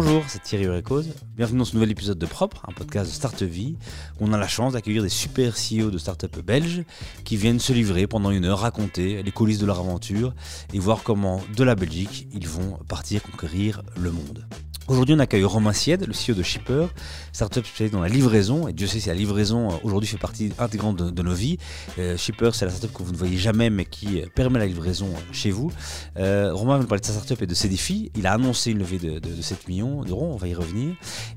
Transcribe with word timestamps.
Bonjour, 0.00 0.22
c'est 0.28 0.40
Thierry 0.40 0.66
Urecoz. 0.66 1.12
Bienvenue 1.36 1.58
dans 1.58 1.64
ce 1.64 1.74
nouvel 1.74 1.90
épisode 1.90 2.20
de 2.20 2.26
Propre, 2.26 2.64
un 2.68 2.72
podcast 2.72 3.10
de 3.10 3.12
Start 3.12 3.42
Vie 3.42 3.76
où 4.20 4.26
on 4.26 4.32
a 4.32 4.38
la 4.38 4.46
chance 4.46 4.74
d'accueillir 4.74 5.02
des 5.02 5.08
super 5.08 5.54
CEO 5.54 5.90
de 5.90 5.98
start-up 5.98 6.38
belges 6.38 6.84
qui 7.24 7.36
viennent 7.36 7.58
se 7.58 7.72
livrer 7.72 8.06
pendant 8.06 8.30
une 8.30 8.44
heure, 8.44 8.60
raconter 8.60 9.24
les 9.24 9.32
coulisses 9.32 9.58
de 9.58 9.66
leur 9.66 9.80
aventure 9.80 10.36
et 10.72 10.78
voir 10.78 11.02
comment, 11.02 11.40
de 11.56 11.64
la 11.64 11.74
Belgique, 11.74 12.28
ils 12.30 12.46
vont 12.46 12.78
partir 12.86 13.24
conquérir 13.24 13.82
le 13.96 14.12
monde. 14.12 14.46
Aujourd'hui, 14.88 15.14
on 15.14 15.18
accueille 15.18 15.44
Romain 15.44 15.74
Sied, 15.74 15.98
le 16.06 16.14
CEO 16.14 16.34
de 16.34 16.42
Shipper, 16.42 16.86
startup 17.34 17.66
spécialisée 17.66 17.94
dans 17.94 18.00
la 18.00 18.08
livraison. 18.08 18.68
Et 18.68 18.72
Dieu 18.72 18.86
sait 18.86 19.00
si 19.00 19.08
la 19.08 19.14
livraison 19.14 19.70
euh, 19.70 19.74
aujourd'hui 19.82 20.08
fait 20.08 20.16
partie 20.16 20.50
intégrante 20.58 20.96
de, 20.96 21.22
nos 21.22 21.34
vies. 21.34 21.58
Euh, 21.98 22.16
Shipper, 22.16 22.52
c'est 22.54 22.64
la 22.64 22.70
startup 22.70 22.96
que 22.96 23.02
vous 23.02 23.12
ne 23.12 23.16
voyez 23.18 23.36
jamais, 23.36 23.68
mais 23.68 23.84
qui 23.84 24.22
euh, 24.22 24.26
permet 24.34 24.58
la 24.58 24.64
livraison 24.64 25.10
chez 25.30 25.50
vous. 25.50 25.70
Romain 26.16 26.76
va 26.76 26.82
nous 26.82 26.86
parler 26.86 27.02
de 27.02 27.06
sa 27.06 27.12
startup 27.12 27.42
et 27.42 27.46
de 27.46 27.52
ses 27.52 27.68
défis. 27.68 28.10
Il 28.16 28.26
a 28.26 28.32
annoncé 28.32 28.70
une 28.70 28.78
levée 28.78 28.98
de, 28.98 29.20
7 29.42 29.68
millions 29.68 30.04
d'euros, 30.04 30.30
on 30.32 30.36
va 30.36 30.48
y 30.48 30.54
revenir. 30.54 30.94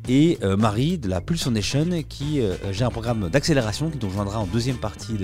Et 0.07 0.40
Marie 0.57 0.98
de 0.98 1.09
la 1.09 1.20
Pulse 1.20 1.43
Foundation, 1.43 2.04
qui 2.07 2.41
gère 2.71 2.88
un 2.88 2.91
programme 2.91 3.29
d'accélération 3.29 3.90
qui 3.90 3.98
nous 4.02 4.07
rejoindra 4.07 4.40
en 4.40 4.45
deuxième 4.45 4.77
partie 4.77 5.18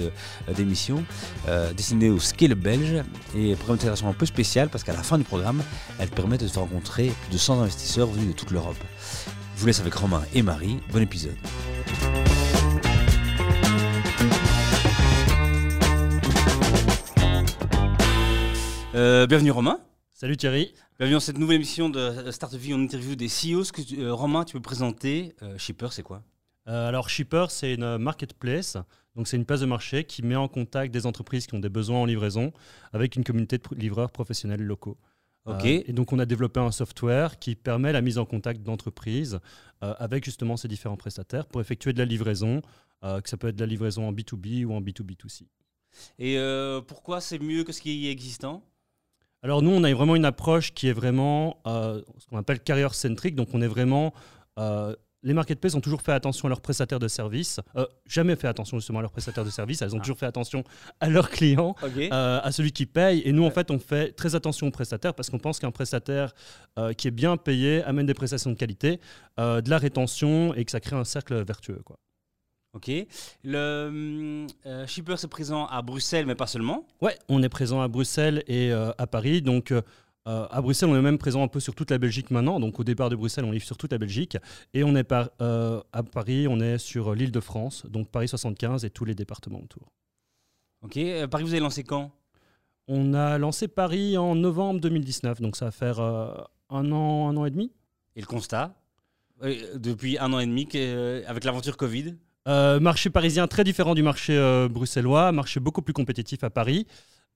d'émission, 0.56 1.04
destiné 1.76 2.10
au 2.10 2.20
scale 2.20 2.56
belge. 2.56 3.04
Et 3.36 3.56
programme 3.56 3.78
d'accélération 3.78 4.10
un 4.10 4.14
peu 4.14 4.26
spécial 4.26 4.70
parce 4.70 4.84
qu'à 4.84 4.94
la 4.94 5.04
fin 5.04 5.18
du 5.18 5.24
programme, 5.24 5.64
elle 6.00 6.10
permet 6.10 6.38
de 6.38 6.48
se 6.48 6.60
rencontrer 6.60 7.12
plus 7.24 7.34
de 7.34 7.38
100 7.38 7.62
investisseurs 7.62 8.10
de 8.26 8.32
toute 8.32 8.52
l'Europe. 8.52 8.78
Je 9.56 9.62
vous 9.62 9.68
laisse 9.68 9.80
avec 9.80 9.94
Romain 9.94 10.24
et 10.34 10.42
Marie. 10.42 10.80
Bon 10.92 11.02
épisode. 11.02 11.36
Euh, 18.96 19.28
bienvenue 19.28 19.52
Romain. 19.52 19.80
Salut 20.12 20.38
Thierry. 20.38 20.74
Bienvenue 20.98 21.14
dans 21.14 21.20
cette 21.20 21.38
nouvelle 21.38 21.58
émission 21.58 21.90
de 21.90 22.32
Start 22.32 22.56
Vie 22.56 22.74
en 22.74 22.82
interview 22.82 23.16
des 23.16 23.28
CEOs. 23.28 23.66
Que, 23.72 24.00
euh, 24.00 24.14
Romain, 24.14 24.44
tu 24.44 24.54
peux 24.54 24.62
présenter 24.62 25.36
euh, 25.44 25.58
Shipper, 25.58 25.90
c'est 25.92 26.04
quoi? 26.04 26.24
Alors 26.66 27.10
Shipper, 27.10 27.46
c'est 27.50 27.76
une 27.76 27.98
marketplace. 27.98 28.76
Donc 29.16 29.28
c'est 29.28 29.38
une 29.38 29.46
place 29.46 29.62
de 29.62 29.66
marché 29.66 30.04
qui 30.04 30.22
met 30.22 30.36
en 30.36 30.48
contact 30.50 30.94
des 30.94 31.06
entreprises 31.06 31.48
qui 31.48 31.56
ont 31.56 31.60
des 31.60 31.70
besoins 31.70 32.00
en 32.00 32.06
livraison 32.06 32.52
avec 32.92 33.16
une 33.16 33.24
communauté 33.24 33.58
de 33.58 33.64
livreurs 33.76 34.12
professionnels 34.12 34.62
locaux. 34.62 34.98
Euh, 35.48 35.60
et 35.64 35.94
donc, 35.94 36.14
on 36.14 36.20
a 36.20 36.26
développé 36.26 36.60
un 36.60 36.72
software 36.72 37.40
qui 37.40 37.56
permet 37.56 37.92
la 37.92 38.02
mise 38.02 38.18
en 38.18 38.26
contact 38.26 38.64
d'entreprises 38.64 39.40
euh, 39.84 39.94
avec 39.98 40.26
justement 40.26 40.58
ces 40.58 40.68
différents 40.68 40.98
prestataires 40.98 41.46
pour 41.46 41.62
effectuer 41.62 41.94
de 41.94 42.00
la 42.00 42.06
livraison, 42.06 42.62
euh, 43.04 43.22
que 43.22 43.30
ça 43.30 43.38
peut 43.38 43.48
être 43.48 43.56
de 43.56 43.62
la 43.62 43.68
livraison 43.68 44.08
en 44.08 44.14
B2B 44.14 44.66
ou 44.66 44.74
en 44.74 44.82
B2B2C. 44.82 45.44
Et 46.20 46.38
pourquoi 46.88 47.22
c'est 47.22 47.40
mieux 47.40 47.64
que 47.64 47.72
ce 47.72 47.82
qui 47.82 48.08
est 48.08 48.12
existant? 48.12 48.64
Alors 49.42 49.62
nous, 49.62 49.72
on 49.72 49.84
a 49.84 49.94
vraiment 49.94 50.16
une 50.16 50.26
approche 50.26 50.74
qui 50.74 50.88
est 50.88 50.94
vraiment 50.94 51.60
ce 51.66 52.28
qu'on 52.30 52.38
appelle 52.38 52.60
carrière 52.60 52.94
centrique. 52.94 53.36
Donc 53.36 53.50
on 53.54 53.62
est 53.62 53.68
vraiment 53.68 54.14
les 55.24 55.34
marketplaces 55.34 55.76
ont 55.76 55.82
toujours 55.82 56.02
fait 56.02 56.12
attention 56.12 56.48
à 56.48 56.50
leurs 56.50 56.62
prestataires 56.62 57.00
de 57.00 57.08
services, 57.08 57.60
euh, 57.76 57.86
jamais 58.06 58.36
fait 58.36 58.48
attention 58.48 58.78
justement 58.78 59.00
à 59.00 59.02
leurs 59.02 59.12
prestataires 59.12 59.46
de 59.46 59.50
services, 59.50 59.82
elles 59.82 59.96
ont 59.96 60.00
ah. 60.00 60.02
toujours 60.02 60.18
fait 60.18 60.26
attention 60.26 60.64
à 61.00 61.10
leurs 61.10 61.30
clients, 61.30 61.76
euh, 61.84 62.40
à 62.42 62.52
celui 62.52 62.72
qui 62.72 62.86
paye. 62.86 63.22
Et 63.26 63.32
nous, 63.32 63.44
en 63.44 63.52
fait, 63.52 63.72
on 63.72 63.80
fait 63.80 64.12
très 64.12 64.36
attention 64.36 64.68
aux 64.68 64.72
prestataires 64.72 65.14
parce 65.14 65.30
qu'on 65.30 65.40
pense 65.40 65.60
qu'un 65.60 65.72
prestataire 65.72 66.34
euh, 66.78 66.94
qui 66.94 67.08
est 67.08 67.12
bien 67.12 67.38
payé 67.38 67.84
amène 67.84 68.06
des 68.06 68.14
prestations 68.14 68.52
de 68.52 68.56
qualité, 68.56 69.00
de 69.38 69.70
la 69.70 69.78
rétention 69.78 70.54
et 70.56 70.66
que 70.66 70.72
ça 70.72 70.80
crée 70.80 70.96
un 70.96 71.04
cercle 71.04 71.44
vertueux. 71.44 71.82
Quoi. 71.86 71.98
Ok. 72.74 72.92
Le 73.44 74.48
Shipper, 74.88 75.16
c'est 75.18 75.28
présent 75.28 75.68
à 75.68 75.82
Bruxelles, 75.82 76.26
mais 76.26 76.36
pas 76.36 76.48
seulement 76.48 76.88
Ouais, 77.02 77.18
on 77.30 77.44
est 77.44 77.50
présent 77.50 77.82
à 77.82 77.88
Bruxelles 77.88 78.44
et 78.48 78.72
à 78.72 79.08
Paris. 79.08 79.42
Donc, 79.42 79.74
euh, 80.28 80.46
à 80.50 80.62
Bruxelles, 80.62 80.90
on 80.90 80.96
est 80.96 81.02
même 81.02 81.18
présent 81.18 81.42
un 81.42 81.48
peu 81.48 81.60
sur 81.60 81.74
toute 81.74 81.90
la 81.90 81.98
Belgique 81.98 82.32
maintenant. 82.32 82.60
Donc 82.60 82.80
au 82.80 82.84
départ 82.84 83.10
de 83.10 83.16
Bruxelles, 83.16 83.46
on 83.46 83.52
livre 83.52 83.66
sur 83.66 83.78
toute 83.78 83.92
la 83.92 83.98
Belgique. 83.98 84.38
Et 84.74 84.84
on 84.84 84.96
est 84.96 85.04
par, 85.04 85.30
euh, 85.42 85.82
à 85.94 86.04
Paris, 86.04 86.48
on 86.50 86.60
est 86.60 86.78
sur 86.78 87.16
l'île 87.16 87.32
de 87.32 87.40
France, 87.40 87.86
donc 87.88 88.10
Paris 88.10 88.28
75 88.28 88.84
et 88.84 88.90
tous 88.90 89.06
les 89.06 89.16
départements 89.16 89.62
autour. 89.62 89.84
Ok. 90.82 90.98
Euh, 90.98 91.28
Paris, 91.28 91.44
vous 91.44 91.52
avez 91.52 91.62
lancé 91.62 91.84
quand? 91.84 92.12
On 92.90 93.14
a 93.14 93.38
lancé 93.38 93.68
Paris 93.68 94.18
en 94.18 94.36
novembre 94.36 94.80
2019, 94.82 95.42
donc 95.42 95.56
ça 95.56 95.66
va 95.66 95.72
faire 95.72 96.00
un 96.00 96.92
an, 96.92 97.30
un 97.30 97.36
an 97.36 97.46
et 97.46 97.52
demi. 97.52 97.72
Et 98.16 98.22
le 98.22 98.28
constat? 98.28 98.76
Depuis 99.76 100.18
un 100.18 100.32
an 100.32 100.40
et 100.40 100.46
demi, 100.46 100.68
avec 101.28 101.44
l'aventure 101.44 101.76
Covid? 101.76 102.16
Marché 102.46 103.10
parisien 103.10 103.46
très 103.48 103.66
différent 103.66 103.94
du 103.94 104.04
marché 104.04 104.68
bruxellois, 104.72 105.34
marché 105.34 105.60
beaucoup 105.60 105.82
plus 105.82 105.92
compétitif 105.92 106.46
à 106.46 106.50
Paris. 106.50 106.88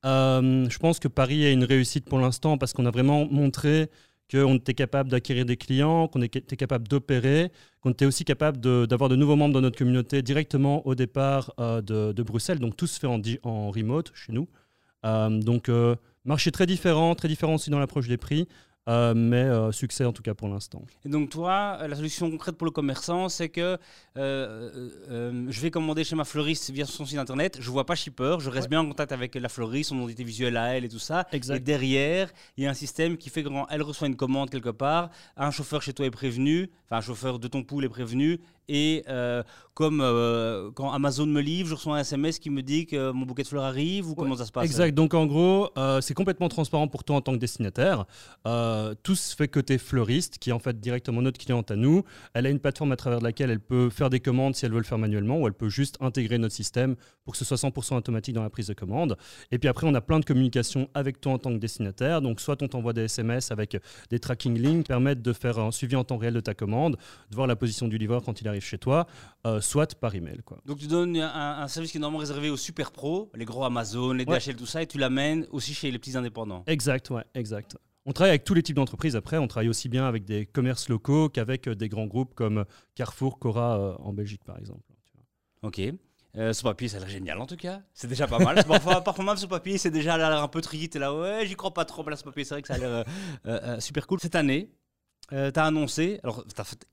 Euh, 0.06 0.68
je 0.70 0.80
pense 0.80 1.00
que 1.00 1.08
Paris 1.08 1.44
est 1.44 1.54
une 1.54 1.64
réussite 1.64 2.06
pour 2.06 2.20
l'instant 2.20 2.58
parce 2.58 2.74
qu'on 2.74 2.86
a 2.86 2.92
vraiment 2.92 3.28
montré 3.30 3.90
qu'on 4.32 4.56
était 4.56 4.74
capable 4.74 5.10
d'acquérir 5.10 5.46
des 5.46 5.58
clients, 5.58 6.08
qu'on 6.08 6.22
était 6.22 6.56
capable 6.56 6.88
d'opérer, 6.88 7.52
qu'on 7.82 7.92
était 7.92 8.06
aussi 8.06 8.24
capable 8.24 8.60
d'avoir 8.88 9.10
de, 9.10 9.16
nouveaux 9.18 9.36
membres 9.36 9.54
dans 9.54 9.62
notre 9.62 9.78
communauté 9.78 10.22
directement 10.22 10.88
au 10.88 10.96
départ 10.96 11.54
euh, 11.60 11.82
de, 11.82 12.24
Bruxelles. 12.24 12.60
Donc 12.60 12.78
tout 12.78 12.88
se 12.88 13.00
fait 13.00 13.08
en, 13.08 13.22
en 13.44 13.72
remote 13.72 14.12
chez 14.16 14.32
nous. 14.32 14.48
Euh, 15.06 15.30
donc 15.30 15.70
marché 16.24 16.52
très 16.52 16.66
différent, 16.66 17.14
très 17.16 17.28
différent 17.28 17.56
aussi 17.56 17.70
dans 17.70 17.80
l'approche 17.80 18.08
des 18.08 18.18
prix. 18.18 18.48
Euh, 18.90 19.14
mais 19.16 19.44
euh, 19.44 19.72
succès 19.72 20.06
en 20.06 20.12
tout 20.12 20.24
cas 20.24 20.34
pour 20.34 20.48
l'instant. 20.48 20.82
Et 21.06 21.10
donc 21.10 21.30
toi, 21.30 21.78
la 21.88 21.96
solution 21.96 22.32
concrète 22.32 22.58
pour 22.58 22.66
le 22.66 22.72
commerçant, 22.72 23.30
c'est 23.30 23.50
que 23.50 23.78
euh, 24.18 24.90
je 25.50 25.62
vais 25.62 25.70
commander 25.70 26.04
chez 26.04 26.16
ma 26.16 26.24
fleuriste 26.24 26.72
via 26.72 26.88
son 26.88 27.06
site 27.06 27.20
internet, 27.20 27.60
je 27.62 27.70
vois 27.70 27.86
pas 27.86 27.94
shipper, 27.94 28.38
je 28.40 28.50
reste 28.50 28.70
bien 28.70 28.80
en 28.80 28.88
contact 28.88 29.12
avec 29.12 29.36
la 29.36 29.50
fleuriste, 29.50 29.90
son 29.90 29.98
identité 29.98 30.24
visuelle 30.24 30.58
à 30.58 30.76
elle 30.76 30.86
et 30.86 30.90
tout 30.90 30.98
ça. 30.98 31.28
Exact. 31.32 31.58
Et 31.58 31.60
derrière, 31.60 32.32
il 32.58 32.64
y 32.64 32.68
a 32.68 32.72
un 32.72 32.76
système 32.76 33.18
qui 33.18 33.30
fait 33.30 33.44
que 33.44 33.50
quand 33.50 33.68
elle 33.70 33.84
reçoit 33.84 34.08
une 34.08 34.16
commande 34.16 34.50
quelque 34.50 34.70
part, 34.70 35.12
un 35.38 35.52
chauffeur 35.52 35.84
chez 35.84 35.94
toi 35.94 36.08
est 36.08 36.12
prévenu, 36.12 36.72
enfin 36.86 36.98
un 36.98 37.02
chauffeur 37.02 37.38
de 37.38 37.48
ton 37.48 37.64
pool 37.64 37.86
est 37.86 37.90
prévenu, 37.90 38.40
et 38.68 39.04
euh, 39.10 39.44
comme 39.74 40.02
euh, 40.02 40.72
quand 40.72 40.92
Amazon 40.92 41.26
me 41.26 41.42
livre, 41.42 41.70
je 41.70 41.76
reçois 41.76 41.98
un 41.98 42.00
SMS 42.00 42.40
qui 42.40 42.50
me 42.50 42.62
dit 42.62 42.86
que 42.86 43.12
mon 43.12 43.26
bouquet 43.26 43.44
de 43.44 43.48
fleurs 43.48 43.64
arrive 43.64 44.10
ou 44.10 44.16
comment 44.16 44.36
ça 44.36 44.46
se 44.46 44.52
passe 44.52 44.66
Exact. 44.66 44.94
Donc 44.94 45.14
en 45.14 45.26
gros, 45.26 45.70
euh, 45.78 46.02
c'est 46.02 46.14
complètement 46.14 46.50
transparent 46.50 46.88
pour 46.88 47.04
toi 47.04 47.18
en 47.18 47.22
tant 47.22 47.34
que 47.34 47.38
destinataire. 47.38 48.06
tout 49.04 49.16
se 49.16 49.36
fait 49.36 49.48
côté 49.48 49.78
fleuriste, 49.78 50.38
qui 50.38 50.50
est 50.50 50.54
en 50.54 50.60
fait 50.60 50.80
directement 50.80 51.22
notre 51.22 51.40
cliente 51.40 51.72
à 51.72 51.76
nous. 51.76 52.04
Elle 52.34 52.46
a 52.46 52.50
une 52.50 52.60
plateforme 52.60 52.92
à 52.92 52.96
travers 52.96 53.22
laquelle 53.22 53.50
elle 53.50 53.60
peut 53.60 53.90
faire 53.90 54.10
des 54.10 54.20
commandes 54.20 54.56
si 54.56 54.66
elle 54.66 54.72
veut 54.72 54.80
le 54.80 54.84
faire 54.84 54.98
manuellement, 54.98 55.40
ou 55.40 55.48
elle 55.48 55.54
peut 55.54 55.70
juste 55.70 55.98
intégrer 56.02 56.38
notre 56.38 56.56
système 56.56 56.96
pour 57.24 57.34
que 57.34 57.38
ce 57.38 57.46
soit 57.46 57.58
100% 57.58 57.96
automatique 57.96 58.36
dans 58.36 58.44
la 58.44 58.50
prise 58.50 58.68
de 58.68 58.74
commande. 58.74 59.18
Et 59.52 59.60
puis 59.60 59.70
après, 59.70 59.88
on 59.88 59.94
a 59.94 60.02
plein 60.02 60.20
de 60.20 60.26
communications 60.26 60.90
avec 60.94 61.22
toi 61.22 61.34
en 61.34 61.38
tant 61.38 61.52
que 61.52 61.60
destinataire. 61.60 62.22
Donc 62.22 62.42
soit 62.42 62.62
on 62.62 62.68
t'envoie 62.68 62.94
des 62.94 63.04
SMS 63.04 63.52
avec 63.52 63.78
des 64.10 64.20
tracking 64.20 64.58
links, 64.60 64.88
permettent 64.88 65.22
de 65.22 65.34
faire 65.34 65.60
un 65.60 65.72
suivi 65.72 65.96
en 65.96 66.04
temps 66.04 66.18
réel 66.18 66.34
de 66.34 66.40
ta 66.40 66.54
commande, 66.54 66.98
de 67.30 67.36
voir 67.36 67.48
la 67.48 67.56
position 67.56 67.88
du 67.88 67.98
livreur 67.98 68.22
quand 68.24 68.42
il 68.42 68.48
arrive 68.48 68.61
chez 68.62 68.78
toi, 68.78 69.08
euh, 69.46 69.60
soit 69.60 69.96
par 69.96 70.14
email. 70.14 70.42
Quoi. 70.46 70.60
Donc 70.66 70.78
tu 70.78 70.88
donnes 70.88 71.18
un, 71.18 71.68
service 71.68 71.92
qui 71.92 71.98
est 71.98 72.00
normalement 72.00 72.20
réservé 72.20 72.50
aux 72.50 72.58
super 72.58 72.92
pros, 72.92 73.32
les 73.36 73.46
gros 73.46 73.64
Amazon, 73.64 74.14
les 74.14 74.26
DHL, 74.26 74.56
tout 74.56 74.66
ça, 74.66 74.84
et 74.84 74.88
tu 74.88 74.98
l'amènes 74.98 75.48
aussi 75.52 75.74
chez 75.74 75.90
les 75.90 75.98
petits 75.98 76.16
indépendants. 76.16 76.64
Exact, 76.68 77.10
ouais, 77.10 77.24
exact. 77.34 77.76
On 78.06 78.14
travaille 78.14 78.32
avec 78.32 78.44
tous 78.44 78.54
les 78.54 78.64
types 78.64 78.76
d'entreprises. 78.76 79.16
Après, 79.16 79.38
on 79.38 79.48
travaille 79.48 79.70
aussi 79.70 79.90
bien 79.90 80.06
avec 80.06 80.26
des 80.26 80.46
commerces 80.46 80.90
locaux 80.90 81.30
qu'avec 81.30 81.68
euh, 81.68 81.76
des 81.76 81.90
grands 81.90 82.08
groupes 82.08 82.34
comme 82.34 82.66
Carrefour, 82.96 83.40
Cora 83.40 83.80
euh, 83.80 83.96
en 84.00 84.14
Belgique, 84.14 84.44
par 84.44 84.58
exemple. 84.58 84.84
Ok. 85.64 85.80
ce 86.36 86.62
papier, 86.64 86.88
ça 86.88 86.98
a 86.98 87.00
l'air 87.02 87.10
génial 87.10 87.40
en 87.40 87.46
tout 87.46 87.58
cas. 87.58 87.82
C'est 87.94 88.08
déjà 88.08 88.28
pas 88.28 88.40
mal. 88.40 88.64
parfois, 88.68 89.02
parfois 89.04 89.26
même 89.26 89.38
ce 89.38 89.46
papier, 89.46 89.78
c'est 89.78 89.92
déjà 89.92 90.18
l'air 90.18 90.42
un 90.42 90.48
peu 90.48 90.62
trié. 90.62 90.88
T'es 90.88 91.00
là, 91.00 91.16
ouais, 91.16 91.46
j'y 91.46 91.56
crois 91.56 91.74
pas 91.74 91.86
trop. 91.86 92.08
Là, 92.08 92.16
ce 92.16 92.24
papier, 92.24 92.44
c'est 92.44 92.56
vrai 92.56 92.62
que 92.62 92.68
ça 92.68 92.76
a 92.76 92.78
l'air 92.78 93.82
super 93.82 94.08
cool. 94.08 94.20
Cette 94.20 94.36
année, 94.36 94.72
tu 95.30 95.36
as 95.36 95.66
annoncé, 95.66 96.20
alors 96.24 96.44
as 96.58 96.64
fait, 96.64 96.88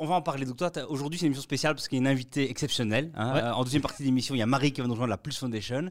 on 0.00 0.06
va 0.06 0.14
en 0.14 0.22
parler. 0.22 0.46
Donc, 0.46 0.56
toi, 0.56 0.70
aujourd'hui, 0.88 1.18
c'est 1.18 1.26
une 1.26 1.28
émission 1.28 1.42
spéciale 1.42 1.74
parce 1.74 1.88
qu'il 1.88 1.96
y 1.96 2.00
a 2.00 2.02
une 2.02 2.08
invitée 2.08 2.50
exceptionnelle. 2.50 3.10
Hein. 3.14 3.36
Euh, 3.36 3.52
en 3.52 3.64
deuxième 3.64 3.82
partie 3.82 4.02
de 4.02 4.08
l'émission, 4.08 4.34
il 4.34 4.38
y 4.38 4.42
a 4.42 4.46
Marie 4.46 4.72
qui 4.72 4.80
va 4.80 4.86
nous 4.86 4.92
rejoindre 4.92 5.10
la 5.10 5.18
Plus 5.18 5.38
Foundation. 5.38 5.90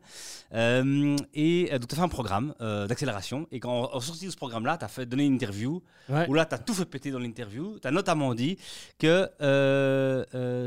Euh, 0.54 1.16
et 1.34 1.70
euh, 1.72 1.80
donc, 1.80 1.90
tu 1.90 1.96
as 1.96 1.98
fait 1.98 2.04
un 2.04 2.10
programme 2.10 2.54
d'accélération. 2.60 3.48
Et 3.52 3.60
quand, 3.60 3.90
en 3.94 4.00
sortie 4.00 4.26
de 4.26 4.32
ce 4.32 4.38
programme-là, 4.38 4.78
tu 4.78 4.86
as 4.86 4.88
fait 4.88 5.06
donner 5.06 5.26
une 5.26 5.34
interview 5.34 5.82
où 6.28 6.34
là, 6.34 6.46
tu 6.46 6.56
as 6.56 6.60
tout 6.60 6.74
fait 6.74 6.86
péter 6.86 7.12
dans 7.12 7.20
l'interview. 7.20 7.78
Tu 7.82 7.88
as 7.88 7.92
notamment 7.92 8.34
dit 8.34 8.58
que 9.00 9.30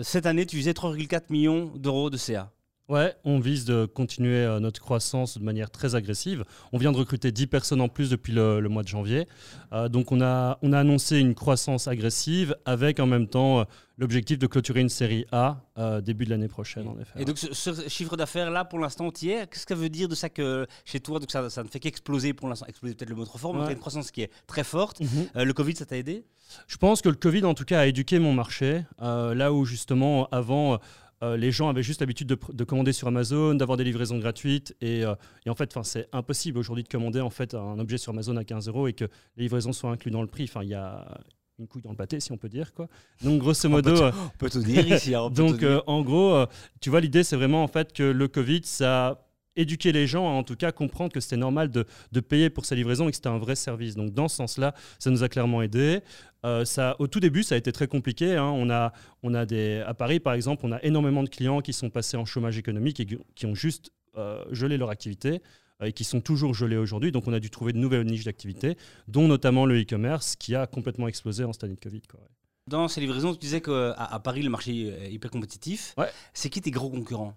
cette 0.03 0.27
année, 0.27 0.47
tu 0.47 0.57
visais 0.57 0.73
3,4 0.73 1.25
millions 1.31 1.73
d'euros 1.77 2.11
de 2.11 2.17
CA. 2.17 2.51
Ouais, 2.91 3.15
on 3.25 3.39
vise 3.39 3.65
de 3.65 3.87
continuer 3.87 4.45
euh, 4.45 4.61
notre 4.61 4.79
croissance 4.79 5.39
de 5.39 5.43
manière 5.43 5.71
très 5.71 5.95
agressive. 5.95 6.45
On 6.71 6.77
vient 6.77 6.93
de 6.93 6.99
recruter 6.99 7.33
10 7.33 7.47
personnes 7.47 7.81
en 7.81 7.89
plus 7.89 8.11
depuis 8.11 8.35
le, 8.35 8.61
mois 8.69 8.83
de 8.83 8.89
janvier. 8.89 9.27
Euh, 9.73 9.89
donc 9.89 10.13
on 10.13 10.21
a, 10.21 10.59
on 10.61 10.71
a 10.75 10.81
annoncé 10.81 11.19
une 11.19 11.35
croissance 11.35 11.89
agressive 11.89 12.55
avec 12.67 13.01
en 13.01 13.07
même 13.07 13.27
temps 13.27 13.61
euh, 13.61 13.65
l'objectif 13.97 14.39
de 14.39 14.47
clôturer 14.47 14.83
une 14.83 14.91
série 14.91 15.25
A 15.33 15.63
début 16.03 16.27
de 16.27 16.31
l'année 16.31 16.49
prochaine, 16.49 16.87
en 16.87 16.99
effet. 17.01 17.23
Et 17.23 17.25
donc 17.25 17.39
ce, 17.39 17.89
chiffre 17.89 18.17
d'affaires-là, 18.17 18.65
pour 18.65 18.79
l'instant, 18.79 19.09
es? 19.09 19.47
Qu'est-ce 19.47 19.65
que 19.65 19.75
ça 19.75 19.81
veut 19.81 19.89
dire 19.89 20.09
de 20.09 20.15
ça 20.15 20.29
que 20.29 20.67
chez 20.85 21.01
toi, 21.01 21.21
donc 21.21 21.31
ça, 21.31 21.49
ça 21.49 21.63
ne 21.63 21.69
fait 21.69 21.81
qu'exploser 21.81 22.35
pour 22.35 22.49
l'instant? 22.49 22.67
Exploser 22.67 22.95
peut-être 22.95 23.11
le 23.11 23.17
mot 23.17 23.25
trop 23.25 23.39
fort, 23.39 23.55
mais 23.55 23.63
tu 23.63 23.69
as 23.71 23.73
une 23.73 23.79
croissance 23.79 24.11
qui 24.11 24.23
est 24.23 24.31
très 24.47 24.65
forte. 24.65 25.01
Mhm. 25.01 25.45
le 25.45 25.53
Covid, 25.53 25.77
ça 25.77 25.87
t'a 25.87 25.97
aidé? 25.97 26.25
Je 26.67 26.77
pense 26.77 27.01
que 27.01 27.09
le 27.09 27.15
Covid, 27.15 27.45
en 27.45 27.55
tout 27.55 27.65
cas, 27.65 27.81
a 27.81 27.87
éduqué 27.87 28.19
mon 28.19 28.33
marché. 28.33 28.85
là 29.01 29.53
où 29.53 29.65
justement, 29.65 30.29
avant 30.31 30.81
euh, 31.25 31.37
les 31.37 31.51
gens 31.51 31.69
avaient 31.69 31.83
juste 31.83 32.01
l'habitude 32.01 32.29
de, 32.29 32.65
commander 32.65 32.93
sur 32.93 33.09
Amazon, 33.09 33.55
d'avoir 33.55 33.77
des 33.77 33.85
livraisons 33.85 34.19
gratuites. 34.19 34.77
Et, 34.81 35.05
euh, 35.05 35.15
en 35.49 35.55
fait, 35.55 35.75
c'est 35.83 36.09
impossible 36.13 36.59
aujourd'hui 36.59 36.85
de 36.85 36.89
commander 36.89 37.21
en 37.21 37.31
fait, 37.31 37.55
un 37.55 37.79
objet 37.79 37.99
sur 37.99 38.13
Amazon 38.13 38.37
à 38.37 38.45
15 38.45 38.69
euros 38.69 38.89
et 38.89 38.93
que 38.93 39.05
les 39.37 39.45
livraisons 39.45 39.73
soient 39.73 39.91
incluses 39.91 40.13
dans 40.13 40.23
le 40.23 40.29
prix. 40.29 40.51
Il 40.63 40.69
y 40.69 40.75
a, 40.75 41.21
une 41.59 41.69
couille 41.69 41.83
dans 41.83 41.91
le 41.91 41.97
pâté, 41.97 42.21
si 42.21 42.33
on 42.33 42.37
peut 42.37 42.49
dire. 42.49 42.75
Quoi. 42.75 42.89
Donc, 43.23 43.41
grosso 43.41 43.69
modo. 43.69 43.95
on, 43.95 44.13
peut 44.39 44.51
tout 44.51 44.63
dire 44.63 44.87
ici. 44.93 45.15
Hein, 45.15 45.31
donc, 45.35 45.65
en 45.87 46.03
gros, 46.03 46.45
tu 46.81 46.91
vois, 46.91 47.01
l'idée, 47.01 47.23
c'est 47.23 47.37
vraiment 47.37 47.63
en 47.63 47.69
fait 47.69 47.93
que 47.93 48.03
le 48.03 48.29
Covid, 48.29 48.63
ça 48.65 49.21
éduquer 49.57 49.93
les 49.93 50.07
gens 50.07 50.27
à 50.27 50.33
en 50.33 50.43
tout 50.43 50.57
cas 50.57 50.73
comprendre 50.73 51.13
que 51.13 51.21
c'était 51.21 51.37
normal 51.37 51.71
de, 51.71 51.87
de, 52.13 52.21
payer 52.21 52.51
pour 52.51 52.65
sa 52.65 52.75
livraison 52.75 53.07
et 53.09 53.11
que 53.11 53.17
c'était 53.17 53.29
un 53.29 53.39
vrai 53.39 53.55
service. 53.55 53.95
Donc 53.95 54.13
dans 54.13 54.29
ce 54.29 54.37
sens-là, 54.37 54.75
ça 54.99 55.11
nous 55.11 55.23
a 55.23 55.29
clairement 55.29 55.63
aidé. 55.63 56.01
Euh, 56.45 56.65
ça, 56.65 56.97
au 56.99 57.07
tout 57.07 57.21
début, 57.21 57.43
ça 57.43 57.55
a 57.55 57.59
été 57.59 57.73
très 57.73 57.87
compliqué. 57.87 58.37
Hein. 58.37 58.51
On 58.55 58.71
a, 58.71 58.93
on 59.23 59.35
a 59.35 59.47
des, 59.47 59.83
à 59.87 59.95
Paris, 59.95 60.21
par 60.21 60.35
exemple, 60.35 60.63
on 60.65 60.73
a 60.73 60.83
énormément 60.83 61.23
de 61.23 61.29
clients 61.29 61.61
qui 61.61 61.73
sont 61.73 61.91
passés 61.91 62.17
en 62.17 62.25
chômage 62.25 62.59
économique 62.59 63.01
et 63.01 63.07
qui 63.35 63.47
ont 63.47 63.55
juste 63.55 63.91
euh, 64.17 64.45
gelé 64.51 64.77
leur 64.77 64.91
activité 64.91 65.41
euh, 65.81 65.87
et 65.87 65.93
qui 65.93 66.05
sont 66.05 66.21
toujours 66.21 66.55
gelés 66.55 66.77
aujourd'hui. 66.77 67.13
Donc 67.13 67.27
on 67.27 67.33
a 67.33 67.41
dû 67.41 67.51
trouver 67.51 67.73
de 67.73 67.79
nouvelles 67.79 68.07
niches 68.07 68.25
d'activité, 68.25 68.77
dont 69.09 69.27
notamment 69.27 69.67
le 69.67 69.81
e-commerce 69.81 70.37
qui 70.37 70.55
a 70.55 70.67
complètement 70.67 71.09
explosé 71.09 71.45
en 71.45 71.53
cette 71.53 71.65
année 71.65 71.77
de 71.77 71.81
Covid. 71.81 72.03
Quoi. 72.03 72.21
Dans 72.67 72.89
ces 72.89 73.01
livraisons, 73.01 73.33
tu 73.33 73.39
disais 73.39 73.61
qu'à 73.61 73.93
à 73.93 74.19
Paris, 74.21 74.43
le 74.43 74.51
marché 74.51 74.89
est 74.89 75.13
hyper 75.13 75.31
compétitif. 75.31 75.95
Ouais. 75.99 76.11
C'est 76.33 76.49
qui 76.49 76.61
tes 76.61 76.71
gros 76.71 76.91
concurrents? 76.91 77.35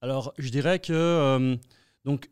Alors, 0.00 0.32
je 0.38 0.50
dirais 0.50 0.78
que 0.78 0.92
euh, 0.92 1.56
donc, 2.04 2.30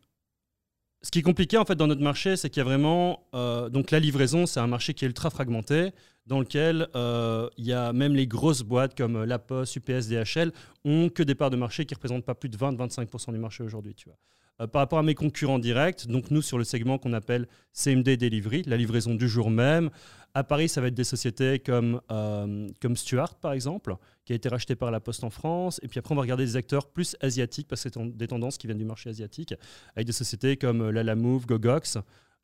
ce 1.01 1.11
qui 1.11 1.19
est 1.19 1.23
compliqué 1.23 1.57
en 1.57 1.65
fait 1.65 1.75
dans 1.75 1.87
notre 1.87 2.01
marché, 2.01 2.35
c'est 2.35 2.49
qu'il 2.49 2.59
y 2.59 2.61
a 2.61 2.65
vraiment 2.65 3.27
euh, 3.33 3.69
donc 3.69 3.91
la 3.91 3.99
livraison, 3.99 4.45
c'est 4.45 4.59
un 4.59 4.67
marché 4.67 4.93
qui 4.93 5.05
est 5.05 5.07
ultra 5.07 5.29
fragmenté, 5.29 5.91
dans 6.25 6.39
lequel 6.39 6.87
euh, 6.95 7.49
il 7.57 7.65
y 7.65 7.73
a 7.73 7.93
même 7.93 8.13
les 8.13 8.27
grosses 8.27 8.61
boîtes 8.61 8.95
comme 8.97 9.23
La 9.23 9.39
Poste, 9.39 9.75
UPS, 9.77 10.07
DHL 10.07 10.51
ont 10.85 11.09
que 11.09 11.23
des 11.23 11.35
parts 11.35 11.49
de 11.49 11.57
marché 11.57 11.85
qui 11.85 11.93
représentent 11.93 12.25
pas 12.25 12.35
plus 12.35 12.49
de 12.49 12.57
20-25% 12.57 13.31
du 13.31 13.39
marché 13.39 13.63
aujourd'hui. 13.63 13.95
Tu 13.95 14.09
vois. 14.09 14.17
Par 14.57 14.79
rapport 14.79 14.97
à 14.97 15.03
mes 15.03 15.13
concurrents 15.13 15.59
directs, 15.59 16.07
donc 16.07 16.31
nous 16.31 16.41
sur 16.41 16.57
le 16.57 16.63
segment 16.63 16.97
qu'on 16.97 17.13
appelle 17.13 17.47
CMD 17.73 18.17
Delivery, 18.17 18.63
la 18.63 18.77
livraison 18.77 19.13
du 19.13 19.29
jour 19.29 19.51
même, 19.51 19.91
à 20.37 20.43
Paris, 20.43 20.69
ça 20.69 20.81
va 20.81 20.87
être 20.87 20.93
des 20.93 21.03
sociétés 21.03 21.57
comme, 21.57 21.99
euh, 22.11 22.67
comme 22.79 22.95
Stuart, 22.95 23.35
par 23.35 23.53
exemple, 23.53 23.95
qui 24.23 24.33
a 24.33 24.35
été 24.35 24.49
racheté 24.49 24.75
par 24.75 24.91
La 24.91 24.99
Poste 24.99 25.23
en 25.23 25.31
France. 25.31 25.79
Et 25.81 25.87
puis 25.87 25.97
après, 25.97 26.13
on 26.13 26.15
va 26.15 26.21
regarder 26.21 26.45
des 26.45 26.55
acteurs 26.55 26.87
plus 26.87 27.15
asiatiques, 27.21 27.67
parce 27.67 27.83
que 27.83 27.89
c'est 27.91 28.17
des 28.17 28.27
tendances 28.27 28.59
qui 28.59 28.67
viennent 28.67 28.77
du 28.77 28.85
marché 28.85 29.09
asiatique, 29.09 29.55
avec 29.95 30.05
des 30.05 30.13
sociétés 30.13 30.55
comme 30.55 30.91
Lalamove, 30.91 31.47
Gogox, 31.47 31.97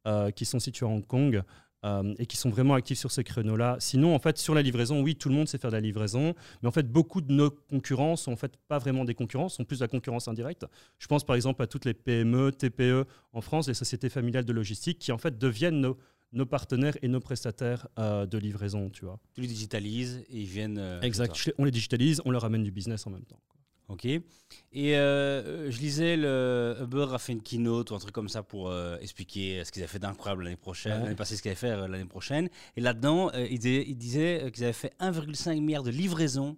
euh, 0.08 0.32
qui 0.32 0.46
sont 0.46 0.60
situées 0.60 0.88
à 0.88 0.90
Hong 0.90 1.06
Kong. 1.06 1.44
Euh, 1.86 2.14
et 2.18 2.26
qui 2.26 2.38
sont 2.38 2.50
vraiment 2.50 2.76
actifs 2.76 2.98
sur 2.98 3.12
ces 3.12 3.26
créneaux-là. 3.26 3.76
Sinon, 3.80 4.16
en 4.16 4.20
fait, 4.20 4.38
sur 4.38 4.56
la 4.56 4.62
livraison, 4.62 5.02
oui, 5.02 5.18
tout 5.18 5.28
le 5.28 5.36
monde 5.36 5.50
sait 5.50 5.58
faire 5.58 5.70
de 5.70 5.76
la 5.76 5.82
livraison, 5.82 6.34
mais 6.62 6.70
en 6.70 6.72
fait, 6.72 6.90
beaucoup 6.90 7.20
de 7.20 7.34
nos 7.34 7.50
concurrents 7.50 8.16
sont 8.16 8.32
en 8.32 8.38
fait 8.38 8.56
pas 8.70 8.78
vraiment 8.78 9.04
des 9.04 9.16
concurrents, 9.16 9.50
sont 9.50 9.66
plus 9.66 9.80
de 9.80 9.84
la 9.84 9.90
concurrence 9.90 10.30
indirecte. 10.30 10.66
Je 10.98 11.08
pense 11.08 11.26
par 11.26 11.36
exemple 11.36 11.62
à 11.62 11.68
toutes 11.68 11.84
les 11.84 11.94
PME, 11.94 12.54
TPE 12.54 13.06
en 13.34 13.42
France, 13.42 13.68
les 13.68 13.74
sociétés 13.74 14.08
familiales 14.08 14.46
de 14.46 14.54
logistique, 14.54 14.98
qui 14.98 15.12
en 15.12 15.18
fait 15.18 15.38
deviennent 15.38 15.82
nos, 15.82 15.98
nos 16.32 16.46
partenaires 16.46 16.98
et 17.02 17.10
nos 17.10 17.20
prestataires 17.20 17.88
euh, 18.00 18.26
de 18.26 18.38
livraison, 18.38 18.90
tu 18.90 19.04
vois. 19.04 19.20
Tu 19.34 19.42
les 19.42 19.48
digitalises 19.48 20.24
et 20.30 20.40
ils 20.40 20.48
viennent. 20.48 20.80
Euh, 20.80 21.02
exact. 21.02 21.52
On 21.58 21.66
les 21.66 21.72
digitalise, 21.72 22.22
on 22.24 22.32
leur 22.32 22.46
amène 22.46 22.64
du 22.64 22.72
business 22.72 23.06
en 23.08 23.10
même 23.10 23.26
temps. 23.26 23.40
Ok. 23.90 24.06
Et 24.06 24.24
euh, 24.96 25.70
je 25.70 25.78
lisais, 25.80 26.16
le 26.16 26.78
Uber 26.82 27.08
a 27.12 27.18
fait 27.18 27.34
une 27.34 27.42
keynote 27.42 27.92
ou 27.92 27.96
un 27.96 28.00
truc 28.00 28.14
comme 28.14 28.30
ça 28.30 28.42
pour 28.44 28.74
expliquer 29.02 29.64
ce 29.66 29.72
qu'ils 29.72 29.82
avaient 29.82 29.92
fait 29.92 30.00
d'incroyable 30.00 30.44
l'année 30.44 30.56
prochaine, 30.56 31.04
l'année 31.04 31.16
passée, 31.16 31.36
ce 31.36 31.42
qu'ils 31.42 31.50
allaient 31.50 31.56
faire 31.56 31.88
l'année 31.88 32.06
prochaine. 32.06 32.50
Et 32.78 32.82
là-dedans, 32.82 33.32
ils 33.32 33.60
disaient 33.60 34.52
qu'ils 34.52 34.64
avaient 34.64 34.74
fait 34.74 34.94
1,5 35.00 35.60
milliard 35.60 35.84
de 35.84 35.92
livraisons 35.92 36.58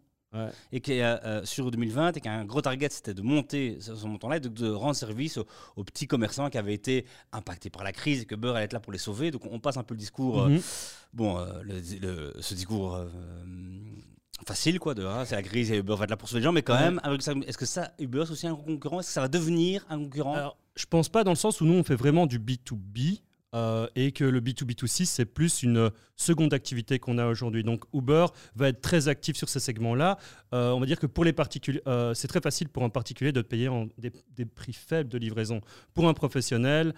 et 0.71 0.81
qui 0.81 1.01
euh, 1.01 1.45
sur 1.45 1.71
2020 1.71 2.17
et 2.17 2.21
qu'un 2.21 2.45
gros 2.45 2.61
target 2.61 2.89
c'était 2.89 3.13
de 3.13 3.21
monter 3.21 3.77
ce, 3.79 3.91
montant-là 4.05 4.37
et 4.37 4.39
de, 4.39 4.69
rendre 4.69 4.95
service 4.95 5.39
aux, 5.75 5.83
petits 5.83 6.07
commerçants 6.07 6.49
qui 6.49 6.57
avaient 6.57 6.73
été 6.73 7.05
impactés 7.31 7.69
par 7.69 7.83
la 7.83 7.91
crise 7.91 8.21
et 8.21 8.25
que 8.25 8.35
Beurre 8.35 8.55
allait 8.55 8.65
être 8.65 8.73
là 8.73 8.79
pour 8.79 8.93
les 8.93 8.99
sauver. 8.99 9.31
Donc 9.31 9.43
on 9.49 9.59
passe 9.59 9.77
un 9.77 9.83
peu 9.83 9.93
le 9.93 9.99
discours, 9.99 10.43
euh, 10.43 10.49
mhm. 10.49 10.61
bon, 11.13 11.37
euh, 11.37 11.61
le, 11.63 12.33
ce 12.41 12.53
discours 12.53 12.99
facile 14.47 14.79
quoi, 14.79 14.93
de 14.93 15.05
ah, 15.05 15.23
c'est 15.25 15.35
la 15.35 15.43
crise 15.43 15.71
et 15.71 15.77
Uber 15.77 15.95
va 15.95 16.03
être 16.03 16.09
là 16.09 16.17
pour 16.17 16.27
sauver 16.27 16.41
les 16.41 16.43
gens, 16.43 16.51
mais 16.51 16.61
quand 16.61 16.79
même, 16.79 16.99
est-ce 17.47 17.57
que 17.57 17.65
ça, 17.65 17.91
Uber 17.99 18.23
c'est 18.25 18.31
aussi 18.31 18.47
un 18.47 18.55
concurrent? 18.55 18.99
Est-ce 18.99 19.09
que 19.09 19.13
ça 19.13 19.21
va 19.21 19.27
devenir 19.27 19.85
un 19.89 19.97
concurrent? 19.97 20.35
Alors, 20.35 20.57
je 20.75 20.85
pense 20.85 21.09
pas 21.09 21.23
dans 21.23 21.31
le 21.31 21.37
sens 21.37 21.61
où 21.61 21.65
nous 21.65 21.73
on 21.73 21.83
fait 21.83 21.95
vraiment 21.95 22.27
du 22.27 22.39
B2B. 22.39 23.21
Euh, 23.55 23.87
et 23.95 24.11
que 24.11 24.25
le 24.25 24.41
B2B2C, 24.41 25.05
c'est 25.05 25.23
plus 25.23 25.63
une 25.63 25.89
seconde 26.17 26.53
activité 26.53 26.99
qu'on 26.99 27.17
a 27.17 27.25
aujourd'hui. 27.25 27.63
Donc 27.63 27.85
Uber 27.93 28.25
va 28.55 28.67
être 28.67 28.81
très 28.81 29.07
actif 29.07 29.37
sur 29.37 29.47
ces 29.47 29.61
segments-là. 29.61 30.17
Euh, 30.53 30.71
on 30.71 30.79
va 30.81 30.85
dire 30.85 30.99
que 30.99 31.05
pour 31.05 31.23
les 31.23 31.31
particuliers, 31.31 31.81
euh, 31.87 32.13
c'est 32.13 32.27
très 32.27 32.41
facile 32.41 32.67
pour 32.67 32.83
un 32.83 32.89
particulier 32.89 33.31
de 33.31 33.41
payer 33.41 33.69
en 33.69 33.87
des, 33.97 34.45
prix 34.45 34.73
faibles 34.73 35.09
de 35.09 35.17
livraison. 35.17 35.61
Pour 35.93 36.09
un 36.09 36.13
professionnel, 36.13 36.93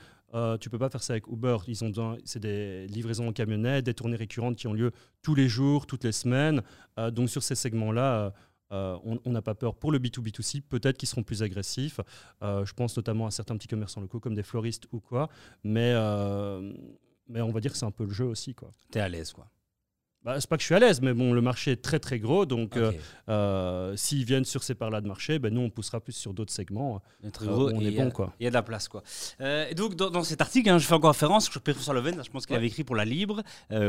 tu 0.59 0.69
peux 0.69 0.77
pas 0.77 0.89
faire 0.89 1.03
ça 1.03 1.13
avec 1.13 1.27
Uber. 1.27 1.57
Ils 1.67 1.83
ont 1.83 2.17
c'est 2.25 2.39
des 2.39 2.87
livraisons 2.87 3.27
en 3.27 3.33
camionnette, 3.33 3.85
des 3.85 3.93
tournées 3.93 4.17
récurrentes 4.17 4.55
qui 4.55 4.67
ont 4.67 4.73
lieu 4.73 4.91
tous 5.21 5.35
les 5.35 5.47
jours, 5.47 5.87
toutes 5.87 6.03
les 6.03 6.11
semaines. 6.11 6.61
donc 7.11 7.29
sur 7.29 7.43
ces 7.43 7.55
segments-là, 7.55 8.33
euh, 8.71 8.97
on 9.03 9.31
n'a 9.31 9.41
pas 9.41 9.55
peur 9.55 9.75
pour 9.75 9.91
le 9.91 9.99
B2B2C, 9.99 10.61
peut-être 10.61 10.97
qu'ils 10.97 11.07
seront 11.07 11.23
plus 11.23 11.43
agressifs. 11.43 12.01
Euh, 12.41 12.65
je 12.65 12.73
pense 12.73 12.97
notamment 12.97 13.25
à 13.25 13.31
certains 13.31 13.55
petits 13.55 13.67
commerçants 13.67 14.01
locaux 14.01 14.19
comme 14.19 14.35
des 14.35 14.43
floristes 14.43 14.87
ou 14.91 14.99
quoi. 14.99 15.29
Mais, 15.63 15.93
euh, 15.95 16.73
mais 17.27 17.41
on 17.41 17.51
va 17.51 17.59
dire 17.59 17.71
que 17.71 17.77
c'est 17.77 17.85
un 17.85 17.91
peu 17.91 18.03
le 18.03 18.11
jeu 18.11 18.25
aussi. 18.25 18.55
Tu 18.91 18.97
es 18.97 19.01
à 19.01 19.09
l'aise, 19.09 19.31
quoi. 19.31 19.49
Bah, 20.27 20.35
c'est 20.41 20.49
pas 20.49 20.57
que 20.57 20.61
je 20.61 20.65
suis 20.65 20.75
à 20.75 20.79
l'aise, 20.79 20.99
mais 21.01 21.13
bon, 21.13 21.31
le 21.31 21.39
marché 21.39 21.71
est 21.71 21.81
très 21.81 21.99
très 21.99 22.19
gros, 22.19 22.45
donc 22.45 22.75
euh, 22.75 22.91
euh, 23.29 23.95
s'ils 23.95 24.25
viennent 24.25 24.43
sur 24.43 24.61
ces 24.61 24.75
parts-là 24.75 24.99
de 24.99 25.07
marché, 25.07 25.39
ben, 25.39 25.53
nous 25.53 25.61
on 25.61 25.69
poussera 25.69 26.01
plus 26.01 26.11
sur 26.11 26.33
d'autres 26.33 26.51
segments. 26.51 27.01
Euh, 27.23 27.29
on 27.45 27.79
est 27.79 27.91
bon, 27.91 28.11
quoi. 28.11 28.33
Il 28.37 28.43
y 28.43 28.47
a 28.47 28.49
de 28.49 28.53
la 28.53 28.61
place, 28.61 28.89
quoi. 28.89 29.03
et 29.39 29.73
donc 29.73 29.95
dans, 29.95 30.25
cet 30.25 30.41
article, 30.41 30.69
hein, 30.69 30.79
je 30.79 30.85
fais 30.85 30.95
encore 30.95 31.13
référence, 31.13 31.45
je 31.49 31.57
je 31.57 32.29
pense 32.29 32.45
qu'il 32.45 32.57
avait 32.57 32.67
écrit 32.67 32.83
pour 32.83 32.97
la 32.97 33.05
Libre, 33.05 33.41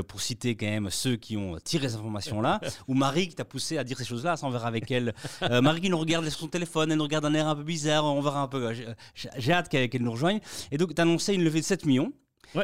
pour 0.06 0.20
citer 0.20 0.54
quand 0.54 0.66
même 0.66 0.90
ceux 0.90 1.16
qui 1.16 1.36
ont 1.36 1.58
tiré 1.58 1.88
ces 1.88 1.96
informations-là, 1.96 2.60
ou 2.86 2.94
Marie 2.94 3.26
qui 3.26 3.34
t'a 3.34 3.44
poussé 3.44 3.76
à 3.76 3.82
dire 3.82 3.98
ces 3.98 4.04
choses-là, 4.04 4.36
ça 4.36 4.46
on 4.46 4.50
verra 4.50 4.68
avec 4.68 4.88
elle. 4.92 5.14
Marie 5.60 5.80
qui 5.80 5.90
nous 5.90 5.98
regarde 5.98 6.28
sur 6.28 6.38
son 6.38 6.46
téléphone, 6.46 6.92
elle 6.92 6.98
nous 6.98 7.02
regarde 7.02 7.24
d'un 7.24 7.34
air 7.34 7.48
un 7.48 7.56
peu 7.56 7.64
bizarre, 7.64 8.04
on 8.04 8.20
verra 8.20 8.42
un 8.42 8.48
peu. 8.48 8.72
J'ai 9.14 9.52
hâte 9.52 9.68
qu'elle 9.68 10.02
nous 10.02 10.12
rejoigne. 10.12 10.38
Et 10.70 10.78
donc 10.78 10.94
tu 10.94 11.00
as 11.00 11.02
annoncé 11.02 11.34
une 11.34 11.42
levée 11.42 11.58
de 11.58 11.64
7 11.64 11.84
millions 11.84 12.12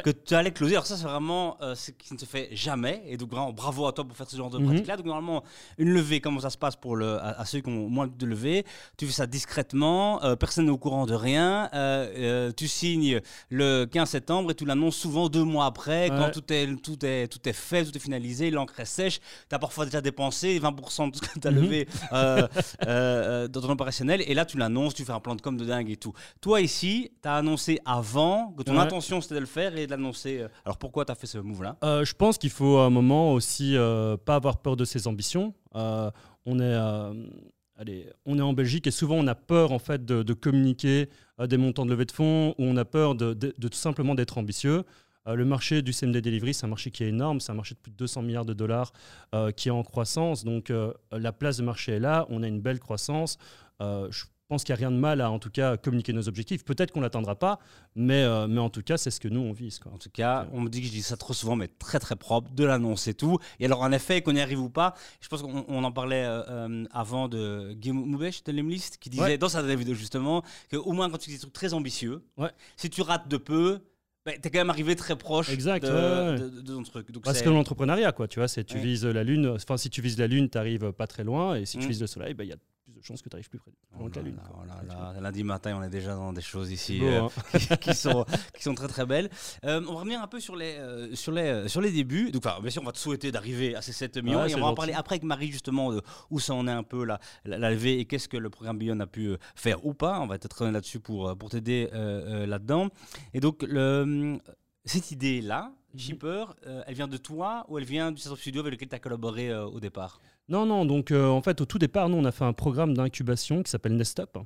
que 0.03 0.09
tu 0.09 0.33
allais 0.33 0.51
closer. 0.51 0.75
Alors 0.75 0.85
ça, 0.85 0.97
c'est 0.97 1.03
vraiment 1.03 1.57
euh, 1.61 1.75
ce 1.75 1.91
qui 1.91 2.13
ne 2.13 2.19
se 2.19 2.25
fait 2.25 2.49
jamais. 2.51 3.03
Et 3.07 3.17
donc, 3.17 3.29
vraiment, 3.29 3.53
bravo 3.53 3.85
à 3.85 3.91
toi 3.91 4.03
pour 4.03 4.15
faire 4.15 4.29
ce 4.29 4.35
genre 4.35 4.49
de 4.49 4.57
mhm. 4.57 4.65
pratique-là. 4.65 4.97
Donc, 4.97 5.05
normalement, 5.05 5.43
une 5.77 5.89
levée, 5.89 6.21
comment 6.21 6.39
ça 6.39 6.49
se 6.49 6.57
passe 6.57 6.75
pour 6.75 6.95
le, 6.95 7.17
à, 7.21 7.45
ceux 7.45 7.61
qui 7.61 7.69
ont 7.69 7.89
moins 7.89 8.07
de 8.07 8.25
levée? 8.25 8.65
Tu 8.97 9.05
fais 9.05 9.13
ça 9.13 9.27
discrètement, 9.27 10.23
euh, 10.23 10.35
personne 10.35 10.65
n'est 10.65 10.71
au 10.71 10.77
courant 10.77 11.05
de 11.05 11.13
rien. 11.13 11.69
Euh, 11.73 12.51
tu 12.55 12.67
signes 12.67 13.21
le 13.49 13.85
15 13.85 14.09
septembre 14.09 14.51
et 14.51 14.55
tu 14.55 14.65
l'annonces 14.65 14.97
souvent 14.97 15.29
deux 15.29 15.43
mois 15.43 15.65
après, 15.65 16.09
quand 16.09 16.31
tout 16.31 16.51
est, 16.51 16.75
tout, 16.81 17.05
est, 17.05 17.27
tout 17.27 17.47
est 17.47 17.53
fait, 17.53 17.85
tout 17.85 17.95
est 17.95 18.01
finalisé, 18.01 18.51
l'encre 18.51 18.79
est 18.79 18.85
sèche. 18.85 19.19
Tu 19.49 19.55
as 19.55 19.59
parfois 19.59 19.85
déjà 19.85 20.01
dépensé 20.01 20.59
20% 20.59 21.11
de 21.11 21.15
ce 21.15 21.21
que 21.21 21.39
tu 21.39 21.47
as 21.47 21.51
mhm. 21.51 21.61
levé 21.61 21.87
dans 22.11 23.61
ton 23.61 23.69
opérationnel. 23.69 24.23
Et 24.27 24.33
là, 24.33 24.45
tu 24.45 24.57
l'annonces, 24.57 24.93
tu 24.93 25.05
fais 25.05 25.11
un 25.11 25.19
plan 25.19 25.35
de 25.35 25.41
com 25.41 25.55
de 25.55 25.65
dingue 25.65 25.89
et 25.89 25.97
tout. 25.97 26.13
Toi, 26.41 26.61
ici, 26.61 27.11
tu 27.21 27.29
as 27.29 27.35
annoncé 27.35 27.79
avant 27.85 28.53
que 28.57 28.63
ton 28.63 28.77
intention, 28.77 29.21
c'était 29.21 29.35
de 29.35 29.39
le 29.39 29.45
faire 29.45 29.64
et 29.73 29.85
de 29.85 29.91
l'annoncer. 29.91 30.39
Euh, 30.39 30.47
alors 30.65 30.77
pourquoi 30.77 31.05
tu 31.05 31.11
as 31.11 31.15
fait 31.15 31.27
ce 31.27 31.37
move-là? 31.37 31.77
Euh, 31.83 32.05
Je 32.05 32.13
pense 32.13 32.37
qu'il 32.37 32.49
faut 32.49 32.77
à 32.77 32.85
un 32.85 32.89
moment 32.89 33.33
aussi 33.33 33.75
euh, 33.75 34.17
pas 34.17 34.35
avoir 34.35 34.57
peur 34.57 34.75
de 34.75 34.85
ses 34.85 35.07
ambitions. 35.07 35.53
on 35.73 36.59
est 36.59 36.75
allez, 37.77 38.07
on 38.25 38.37
est 38.37 38.41
en 38.41 38.53
Belgique 38.53 38.87
et 38.87 38.91
souvent 38.91 39.15
on 39.15 39.27
a 39.27 39.35
peur 39.35 39.71
en 39.71 39.79
fait 39.79 40.05
de, 40.05 40.33
communiquer 40.33 41.09
des 41.39 41.57
montants 41.57 41.85
de 41.85 41.91
levée 41.91 42.05
de 42.05 42.11
fonds 42.11 42.51
ou 42.57 42.63
on 42.63 42.77
a 42.77 42.85
peur 42.85 43.15
de, 43.15 43.33
tout 43.33 43.69
simplement 43.73 44.15
d'être 44.15 44.37
ambitieux. 44.37 44.83
le 45.25 45.43
marché 45.43 45.81
du 45.81 45.91
CMD 45.91 46.17
Delivery, 46.17 46.53
c'est 46.53 46.65
un 46.65 46.69
marché 46.69 46.91
qui 46.91 47.03
est 47.03 47.09
énorme, 47.09 47.41
c'est 47.41 47.51
un 47.51 47.55
marché 47.55 47.75
de 47.75 47.79
plus 47.79 47.91
de 47.91 47.97
200 47.97 48.21
milliards 48.21 48.45
de 48.45 48.53
dollars 48.53 48.93
qui 49.57 49.67
est 49.69 49.71
en 49.71 49.83
croissance. 49.83 50.45
Donc 50.45 50.71
la 51.11 51.31
place 51.33 51.57
de 51.57 51.63
marché 51.63 51.93
est 51.93 51.99
là, 51.99 52.25
on 52.29 52.43
a 52.43 52.47
une 52.47 52.61
belle 52.61 52.79
croissance. 52.79 53.37
je 53.81 54.23
pense 54.47 54.63
qu'il 54.63 54.73
n'y 54.73 54.77
a 54.77 54.87
rien 54.87 54.91
de 54.91 54.99
mal 54.99 55.21
à, 55.21 55.31
en 55.31 55.39
tout 55.39 55.49
cas, 55.49 55.77
communiquer 55.77 56.13
nos 56.13 56.27
objectifs. 56.27 56.63
Peut-être 56.63 56.91
qu'on 56.91 56.99
ne 56.99 57.05
l'atteindra 57.05 57.35
pas, 57.35 57.59
mais, 57.95 58.23
euh, 58.23 58.47
mais 58.47 58.59
en 58.59 58.69
tout 58.69 58.81
cas, 58.81 58.97
c'est 58.97 59.11
ce 59.11 59.19
que 59.19 59.27
nous, 59.27 59.39
on 59.39 59.53
vise. 59.53 59.79
Quoi. 59.79 59.91
En 59.91 59.97
tout 59.97 60.09
cas, 60.09 60.47
on 60.51 60.61
me 60.61 60.69
dit 60.69 60.81
que 60.81 60.87
je 60.87 60.91
dis 60.91 61.01
ça 61.01 61.17
trop 61.17 61.33
souvent, 61.33 61.55
mais 61.55 61.67
très, 61.67 61.99
très 61.99 62.15
propre, 62.15 62.51
de 62.51 62.63
l'annonce 62.63 63.07
et 63.07 63.13
tout. 63.13 63.39
Et 63.59 63.65
alors, 63.65 63.81
en 63.81 63.91
effet, 63.91 64.21
qu'on 64.21 64.35
y 64.35 64.41
arrive 64.41 64.61
ou 64.61 64.69
pas, 64.69 64.93
je 65.21 65.27
pense 65.27 65.41
qu'on 65.41 65.83
en 65.83 65.91
parlait 65.91 66.25
euh, 66.25 66.43
euh, 66.49 66.85
avant 66.91 67.27
de 67.27 67.73
Guillaume 67.73 68.05
Moubèche 68.05 68.43
de 68.43 68.51
Lemlist, 68.51 68.97
qui 68.97 69.09
disait 69.09 69.37
dans 69.37 69.49
sa 69.49 69.63
vidéo, 69.63 69.95
justement, 69.95 70.43
qu'au 70.71 70.91
moins, 70.91 71.09
quand 71.09 71.17
tu 71.17 71.29
dis 71.29 71.37
des 71.37 71.41
trucs 71.41 71.53
très 71.53 71.73
ambitieux, 71.73 72.23
si 72.77 72.89
tu 72.89 73.01
rates 73.01 73.27
de 73.27 73.37
peu, 73.37 73.79
bah, 74.25 74.33
tu 74.33 74.47
es 74.47 74.51
quand 74.51 74.59
même 74.59 74.69
arrivé 74.69 74.95
très 74.95 75.15
proche 75.15 75.49
exact, 75.49 75.85
de, 75.85 76.61
ton 76.61 76.83
truc. 76.83 77.07
Parce 77.23 77.41
que 77.41 77.49
l'entrepreneuriat, 77.49 78.11
quoi, 78.11 78.27
tu 78.27 78.39
vois, 78.39 78.47
c'est 78.47 78.63
tu 78.63 78.77
vises 78.77 79.05
la 79.05 79.23
Lune, 79.23 79.47
enfin, 79.47 79.77
si 79.77 79.89
tu 79.89 80.01
vises 80.01 80.17
la 80.19 80.27
Lune, 80.27 80.49
tu 80.49 80.57
arrives 80.57 80.91
pas 80.91 81.07
très 81.07 81.23
loin, 81.23 81.55
et 81.55 81.65
si 81.65 81.77
tu 81.77 81.85
mmh. 81.85 81.89
vises 81.89 82.01
le 82.01 82.07
Soleil, 82.07 82.33
bah, 82.33 82.43
il 82.43 82.49
y 82.49 82.53
a 82.53 82.57
de 83.05 83.07
chances 83.07 83.21
que 83.21 83.29
tu 83.29 83.35
arrives 83.35 83.49
plus 83.49 83.59
près 83.59 83.71
oh 83.99 84.09
de 84.09 84.15
la 84.15 84.21
Lune. 84.21 84.39
Lundi 85.21 85.43
matin, 85.43 85.77
on 85.77 85.83
est 85.83 85.89
déjà 85.89 86.15
dans 86.15 86.33
des 86.33 86.41
choses 86.41 86.71
ici 86.71 86.99
euh, 87.03 87.21
hein. 87.21 87.75
qui, 87.81 87.93
sont, 87.93 88.25
qui 88.55 88.63
sont 88.63 88.73
très 88.73 88.87
très 88.87 89.05
belles. 89.05 89.29
Euh, 89.63 89.81
on 89.87 89.93
va 89.93 89.99
revenir 89.99 90.21
un 90.21 90.27
peu 90.27 90.39
sur 90.39 90.55
les, 90.55 90.75
euh, 90.77 91.15
sur 91.15 91.31
les, 91.31 91.67
sur 91.67 91.81
les 91.81 91.91
débuts. 91.91 92.31
Donc, 92.31 92.43
bien 92.61 92.69
sûr, 92.71 92.81
on 92.81 92.85
va 92.85 92.91
te 92.91 92.97
souhaiter 92.97 93.31
d'arriver 93.31 93.75
à 93.75 93.81
ces 93.81 93.93
7 93.93 94.17
millions. 94.17 94.45
et 94.45 94.55
on 94.55 94.61
va 94.61 94.67
en 94.67 94.73
parler 94.73 94.93
après 94.93 95.15
avec 95.15 95.23
Marie, 95.23 95.51
justement, 95.51 95.93
de 95.93 96.01
où 96.29 96.39
ça 96.39 96.53
en 96.53 96.67
est 96.67 96.71
un 96.71 96.83
peu 96.83 97.05
la, 97.05 97.19
la, 97.45 97.69
levée 97.69 97.99
et 97.99 98.05
qu'est-ce 98.05 98.27
que 98.27 98.37
le 98.37 98.49
programme 98.49 98.77
Beyond 98.77 98.99
a 98.99 99.07
pu 99.07 99.35
faire 99.55 99.85
ou 99.85 99.93
pas. 99.93 100.19
On 100.19 100.27
va 100.27 100.35
être 100.35 100.65
là-dessus 100.65 100.99
pour, 100.99 101.37
pour 101.37 101.49
t'aider 101.49 101.89
là-dedans. 101.91 102.89
Et 103.33 103.39
donc, 103.39 103.63
le, 103.63 104.39
cette 104.85 105.11
idée-là, 105.11 105.71
Shipper, 105.97 106.45
euh, 106.67 106.83
elle 106.87 106.93
vient 106.93 107.07
de 107.07 107.17
toi 107.17 107.65
ou 107.67 107.77
elle 107.77 107.85
vient 107.85 108.11
du 108.11 108.19
Startup 108.19 108.39
Studio 108.39 108.61
avec 108.61 108.73
lequel 108.73 108.89
tu 108.89 108.95
as 108.95 108.99
collaboré 108.99 109.49
euh, 109.49 109.65
au 109.65 109.79
départ? 109.79 110.19
Non, 110.47 110.65
non, 110.65 110.85
donc 110.85 111.11
euh, 111.11 111.27
en 111.27 111.41
fait, 111.41 111.59
au 111.61 111.65
tout 111.65 111.79
départ, 111.79 112.09
nous, 112.09 112.17
on 112.17 112.25
a 112.25 112.31
fait 112.31 112.45
un 112.45 112.53
programme 112.53 112.93
d'incubation 112.95 113.63
qui 113.63 113.71
s'appelle 113.71 113.95
Nestup. 113.95 114.37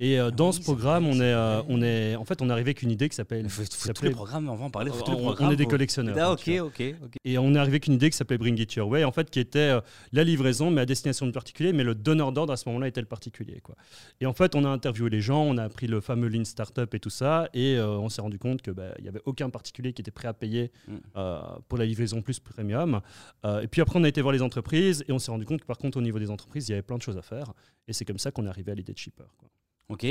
Et 0.00 0.18
euh, 0.18 0.28
Ah 0.28 0.30
dans 0.30 0.48
oui, 0.48 0.54
ce 0.54 0.60
programme, 0.62 1.06
on 1.06 1.16
est, 1.16 1.32
euh, 1.32 1.62
on 1.68 1.82
est, 1.82 2.16
en 2.16 2.24
fait, 2.24 2.40
on 2.40 2.48
est 2.48 2.52
arrivé 2.52 2.70
avec 2.70 2.82
une 2.82 2.90
idée 2.90 3.08
qui 3.08 3.14
s'appelle. 3.14 3.46
Il 3.46 3.68
tous 3.92 4.04
les 4.04 4.10
programmes, 4.10 4.48
on 4.48 4.54
va 4.54 4.64
en 4.64 4.70
parler. 4.70 4.90
faut 4.90 5.04
on, 5.08 5.50
est 5.50 5.56
des 5.56 5.66
collectionneurs. 5.66 6.16
Ah, 6.18 6.32
ok, 6.32 6.42
tu 6.42 6.58
vois. 6.58 6.68
ok. 6.68 6.88
Et 7.24 7.36
on 7.36 7.54
est 7.54 7.58
arrivé 7.58 7.74
avec 7.74 7.86
une 7.86 7.92
idée 7.94 8.08
qui 8.08 8.16
s'appelait 8.16 8.38
Bring 8.38 8.58
It 8.58 8.74
Your 8.74 8.88
Way, 8.88 9.04
en 9.04 9.12
fait, 9.12 9.28
qui 9.30 9.40
était 9.40 9.58
euh, 9.58 9.80
la 10.12 10.24
livraison, 10.24 10.70
mais 10.70 10.80
à 10.80 10.86
destination 10.86 11.26
du 11.26 11.32
particulier, 11.32 11.72
mais 11.72 11.84
le 11.84 11.94
donneur 11.94 12.32
d'ordre 12.32 12.52
à 12.52 12.56
ce 12.56 12.68
moment-là 12.68 12.88
était 12.88 13.02
le 13.02 13.06
particulier. 13.06 13.60
Quoi. 13.60 13.74
Et 14.20 14.26
en 14.26 14.32
fait, 14.32 14.54
on 14.54 14.64
a 14.64 14.68
interviewé 14.68 15.10
les 15.10 15.20
gens, 15.20 15.42
on 15.42 15.58
a 15.58 15.64
appris 15.64 15.86
le 15.86 16.00
fameux 16.00 16.28
Lean 16.28 16.44
Startup 16.44 16.92
et 16.94 17.00
tout 17.00 17.10
ça, 17.10 17.48
et 17.52 17.76
euh, 17.76 17.98
on 17.98 18.08
s'est 18.08 18.22
rendu 18.22 18.38
compte 18.38 18.62
qu'il 18.62 18.74
n'y 19.02 19.08
avait 19.08 19.22
aucun 19.26 19.50
particulier 19.50 19.92
qui 19.92 20.00
était 20.00 20.10
prêt 20.10 20.28
à 20.28 20.34
payer 20.34 20.72
Mm. 20.86 20.96
euh, 21.16 21.40
pour 21.68 21.78
la 21.78 21.84
livraison 21.84 22.22
plus 22.22 22.38
premium. 22.38 23.00
Euh, 23.44 23.60
et 23.60 23.68
puis 23.68 23.80
après, 23.80 23.98
on 23.98 24.04
a 24.04 24.08
été 24.08 24.20
voir 24.22 24.32
les 24.32 24.42
entreprises, 24.42 25.04
et 25.08 25.12
on 25.12 25.18
s'est 25.18 25.30
rendu 25.30 25.44
compte 25.44 25.60
que 25.60 25.66
par 25.66 25.78
contre, 25.78 25.98
au 25.98 26.02
niveau 26.02 26.18
des 26.18 26.30
entreprises, 26.30 26.68
il 26.68 26.72
y 26.72 26.74
avait 26.74 26.82
plein 26.82 26.96
de 26.96 27.02
choses 27.02 27.18
à 27.18 27.22
faire. 27.22 27.52
Et 27.86 27.92
c'est 27.92 28.04
comme 28.04 28.18
ça 28.18 28.30
qu'on 28.30 28.46
est 28.46 28.48
arrivé 28.48 28.72
à 28.72 28.74
l'idée 28.74 28.92
de 28.92 28.98
Shipper. 28.98 29.24
Quoi. 29.36 29.48
Ok. 29.88 30.04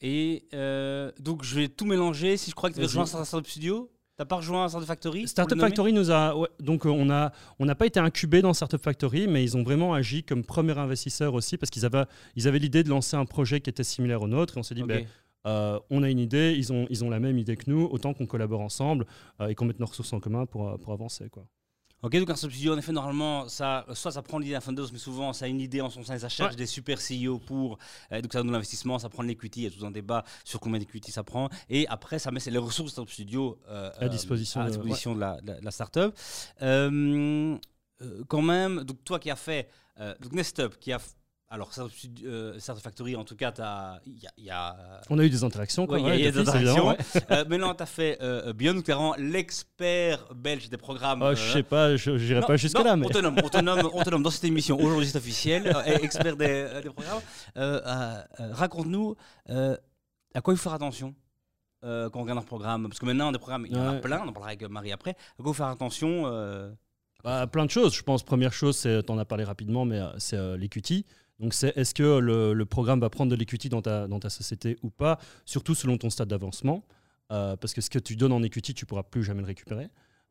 Et 0.00 0.44
euh, 0.54 1.12
donc, 1.20 1.44
je 1.44 1.54
vais 1.54 1.68
tout 1.68 1.84
mélanger. 1.86 2.36
Si 2.36 2.50
je 2.50 2.54
crois 2.54 2.68
que 2.70 2.74
tu 2.74 2.80
as 2.80 2.86
Vas-y. 2.86 2.98
rejoint 2.98 3.20
un 3.20 3.24
Startup 3.24 3.46
Studio, 3.48 3.90
t'as 4.16 4.24
pas 4.24 4.36
rejoint 4.36 4.64
un 4.64 4.68
Startup 4.68 4.86
Factory 4.86 5.28
Startup 5.28 5.58
Factory 5.58 5.92
nous 5.92 6.10
a 6.10 6.36
ouais, 6.36 6.48
donc 6.58 6.84
euh, 6.84 6.90
on 6.90 7.08
a 7.08 7.32
on 7.58 7.64
n'a 7.64 7.74
pas 7.74 7.86
été 7.86 7.98
incubé 8.00 8.42
dans 8.42 8.52
Startup 8.52 8.82
Factory 8.82 9.28
mais 9.28 9.42
ils 9.42 9.56
ont 9.56 9.62
vraiment 9.62 9.94
agi 9.94 10.24
comme 10.24 10.44
premier 10.44 10.76
investisseur 10.76 11.32
aussi 11.32 11.56
parce 11.56 11.70
qu'ils 11.70 11.86
avaient 11.86 12.04
ils 12.36 12.46
avaient 12.46 12.58
l'idée 12.58 12.82
de 12.82 12.90
lancer 12.90 13.16
un 13.16 13.24
projet 13.24 13.62
qui 13.62 13.70
était 13.70 13.82
similaire 13.82 14.20
au 14.20 14.28
nôtre 14.28 14.58
et 14.58 14.60
on 14.60 14.62
s'est 14.62 14.74
dit 14.74 14.82
Ok. 14.82 14.88
ben, 14.88 15.06
euh, 15.46 15.78
on 15.88 16.02
a 16.02 16.10
une 16.10 16.18
idée 16.18 16.54
ils 16.54 16.70
ont 16.70 16.86
ils 16.90 17.02
ont 17.02 17.08
la 17.08 17.18
même 17.18 17.38
idée 17.38 17.56
que 17.56 17.70
nous 17.70 17.88
autant 17.90 18.12
qu'on 18.12 18.26
collabore 18.26 18.60
ensemble 18.60 19.06
euh, 19.40 19.46
et 19.46 19.54
qu'on 19.54 19.64
mette 19.64 19.80
nos 19.80 19.86
ressources 19.86 20.12
en 20.12 20.20
commun 20.20 20.44
pour 20.44 20.78
pour 20.78 20.92
avancer 20.92 21.30
quoi. 21.30 21.46
Ok, 22.02 22.16
donc 22.16 22.30
un 22.30 22.34
Studio, 22.36 22.72
en 22.74 22.78
effet, 22.78 22.92
normalement, 22.92 23.46
ça, 23.48 23.84
soit 23.92 24.10
ça 24.12 24.22
prend 24.22 24.38
l'idée 24.38 24.52
d'un 24.52 24.60
founders, 24.60 24.86
mais 24.92 24.98
souvent, 24.98 25.34
ça 25.34 25.44
a 25.44 25.48
une 25.48 25.60
idée 25.60 25.82
en 25.82 25.90
son 25.90 26.02
sein, 26.02 26.18
ça 26.18 26.30
cherche 26.30 26.52
Ouais. 26.52 26.56
des 26.56 26.64
super 26.66 26.98
CEO 26.98 27.38
pour. 27.38 27.76
euh, 28.10 28.22
donc, 28.22 28.32
ça 28.32 28.38
donne 28.38 28.46
de 28.48 28.52
l'investissement, 28.52 28.98
ça 28.98 29.10
prend 29.10 29.22
de 29.22 29.28
l'equity, 29.28 29.60
il 29.60 29.64
y 29.64 29.66
a 29.66 29.70
tout 29.70 29.84
un 29.84 29.90
débat 29.90 30.24
sur 30.44 30.60
combien 30.60 30.78
d'equity 30.78 31.12
ça 31.12 31.22
prend. 31.24 31.50
Et 31.68 31.86
après, 31.88 32.18
ça 32.18 32.30
met 32.30 32.40
les 32.46 32.56
ressources 32.58 32.86
du 32.88 32.92
Startup 32.92 33.12
Studio 33.12 33.58
euh, 33.68 33.90
À 34.00 34.08
disposition 34.08 34.62
à 34.62 34.64
de- 34.64 34.70
disposition 34.70 35.14
de, 35.14 35.20
la, 35.20 35.40
de 35.42 35.46
la- 35.48 35.60
de 35.60 35.64
la 35.64 35.70
startup. 35.70 36.14
Euh, 36.62 37.58
euh, 38.02 38.24
quand 38.28 38.42
même, 38.42 38.84
donc 38.84 39.04
toi 39.04 39.18
qui 39.18 39.30
as 39.30 39.36
fait. 39.36 39.68
Euh, 39.98 40.14
donc, 40.20 40.32
Nestup, 40.32 40.78
qui 40.78 40.92
a. 40.92 40.98
Alors, 41.52 41.72
euh, 41.78 43.16
en 43.16 43.24
tout 43.24 43.34
cas, 43.34 43.52
il 44.06 44.12
y 44.12 44.44
y 44.44 44.50
a, 44.50 44.76
euh, 44.78 45.00
On 45.10 45.18
a 45.18 45.24
eu 45.24 45.30
des 45.30 45.42
interactions 45.42 45.84
quoi, 45.84 45.98
il 45.98 46.04
y 46.04 46.06
a- 46.06 46.10
ouais, 46.10 46.18
il 46.20 46.24
y 46.24 46.28
a 46.28 46.30
des 46.30 46.38
interactions. 46.38 46.88
ouais. 46.88 46.96
euh, 47.32 47.44
maintenant, 47.48 47.74
tu 47.74 47.82
as 47.82 47.86
fait 47.86 48.18
euh, 48.22 48.52
tu 48.56 48.66
es 48.66 48.70
vraiment 48.94 49.16
l'expert 49.18 50.32
belge 50.32 50.68
des 50.68 50.76
programmes. 50.76 51.22
Euh, 51.22 51.34
je 51.34 51.52
sais 51.52 51.64
pas 51.64 51.96
je 51.96 52.16
j'irai 52.18 52.40
non, 52.40 52.46
pas 52.46 52.56
jusque 52.56 52.76
non, 52.78 52.84
là 52.84 52.96
mais 52.96 53.06
On 53.06 53.08
te 53.08 53.18
nomme, 53.18 53.36
on 53.42 53.48
te 53.48 53.58
nomme, 53.58 53.90
on 53.92 54.02
te 54.04 54.10
nomme 54.10 54.22
dans 54.22 54.30
cette 54.30 54.44
émission. 54.44 54.78
Aujourd'hui, 54.78 55.08
c'est 55.08 55.18
officiel. 55.18 55.66
euh, 55.66 55.98
expert 55.98 56.36
des, 56.36 56.46
euh, 56.46 56.82
des 56.82 56.90
programmes. 56.90 57.20
Euh, 57.56 57.80
euh, 57.84 58.22
euh, 58.38 58.52
Raconte-nous 58.54 59.16
euh, 59.48 59.76
à 60.34 60.40
quoi 60.42 60.54
il 60.54 60.56
faut 60.56 60.62
faire 60.62 60.74
attention 60.74 61.16
euh, 61.82 62.08
quand 62.10 62.20
on 62.20 62.22
regarde 62.22 62.38
un 62.38 62.42
programme. 62.42 62.86
Parce 62.88 63.00
que 63.00 63.06
maintenant, 63.06 63.32
des 63.32 63.38
programmes, 63.38 63.66
il 63.66 63.72
y 63.72 63.76
en 63.76 63.88
a 63.88 63.94
plein. 63.96 64.20
On 64.24 64.28
en 64.28 64.32
parlera 64.32 64.50
avec 64.50 64.62
Marie 64.70 64.92
après. 64.92 65.10
À 65.10 65.14
quoi 65.14 65.24
il 65.38 65.44
faut 65.46 65.54
faire 65.54 65.66
attention 65.66 66.26
euh, 66.26 66.70
Bah, 67.24 67.48
plein 67.48 67.64
de 67.64 67.70
choses. 67.70 67.92
Je 67.92 68.02
pense 68.04 68.22
première 68.22 68.52
chose, 68.52 68.80
tu 68.82 68.88
en 69.08 69.18
as 69.18 69.24
parlé 69.24 69.42
rapidement, 69.42 69.84
mais 69.84 69.98
euh, 69.98 70.10
c'est 70.18 70.36
euh, 70.36 70.56
l'equity. 70.56 71.06
Donc 71.40 71.54
c'est 71.54 71.76
est-ce 71.76 71.94
que 71.94 72.18
le, 72.18 72.52
le 72.52 72.66
programme 72.66 73.00
va 73.00 73.08
prendre 73.10 73.30
de 73.30 73.36
l'equity 73.36 73.68
dans 73.68 73.82
ta, 73.82 74.06
dans 74.06 74.20
ta 74.20 74.28
société 74.30 74.76
ou 74.82 74.90
pas, 74.90 75.18
surtout 75.46 75.74
selon 75.74 75.96
ton 75.98 76.10
stade 76.10 76.28
d'avancement. 76.28 76.84
Euh, 77.32 77.56
parce 77.56 77.74
que 77.74 77.80
ce 77.80 77.88
que 77.90 77.98
tu 77.98 78.16
donnes 78.16 78.32
en 78.32 78.42
equity, 78.42 78.74
tu 78.74 78.86
pourras 78.86 79.04
plus 79.04 79.22
jamais 79.22 79.40
le 79.40 79.46
récupérer. 79.46 79.88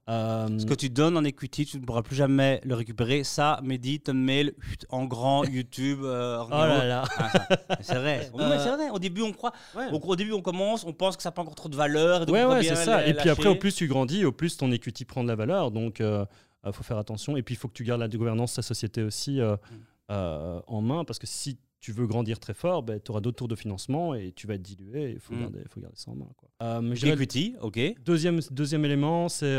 Euh, 0.09 0.47
Ce 0.59 0.65
que 0.65 0.73
tu 0.73 0.89
donnes 0.89 1.15
en 1.17 1.23
equity, 1.23 1.65
tu 1.65 1.77
ne 1.79 1.85
pourras 1.85 2.01
plus 2.01 2.15
jamais 2.15 2.59
le 2.63 2.75
récupérer. 2.75 3.23
Ça, 3.23 3.59
Mehdi, 3.63 4.01
chut, 4.05 4.85
en 4.89 5.05
grand, 5.05 5.43
YouTube. 5.49 5.99
euh, 6.03 6.43
oh 6.45 6.49
là 6.49 6.85
là. 6.85 7.03
Ah, 7.17 7.77
c'est 7.81 7.95
vrai. 7.95 8.29
C'est 8.33 8.75
vrai. 8.75 8.89
Au 8.89 8.99
début, 8.99 9.21
on 9.21 9.31
croit. 9.31 9.53
Ouais. 9.75 9.85
Au, 9.91 9.97
au 9.99 10.15
début, 10.15 10.33
on 10.33 10.41
commence, 10.41 10.83
on 10.83 10.93
pense 10.93 11.15
que 11.15 11.23
ça 11.23 11.29
n'a 11.29 11.33
pas 11.33 11.41
encore 11.43 11.55
trop 11.55 11.69
de 11.69 11.75
valeur. 11.75 12.25
donc 12.25 12.35
Ouais, 12.35 12.63
c'est 12.63 12.75
ça. 12.75 13.07
Et 13.07 13.13
puis 13.13 13.29
après, 13.29 13.49
au 13.49 13.55
plus 13.55 13.73
tu 13.75 13.87
grandis, 13.87 14.25
au 14.25 14.31
plus 14.31 14.57
ton 14.57 14.71
equity 14.71 15.05
prend 15.05 15.23
de 15.23 15.29
la 15.29 15.35
valeur. 15.35 15.71
Donc, 15.71 15.99
il 16.01 16.73
faut 16.73 16.83
faire 16.83 16.97
attention. 16.97 17.37
Et 17.37 17.43
puis, 17.43 17.55
il 17.55 17.57
faut 17.57 17.67
que 17.67 17.73
tu 17.73 17.83
gardes 17.83 18.01
la 18.01 18.07
gouvernance 18.09 18.51
de 18.51 18.55
ta 18.57 18.61
société 18.61 19.03
aussi 19.03 19.39
euh, 19.39 19.55
Mm. 19.55 19.75
Euh, 20.09 20.61
en 20.67 20.81
main. 20.81 21.03
Parce 21.05 21.19
que 21.19 21.27
si 21.27 21.57
tu 21.79 21.91
veux 21.93 22.07
grandir 22.07 22.39
très 22.39 22.53
fort, 22.53 22.83
ben, 22.83 22.99
tu 22.99 23.11
auras 23.11 23.21
d'autres 23.21 23.37
tours 23.37 23.47
de 23.47 23.55
financement 23.55 24.13
et 24.13 24.31
tu 24.33 24.47
vas 24.47 24.55
être 24.55 24.61
dilué. 24.61 25.11
Il 25.13 25.19
faut, 25.19 25.33
Mm. 25.33 25.39
garder, 25.39 25.59
faut 25.69 25.79
garder 25.79 25.95
ça 25.97 26.11
en 26.11 26.15
main. 26.15 26.27
Quoi. 26.35 26.49
Euh, 26.61 26.93
Equity, 26.93 27.55
ok. 27.61 27.79
Deuxième, 28.03 28.39
deuxième 28.51 28.83
élément, 28.85 29.29
c'est 29.29 29.57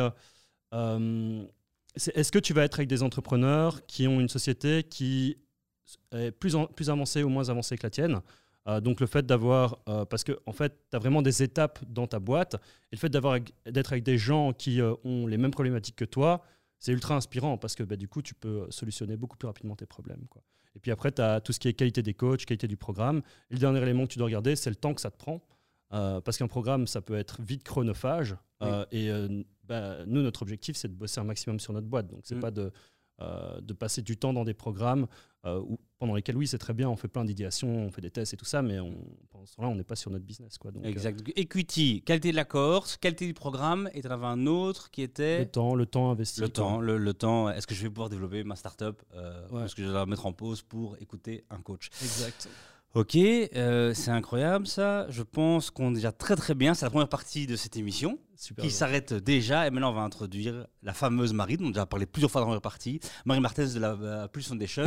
euh, 0.75 1.45
c'est 1.97 2.17
est-ce 2.17 2.31
que 2.31 2.39
tu 2.39 2.53
vas 2.53 2.65
être 2.65 2.79
avec 2.79 2.89
des 2.89 3.03
entrepreneurs 3.03 3.85
qui 3.87 4.07
ont 4.07 4.21
une 4.21 4.29
société 4.29 4.85
qui 4.85 5.37
est 6.13 6.31
plus, 6.31 6.55
en- 6.55 6.67
plus 6.67 6.89
avancée 6.91 7.23
ou 7.25 7.29
moins 7.29 7.49
avancée 7.49 7.77
que 7.77 7.83
la 7.85 7.91
tienne? 7.91 8.21
Euh, 8.69 8.81
donc 8.81 9.01
le 9.01 9.07
fait 9.07 9.25
d'avoir, 9.27 9.79
euh, 9.89 10.05
parce 10.05 10.23
que 10.23 10.39
en 10.47 10.53
fait, 10.53 10.75
tu 10.91 10.97
as 10.97 10.99
vraiment 11.01 11.23
des 11.23 11.43
étapes 11.43 11.81
dans 11.89 12.07
ta 12.07 12.19
boîte, 12.21 12.55
et 12.93 12.97
le 12.97 12.99
fait 12.99 13.09
d'avoir 13.09 13.39
d'être 13.67 13.93
avec 13.93 14.05
des 14.05 14.19
gens 14.19 14.53
qui 14.53 14.81
euh, 14.81 14.95
ont 15.05 15.27
les 15.27 15.39
mêmes 15.39 15.51
problématiques 15.51 15.97
que 15.97 16.05
toi, 16.05 16.43
c'est 16.81 16.93
ultra 16.93 17.15
inspirant 17.15 17.57
parce 17.59 17.75
que 17.77 17.83
bah, 17.85 17.97
du 17.97 18.09
coup, 18.09 18.23
tu 18.23 18.35
peux 18.35 18.67
solutionner 18.71 19.17
beaucoup 19.17 19.37
plus 19.37 19.47
rapidement 19.47 19.77
tes 19.77 19.87
problèmes. 19.87 20.27
Quoi. 20.29 20.43
Et 20.75 20.81
puis 20.81 20.91
après, 20.91 21.13
tu 21.13 21.23
as 21.23 21.41
tout 21.41 21.53
ce 21.53 21.61
qui 21.61 21.69
est 21.69 21.75
qualité 21.75 22.03
des 22.03 22.15
coachs, 22.15 22.45
qualité 22.45 22.67
du 22.67 22.77
programme. 22.77 23.19
Et 23.51 23.55
le 23.55 23.59
dernier 23.61 23.81
élément 23.83 24.07
que 24.07 24.13
tu 24.13 24.19
dois 24.19 24.27
regarder, 24.27 24.57
c'est 24.57 24.71
le 24.71 24.77
temps 24.77 24.95
que 24.95 25.01
ça 25.01 25.11
te 25.11 25.19
prend. 25.19 25.43
Euh, 25.93 26.21
parce 26.21 26.39
qu'un 26.39 26.47
programme, 26.49 26.87
ça 26.87 27.01
peut 27.03 27.17
être 27.17 27.43
vite 27.43 27.65
chronophage. 27.65 28.37
Euh, 28.63 28.85
et 28.93 29.11
euh, 29.11 29.43
bah, 29.65 30.05
nous, 30.07 30.23
notre 30.23 30.43
objectif, 30.43 30.77
c'est 30.77 30.89
de 30.89 30.95
bosser 30.95 31.21
un 31.21 31.25
maximum 31.25 31.59
sur 31.61 31.73
notre 31.73 31.87
boîte. 31.89 32.07
Donc, 32.09 32.21
c'est 32.25 32.37
Mm. 32.37 32.41
pas 32.41 32.51
de, 32.51 32.73
de 33.21 33.73
passer 33.75 34.03
du 34.03 34.17
temps 34.17 34.33
dans 34.33 34.45
des 34.45 34.55
programmes 34.55 35.07
euh, 35.47 35.59
où- 35.61 35.79
pendant 35.99 36.15
lesquels, 36.15 36.37
oui, 36.37 36.47
c'est 36.47 36.59
très 36.59 36.73
bien, 36.75 36.89
on 36.89 36.97
fait 36.97 37.09
plein 37.09 37.25
d'idéations, 37.25 37.69
on 37.69 37.91
fait 37.91 38.01
des 38.01 38.11
tests 38.11 38.33
et 38.35 38.37
tout 38.37 38.45
ça, 38.47 38.61
mais 38.63 38.79
on, 38.81 38.95
pendant 39.31 39.45
ce 39.47 39.55
temps-là, 39.57 39.69
on 39.69 39.75
n'est 39.75 39.85
pas 39.85 39.97
sur 39.97 40.11
notre 40.11 40.25
business. 40.25 40.57
Quoi. 40.59 40.71
Donc, 40.71 40.85
euh, 40.85 40.89
Exact. 40.89 41.19
Donc, 41.19 41.33
equity, 41.37 42.03
qualité 42.03 42.31
de 42.31 42.37
l'accord, 42.37 42.87
qualité 43.01 43.27
du 43.27 43.35
programme, 43.35 43.91
et 43.95 44.01
tu 44.03 44.09
avais 44.09 44.27
un 44.27 44.47
autre 44.47 44.91
qui 44.91 45.01
le 45.03 45.07
était. 45.07 45.47
temps, 45.47 45.75
le 45.75 45.87
temps 45.87 46.11
investi. 46.11 46.41
Le 46.41 46.49
quoi. 46.49 46.53
temps, 46.55 46.81
le, 46.81 46.97
le 46.99 47.15
temps. 47.15 47.51
Est-ce 47.51 47.67
que 47.67 47.75
je 47.75 47.83
vais 47.83 47.89
pouvoir 47.91 48.09
développer 48.11 48.45
ma 48.45 48.57
startup 48.57 49.03
euh, 49.15 49.47
Ouais. 49.51 49.65
Est-ce 49.65 49.75
que 49.75 49.83
je 49.83 49.89
vais 49.89 49.95
la 49.95 50.07
mettre 50.07 50.27
en 50.27 50.33
pause 50.33 50.63
pour 50.63 50.97
écouter 51.01 51.45
un 51.51 51.59
coach? 51.61 51.89
Exact. 52.03 52.49
Ok, 52.93 53.17
euh, 53.17 53.95
c'est 53.95 54.11
incroyable 54.11 54.67
ça. 54.67 55.09
Je 55.11 55.23
pense 55.23 55.71
qu'on 55.71 55.93
est 55.93 55.95
déjà 55.95 56.11
très 56.11 56.35
très 56.35 56.57
bien. 56.57 56.75
C'est 56.75 56.85
la 56.85 56.91
première 56.91 57.09
partie 57.09 57.47
de 57.47 57.55
cette 57.55 57.77
émission 57.77 58.19
Super. 58.37 58.65
qui 58.65 58.73
s'arrête 58.73 59.15
déjà. 59.15 59.69
Et 59.69 59.71
maintenant, 59.71 59.91
on 59.91 59.95
va 59.95 60.01
introduire 60.01 60.67
la 60.83 60.93
fameuse 60.93 61.33
Marie, 61.33 61.57
dont 61.57 61.67
on 61.67 61.69
a 61.69 61.73
déjà 61.73 61.87
parlé 61.87 62.07
plusieurs 62.07 62.33
fois 62.33 62.41
dans 62.41 62.49
la 62.49 62.51
première 62.51 62.63
partie. 62.63 62.99
Marie 63.27 63.39
Martens 63.39 63.75
de 63.75 63.79
la 63.79 63.93
euh, 63.93 64.27
Pulse 64.27 64.49
Foundation. 64.49 64.83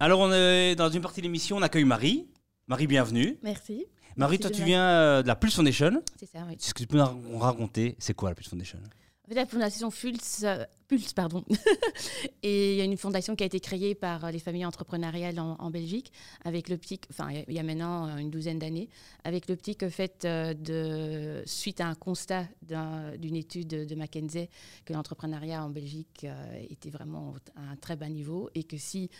Alors, 0.00 0.18
on 0.18 0.32
est 0.32 0.74
dans 0.74 0.88
une 0.88 1.00
partie 1.00 1.20
de 1.20 1.26
l'émission, 1.26 1.58
on 1.58 1.62
accueille 1.62 1.84
Marie. 1.84 2.26
Marie, 2.66 2.88
bienvenue. 2.88 3.38
Merci. 3.44 3.86
Marie, 4.16 4.38
toi, 4.38 4.50
tu 4.50 4.64
viens 4.64 4.82
euh, 4.88 5.22
de 5.22 5.28
la 5.28 5.36
Pulse 5.36 5.54
Foundation. 5.56 6.02
C'est 6.18 6.26
ça, 6.30 6.44
oui. 6.48 6.54
Est-ce 6.54 6.72
que 6.74 6.80
tu 6.80 6.86
peux 6.86 6.98
nous 6.98 7.38
raconter, 7.38 7.96
c'est 7.98 8.14
quoi 8.14 8.30
la 8.30 8.34
Pulse 8.34 8.48
Foundation? 8.48 8.78
En 9.24 9.28
fait, 9.28 9.34
la 9.34 9.44
fondation 9.46 9.90
Pulse, 9.90 10.44
euh, 10.44 10.64
Pulse 10.86 11.12
pardon. 11.12 11.44
et 12.44 12.72
il 12.74 12.78
y 12.78 12.80
a 12.80 12.84
une 12.84 12.96
fondation 12.96 13.34
qui 13.34 13.42
a 13.42 13.46
été 13.46 13.58
créée 13.58 13.94
par 13.96 14.24
euh, 14.24 14.30
les 14.30 14.38
familles 14.38 14.64
entrepreneuriales 14.64 15.40
en, 15.40 15.56
en 15.58 15.70
Belgique, 15.70 16.12
avec 16.44 16.68
l'optique, 16.68 17.04
enfin, 17.10 17.30
il 17.48 17.52
y 17.54 17.58
a 17.58 17.64
maintenant 17.64 18.16
une 18.18 18.30
douzaine 18.30 18.60
d'années, 18.60 18.88
avec 19.24 19.48
l'optique 19.48 19.82
au 19.82 19.90
fait 19.90 20.24
euh, 20.24 20.54
de, 20.54 21.42
suite 21.44 21.80
à 21.80 21.88
un 21.88 21.94
constat 21.96 22.44
d'un- 22.62 23.16
d'une 23.16 23.34
étude 23.36 23.66
de, 23.66 23.94
McKinsey, 23.96 24.48
que 24.84 24.92
l'entrepreneuriat 24.92 25.64
en 25.64 25.70
Belgique 25.70 26.24
était 26.70 26.90
vraiment 26.90 27.34
à 27.56 27.72
un 27.72 27.76
très 27.76 27.96
bas 27.96 28.08
niveau 28.08 28.48
et 28.54 28.62
que 28.62 28.76
si 28.78 29.10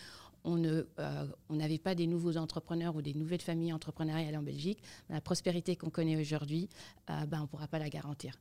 euh, 0.47 1.27
on 1.49 1.55
n'avait 1.55 1.77
pas 1.77 1.95
des 1.95 2.07
nouveaux 2.07 2.37
entrepreneurs 2.37 2.95
ou 2.95 3.01
des 3.01 3.13
nouvelles 3.13 3.41
familles 3.41 3.73
entrepreneuriales 3.73 4.37
en 4.37 4.43
Belgique, 4.43 4.81
la 5.09 5.21
prospérité 5.21 5.75
qu'on 5.75 5.89
connaît 5.89 6.19
aujourd'hui, 6.19 6.69
euh, 7.09 7.25
ben, 7.25 7.39
on 7.39 7.41
ne 7.43 7.47
pourra 7.47 7.67
pas 7.67 7.79
la 7.79 7.89
garantir. 7.89 8.33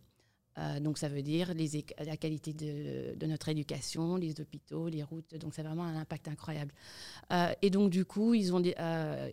Euh, 0.59 0.81
donc 0.81 0.99
ça 0.99 1.09
veut 1.09 1.23
dire 1.23 1.53
la 1.99 2.17
qualité 2.17 2.53
de, 2.53 3.27
notre 3.27 3.49
éducation, 3.49 4.17
les 4.17 4.41
hôpitaux, 4.41 4.89
les 4.89 5.03
routes. 5.03 5.35
Donc 5.37 5.55
c'est 5.55 5.63
vraiment 5.63 5.85
un 5.85 5.97
impact 5.97 6.29
incroyable. 6.29 6.73
Euh, 7.33 7.53
et 7.63 7.71
donc 7.71 7.91
du 7.91 8.05
coup, 8.05 8.35
ils 8.35 8.55
ont 8.55 8.63
euh, 8.79 9.31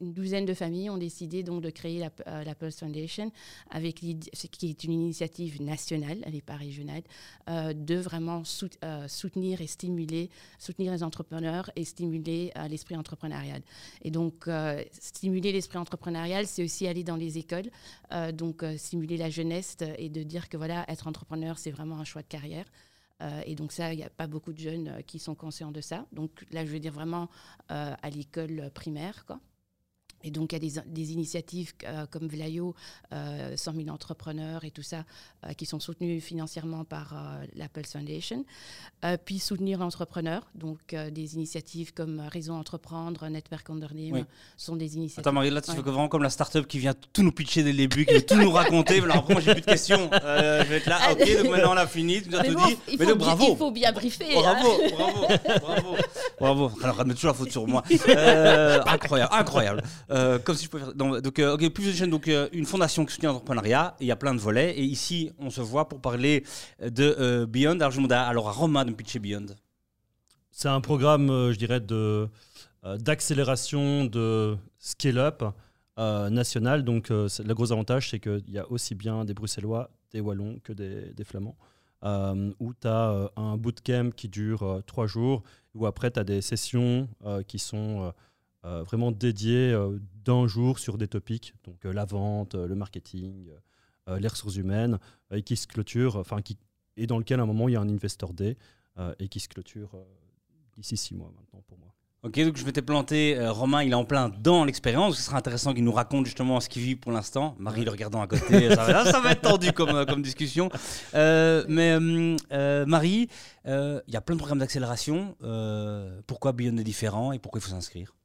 une 0.00 0.12
douzaine 0.12 0.46
de 0.46 0.54
familles 0.54 0.90
ont 0.90 0.98
décidé 0.98 1.42
donc 1.42 1.62
de 1.62 1.70
créer 1.70 1.98
la, 1.98 2.44
la 2.44 2.54
Foundation, 2.54 3.30
avec 3.70 3.96
qui 3.96 4.70
est 4.70 4.84
une 4.84 4.92
initiative 4.92 5.62
nationale, 5.62 6.18
elle 6.24 6.32
n'est 6.32 6.40
pas 6.40 6.56
régionale, 6.56 7.02
de 7.48 7.94
vraiment 7.96 8.44
sout- 8.44 8.78
soutenir 9.06 9.60
et 9.60 9.66
stimuler, 9.66 10.30
soutenir 10.58 10.92
les 10.92 11.02
entrepreneurs 11.02 11.70
et 11.76 11.84
stimuler 11.84 12.52
l'esprit 12.68 12.96
entrepreneurial. 12.96 13.62
Et 14.02 14.10
donc 14.10 14.48
stimuler 14.92 15.52
l'esprit 15.52 15.78
entrepreneurial, 15.78 16.46
c'est 16.46 16.64
aussi 16.64 16.86
aller 16.86 17.04
dans 17.04 17.16
les 17.16 17.38
écoles, 17.38 17.70
donc 18.34 18.64
stimuler 18.76 19.16
la 19.16 19.30
jeunesse 19.30 19.76
et 19.98 20.08
de 20.08 20.22
dire 20.22 20.47
que 20.48 20.56
voilà, 20.56 20.84
être 20.88 21.06
entrepreneur, 21.06 21.58
c'est 21.58 21.70
vraiment 21.70 21.98
un 21.98 22.04
choix 22.04 22.22
de 22.22 22.28
carrière. 22.28 22.66
et 23.46 23.54
donc 23.54 23.72
ça, 23.72 23.92
il 23.92 23.96
n'y 23.96 24.04
a 24.04 24.10
pas 24.10 24.26
beaucoup 24.26 24.52
de 24.52 24.58
jeunes 24.58 25.02
qui 25.06 25.18
sont 25.18 25.34
conscients 25.34 25.72
de 25.72 25.80
ça. 25.80 26.06
Donc 26.12 26.46
là, 26.50 26.64
je 26.64 26.70
veux 26.70 26.80
dire 26.80 26.92
vraiment 26.92 27.28
à 27.68 28.10
l'école 28.10 28.70
primaire, 28.74 29.24
quoi. 29.26 29.40
Et 30.24 30.30
donc, 30.30 30.52
il 30.52 30.64
y 30.64 30.78
a 30.78 30.82
des, 30.84 31.12
initiatives 31.12 31.72
euh, 31.84 32.06
comme 32.10 32.26
Vlaio, 32.26 32.74
100 33.10 33.16
euh, 33.16 33.56
000 33.56 33.88
entrepreneurs 33.88 34.64
et 34.64 34.70
tout 34.70 34.82
ça, 34.82 35.04
euh, 35.46 35.52
qui 35.52 35.64
sont 35.64 35.80
soutenus 35.80 36.22
financièrement 36.22 36.84
par 36.84 37.14
l'Apple 37.54 37.84
Foundation. 37.84 38.44
puis 39.24 39.38
soutenir 39.38 39.78
l'entrepreneur. 39.78 40.50
Donc, 40.54 40.94
des 40.94 41.34
initiatives 41.34 41.92
comme 41.94 42.20
Réseau 42.20 42.52
Entreprendre, 42.52 43.28
Network 43.28 43.68
Under 43.70 43.94
Name 43.94 44.24
sont 44.56 44.76
des 44.76 44.96
initiatives. 44.96 45.20
Attends, 45.20 45.32
Marie, 45.32 45.50
là, 45.50 45.60
tu 45.60 45.70
fais 45.72 45.80
vraiment 45.80 46.08
comme 46.08 46.22
la 46.22 46.30
start-up 46.30 46.66
qui 46.66 46.78
vient 46.78 46.94
tout 47.12 47.22
nous 47.22 47.32
pitcher 47.32 47.62
dès 47.62 47.72
le 47.72 47.78
début, 47.78 48.04
qui 48.04 48.14
veut 48.14 48.26
tout 48.26 48.36
nous 48.36 48.50
raconter. 48.50 49.00
Alors, 49.00 49.18
après, 49.18 49.34
moi, 49.34 49.42
j'ai 49.42 49.52
plus 49.52 49.60
de 49.60 49.66
questions. 49.66 50.10
je 50.12 50.68
vais 50.68 50.78
être 50.78 50.86
là, 50.86 50.98
ah, 51.00 51.12
ok, 51.12 51.42
donc 51.42 51.50
maintenant, 51.50 51.74
on 51.74 51.76
a 51.76 51.86
fini, 51.86 52.22
tu 52.22 52.30
nous 52.30 52.36
as 52.36 52.44
tout 52.44 52.54
dit. 52.54 52.96
Faut, 52.98 53.16
bravo. 53.16 53.46
il 53.50 53.56
faut 53.56 53.70
bien 53.70 53.92
briefer. 53.92 54.34
Bravo, 54.34 54.68
hein. 54.68 54.88
bravo, 54.96 55.26
bravo, 55.60 55.96
bravo. 56.40 56.70
Alors, 56.82 56.96
ramène 56.96 57.14
toujours 57.14 57.30
la 57.30 57.34
faute 57.34 57.52
sur 57.52 57.66
moi. 57.66 57.82
incroyable, 58.86 59.32
incroyable. 59.32 59.82
Euh, 60.10 60.38
comme 60.38 60.54
si 60.54 60.64
je 60.64 60.70
pouvais 60.70 60.84
faire. 60.84 60.94
Donc, 60.94 61.38
euh, 61.38 61.70
plus 61.70 61.86
de 61.86 61.92
chaînes. 61.92 62.10
Donc, 62.10 62.28
euh, 62.28 62.48
une 62.52 62.64
fondation 62.64 63.04
qui 63.04 63.14
soutient 63.14 63.30
l'entrepreneuriat. 63.30 63.94
Il 64.00 64.06
y 64.06 64.10
a 64.10 64.16
plein 64.16 64.34
de 64.34 64.40
volets. 64.40 64.72
Et 64.78 64.82
ici, 64.82 65.32
on 65.38 65.50
se 65.50 65.60
voit 65.60 65.88
pour 65.88 66.00
parler 66.00 66.44
de 66.80 67.44
Beyond. 67.44 67.80
Alors, 67.80 67.92
à, 68.10 68.28
alors 68.28 68.48
à 68.48 68.52
Romain 68.52 68.84
de 68.84 68.92
pitcher 68.92 69.18
Beyond. 69.18 69.46
C'est 70.50 70.68
un 70.68 70.80
programme, 70.80 71.28
je 71.52 71.56
dirais, 71.56 71.80
d'accélération 72.98 74.06
de 74.06 74.56
scale-up 74.78 75.44
national. 75.98 76.84
Donc, 76.84 77.10
le 77.10 77.52
gros 77.52 77.70
avantage, 77.72 78.10
c'est 78.10 78.18
qu'il 78.18 78.48
y 78.48 78.58
a 78.58 78.68
aussi 78.70 78.94
bien 78.94 79.24
des 79.24 79.34
Bruxellois, 79.34 79.90
des 80.10 80.20
Wallons 80.20 80.58
que 80.64 80.72
des, 80.72 81.24
Flamands. 81.24 81.56
où 82.58 82.74
tu 82.74 82.88
as 82.88 83.30
un 83.36 83.56
bootcamp 83.56 84.10
qui 84.16 84.28
dure 84.28 84.82
trois 84.86 85.06
jours, 85.06 85.42
où 85.74 85.86
après 85.86 86.10
tu 86.10 86.18
as 86.18 86.24
des 86.24 86.40
sessions 86.40 87.08
qui 87.46 87.60
sont 87.60 88.12
euh, 88.64 88.82
vraiment 88.82 89.12
dédié 89.12 89.72
euh, 89.72 90.00
d'un 90.24 90.48
jour 90.48 90.80
sur 90.80 90.98
des 90.98 91.06
topics, 91.06 91.54
donc 91.64 91.86
euh, 91.86 91.92
la 91.92 92.04
vente, 92.04 92.54
le 92.54 92.74
marketing, 92.74 93.50
les 94.18 94.28
ressources 94.28 94.56
humaines, 94.56 94.98
et 95.30 95.42
qui 95.42 95.54
se 95.54 95.66
clôture, 95.66 96.16
enfin, 96.16 96.40
qui, 96.40 96.56
et 96.96 97.06
dans 97.06 97.18
lequel 97.18 97.40
à 97.40 97.42
un 97.42 97.46
moment 97.46 97.68
il 97.68 97.72
y 97.72 97.76
a 97.76 97.80
un 97.80 97.88
investor 97.90 98.32
day, 98.32 98.56
et 99.18 99.28
qui 99.28 99.38
se 99.38 99.48
clôture 99.48 99.90
d'ici 100.78 100.96
six 100.96 101.14
mois 101.14 101.30
maintenant 101.36 101.62
pour 101.66 101.76
moi. 101.76 101.94
Ok, 102.22 102.40
donc 102.40 102.56
je 102.56 102.64
m'étais 102.64 102.80
planté. 102.80 103.38
Romain, 103.48 103.82
il 103.82 103.92
est 103.92 103.94
en 103.94 104.06
plein 104.06 104.30
dans 104.30 104.64
l'expérience. 104.64 105.16
Ce 105.16 105.22
sera 105.22 105.36
intéressant 105.36 105.74
qu'il 105.74 105.84
nous 105.84 105.92
raconte 105.92 106.24
justement 106.24 106.58
ce 106.60 106.70
qu'il 106.70 106.80
vit 106.82 106.96
pour 106.96 107.12
l'instant. 107.12 107.54
Marie 107.58 107.84
le 107.84 107.90
regardant 107.90 108.22
à 108.22 108.26
côté, 108.26 108.68
ça, 108.74 108.84
va, 108.86 109.04
ça 109.04 109.20
va 109.20 109.32
être 109.32 109.42
tendu 109.42 109.72
comme, 109.72 110.06
comme 110.06 110.22
discussion. 110.22 110.70
mais 111.12 111.98
Marie, 112.86 113.28
il 113.66 114.02
y 114.08 114.16
a 114.16 114.20
plein 114.22 114.36
de 114.36 114.38
programmes 114.38 114.60
d'accélération. 114.60 115.36
pourquoi 116.26 116.52
Beyond 116.52 116.78
est 116.78 116.84
différent 116.84 117.32
et 117.32 117.38
pourquoi 117.38 117.58
il 117.58 117.62
faut 117.62 117.70
s'inscrire? 117.70 118.17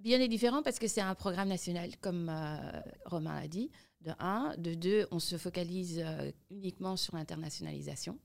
Bien 0.00 0.20
est 0.20 0.28
différent 0.28 0.62
parce 0.62 0.78
que 0.78 0.88
c'est 0.88 1.00
un 1.00 1.14
programme 1.14 1.48
national, 1.48 1.96
comme 2.00 2.28
euh, 2.28 2.80
Romain 3.06 3.40
l'a 3.40 3.48
dit, 3.48 3.70
de 4.02 4.12
un. 4.18 4.54
De 4.58 4.74
deux, 4.74 5.06
on 5.10 5.18
se 5.18 5.38
focalise 5.38 6.00
euh, 6.04 6.30
uniquement 6.50 6.96
sur 6.96 7.16
l'internationalisation. 7.16 8.18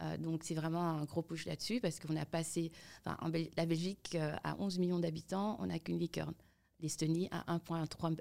Euh, 0.00 0.16
donc 0.16 0.44
c'est 0.44 0.54
vraiment 0.54 0.82
un 0.82 1.04
gros 1.04 1.22
push 1.22 1.44
là-dessus 1.44 1.80
parce 1.80 2.00
qu'on 2.00 2.16
a 2.16 2.24
passé, 2.24 2.72
en 3.04 3.30
la 3.56 3.66
Belgique 3.66 4.16
à 4.44 4.56
11 4.58 4.78
millions 4.78 4.98
d'habitants, 4.98 5.56
on 5.60 5.66
n'a 5.66 5.78
qu'une 5.78 5.98
licorne. 5.98 6.34
L'Estonie 6.80 7.28
à 7.30 7.54
1,3 7.58 8.16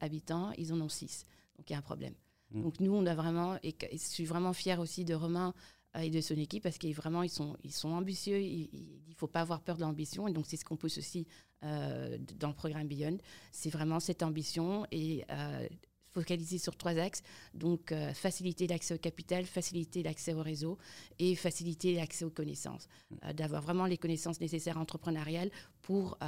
habitants, 0.00 0.52
ils 0.56 0.72
en 0.72 0.80
ont 0.80 0.88
6. 0.88 1.26
Donc 1.56 1.68
il 1.68 1.72
y 1.72 1.76
a 1.76 1.78
un 1.80 1.82
problème. 1.82 2.14
Mmh. 2.52 2.62
Donc 2.62 2.78
nous, 2.78 2.94
on 2.94 3.04
a 3.06 3.16
vraiment, 3.16 3.58
et, 3.64 3.74
je 3.92 3.96
suis 3.96 4.24
vraiment 4.24 4.52
fière 4.52 4.78
aussi 4.78 5.04
de 5.04 5.14
Romain 5.14 5.54
et 6.00 6.10
de 6.10 6.20
son 6.20 6.36
équipe 6.36 6.62
parce 6.62 6.78
qu'ils 6.78 6.94
vraiment 6.94 7.22
ils 7.22 7.30
sont 7.30 7.56
ils 7.64 7.72
sont 7.72 7.90
ambitieux. 7.90 8.40
Il 8.40 8.68
ne 9.08 9.14
faut 9.14 9.26
pas 9.26 9.40
avoir 9.40 9.60
peur 9.60 9.76
de 9.76 9.82
l'ambition 9.82 10.28
et 10.28 10.32
donc 10.32 10.46
c'est 10.46 10.56
ce 10.56 10.64
qu'on 10.64 10.76
pousse 10.76 10.98
aussi 10.98 11.26
euh, 11.64 12.18
dans 12.38 12.48
le 12.48 12.54
programme 12.54 12.86
Beyond. 12.86 13.18
C'est 13.52 13.70
vraiment 13.70 14.00
cette 14.00 14.22
ambition 14.22 14.86
et 14.92 15.24
euh, 15.30 15.66
focaliser 16.12 16.58
sur 16.58 16.76
trois 16.76 16.96
axes. 16.98 17.22
Donc 17.54 17.90
euh, 17.90 18.12
faciliter 18.12 18.66
l'accès 18.66 18.94
au 18.94 18.98
capital 18.98 19.44
faciliter 19.44 20.02
l'accès 20.02 20.34
au 20.34 20.42
réseau 20.42 20.78
et 21.18 21.34
faciliter 21.34 21.94
l'accès 21.94 22.24
aux 22.24 22.30
connaissances. 22.30 22.88
D'avoir 23.34 23.62
vraiment 23.62 23.86
les 23.86 23.98
connaissances 23.98 24.40
nécessaires 24.40 24.78
entrepreneuriales 24.78 25.50
pour 25.82 26.18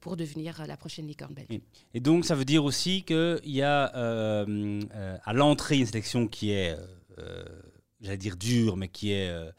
pour 0.00 0.16
devenir 0.16 0.66
la 0.66 0.76
prochaine 0.76 1.06
licorne 1.06 1.34
belge. 1.34 1.60
Et 1.94 2.00
donc 2.00 2.24
ça 2.24 2.34
veut 2.34 2.44
dire 2.44 2.64
aussi 2.64 3.04
qu'il 3.04 3.38
y 3.44 3.62
a 3.62 3.84
à 3.84 5.32
l'entrée 5.32 5.78
une 5.78 5.86
sélection 5.86 6.26
qui 6.26 6.50
est 6.50 6.76
j'allais 8.00 8.16
dire 8.16 8.36
dur, 8.36 8.76
mais 8.76 8.88
qui 8.88 9.12
est. 9.12 9.28
Euh, 9.28 9.50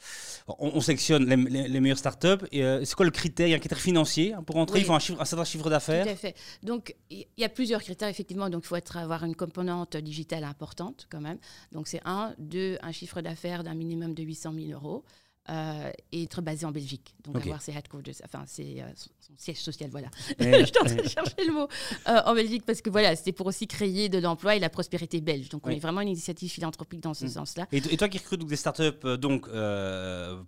on, 0.47 0.81
sélectionne 0.81 1.25
les, 1.25 1.79
meilleures 1.79 1.97
startups. 1.97 2.45
Et 2.51 2.63
euh, 2.63 2.83
c'est 2.85 2.95
quoi 2.95 3.05
le 3.05 3.11
critère? 3.11 3.47
Il 3.47 3.51
y 3.51 3.53
a 3.53 3.57
un 3.57 3.59
critère 3.59 3.79
financier 3.79 4.33
hein, 4.33 4.43
pour 4.43 4.57
entrer. 4.57 4.79
Il 4.79 4.85
faut 4.85 4.93
un, 4.93 4.99
chiffre, 4.99 5.21
un 5.21 5.25
certain 5.25 5.45
chiffre 5.45 5.69
d'affaires. 5.69 6.05
Tout 6.05 6.11
à 6.11 6.15
fait. 6.15 6.35
Donc 6.63 6.95
il 7.09 7.27
y 7.37 7.43
a 7.43 7.49
plusieurs 7.49 7.81
critères 7.81 8.07
effectivement. 8.07 8.49
Donc 8.49 8.63
il 8.63 8.67
faut 8.67 8.75
être, 8.75 8.97
avoir 8.97 9.23
une 9.23 9.35
composante 9.35 9.97
digitale 9.97 10.43
importante 10.43 11.07
quand 11.09 11.21
même. 11.21 11.37
Donc 11.71 11.87
c'est 11.87 12.01
un, 12.05 12.33
deux, 12.37 12.77
un 12.81 12.91
chiffre 12.91 13.21
d'affaires 13.21 13.63
d'un 13.63 13.75
minimum 13.75 14.13
de 14.13 14.23
800 14.23 14.53
000 14.53 14.71
euros. 14.71 15.03
Euh, 15.49 15.91
et 16.11 16.23
être 16.23 16.41
basé 16.41 16.65
en 16.65 16.71
Belgique. 16.71 17.15
Donc 17.23 17.37
avoir 17.37 17.59
ses 17.59 17.71
headquarters, 17.71 18.13
enfin 18.23 18.43
c'est 18.45 18.81
euh, 18.81 18.91
son, 18.95 19.09
siège 19.35 19.57
social, 19.57 19.89
voilà. 19.89 20.09
je 20.39 20.65
suis 20.65 20.77
en 20.79 20.85
train 20.85 20.95
de 20.95 21.07
chercher 21.07 21.45
le 21.47 21.53
mot 21.53 21.67
euh, 22.07 22.21
en 22.25 22.35
Belgique 22.35 22.63
parce 22.67 22.81
que 22.81 22.91
voilà, 22.91 23.15
c'était 23.15 23.31
pour 23.31 23.47
aussi 23.47 23.65
créer 23.65 24.09
de 24.09 24.19
l'emploi 24.19 24.55
et 24.55 24.59
la 24.59 24.69
prospérité 24.69 25.21
belge. 25.21 25.49
Donc 25.49 25.65
on 25.65 25.71
est 25.71 25.79
vraiment 25.79 26.01
une 26.01 26.09
initiative 26.09 26.51
philanthropique 26.51 26.99
dans 26.99 27.15
ce 27.15 27.25
mm. 27.25 27.29
sens-là. 27.29 27.67
Et, 27.71 27.81
toi 27.81 28.07
qui 28.09 28.19
recrutes 28.19 28.41
donc, 28.41 28.49
des 28.49 28.57
startups 28.57 29.17
donc 29.17 29.49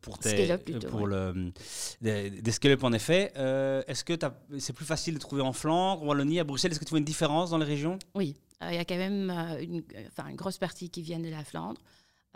pour 0.01 0.19
tes 0.19 0.57
pour 0.89 1.07
le 1.07 1.51
des, 2.01 2.29
des 2.29 2.51
scale-up 2.51 2.83
en 2.83 2.93
effet, 2.93 3.31
est-ce 3.87 4.03
que 4.03 4.13
c'est 4.59 4.73
plus 4.73 4.85
facile 4.85 5.15
de 5.15 5.19
trouver 5.19 5.41
en 5.41 5.53
Flandre, 5.53 6.03
en 6.03 6.05
Wallonie, 6.05 6.39
à 6.39 6.43
Bruxelles? 6.43 6.71
Est-ce 6.71 6.79
que 6.79 6.85
tu 6.85 6.91
vois 6.91 6.99
une 6.99 7.05
différence 7.05 7.49
dans 7.49 7.57
les 7.57 7.65
régions? 7.65 7.97
Oui, 8.13 8.35
il 8.69 8.75
y 8.75 8.77
a 8.77 8.85
quand 8.85 8.97
même 8.97 9.31
une, 9.61 9.83
une 10.29 10.35
grosse 10.35 10.59
partie 10.59 10.91
qui 10.91 11.01
viennent 11.01 11.23
de 11.23 11.29
la 11.29 11.43
Flandre. 11.43 11.81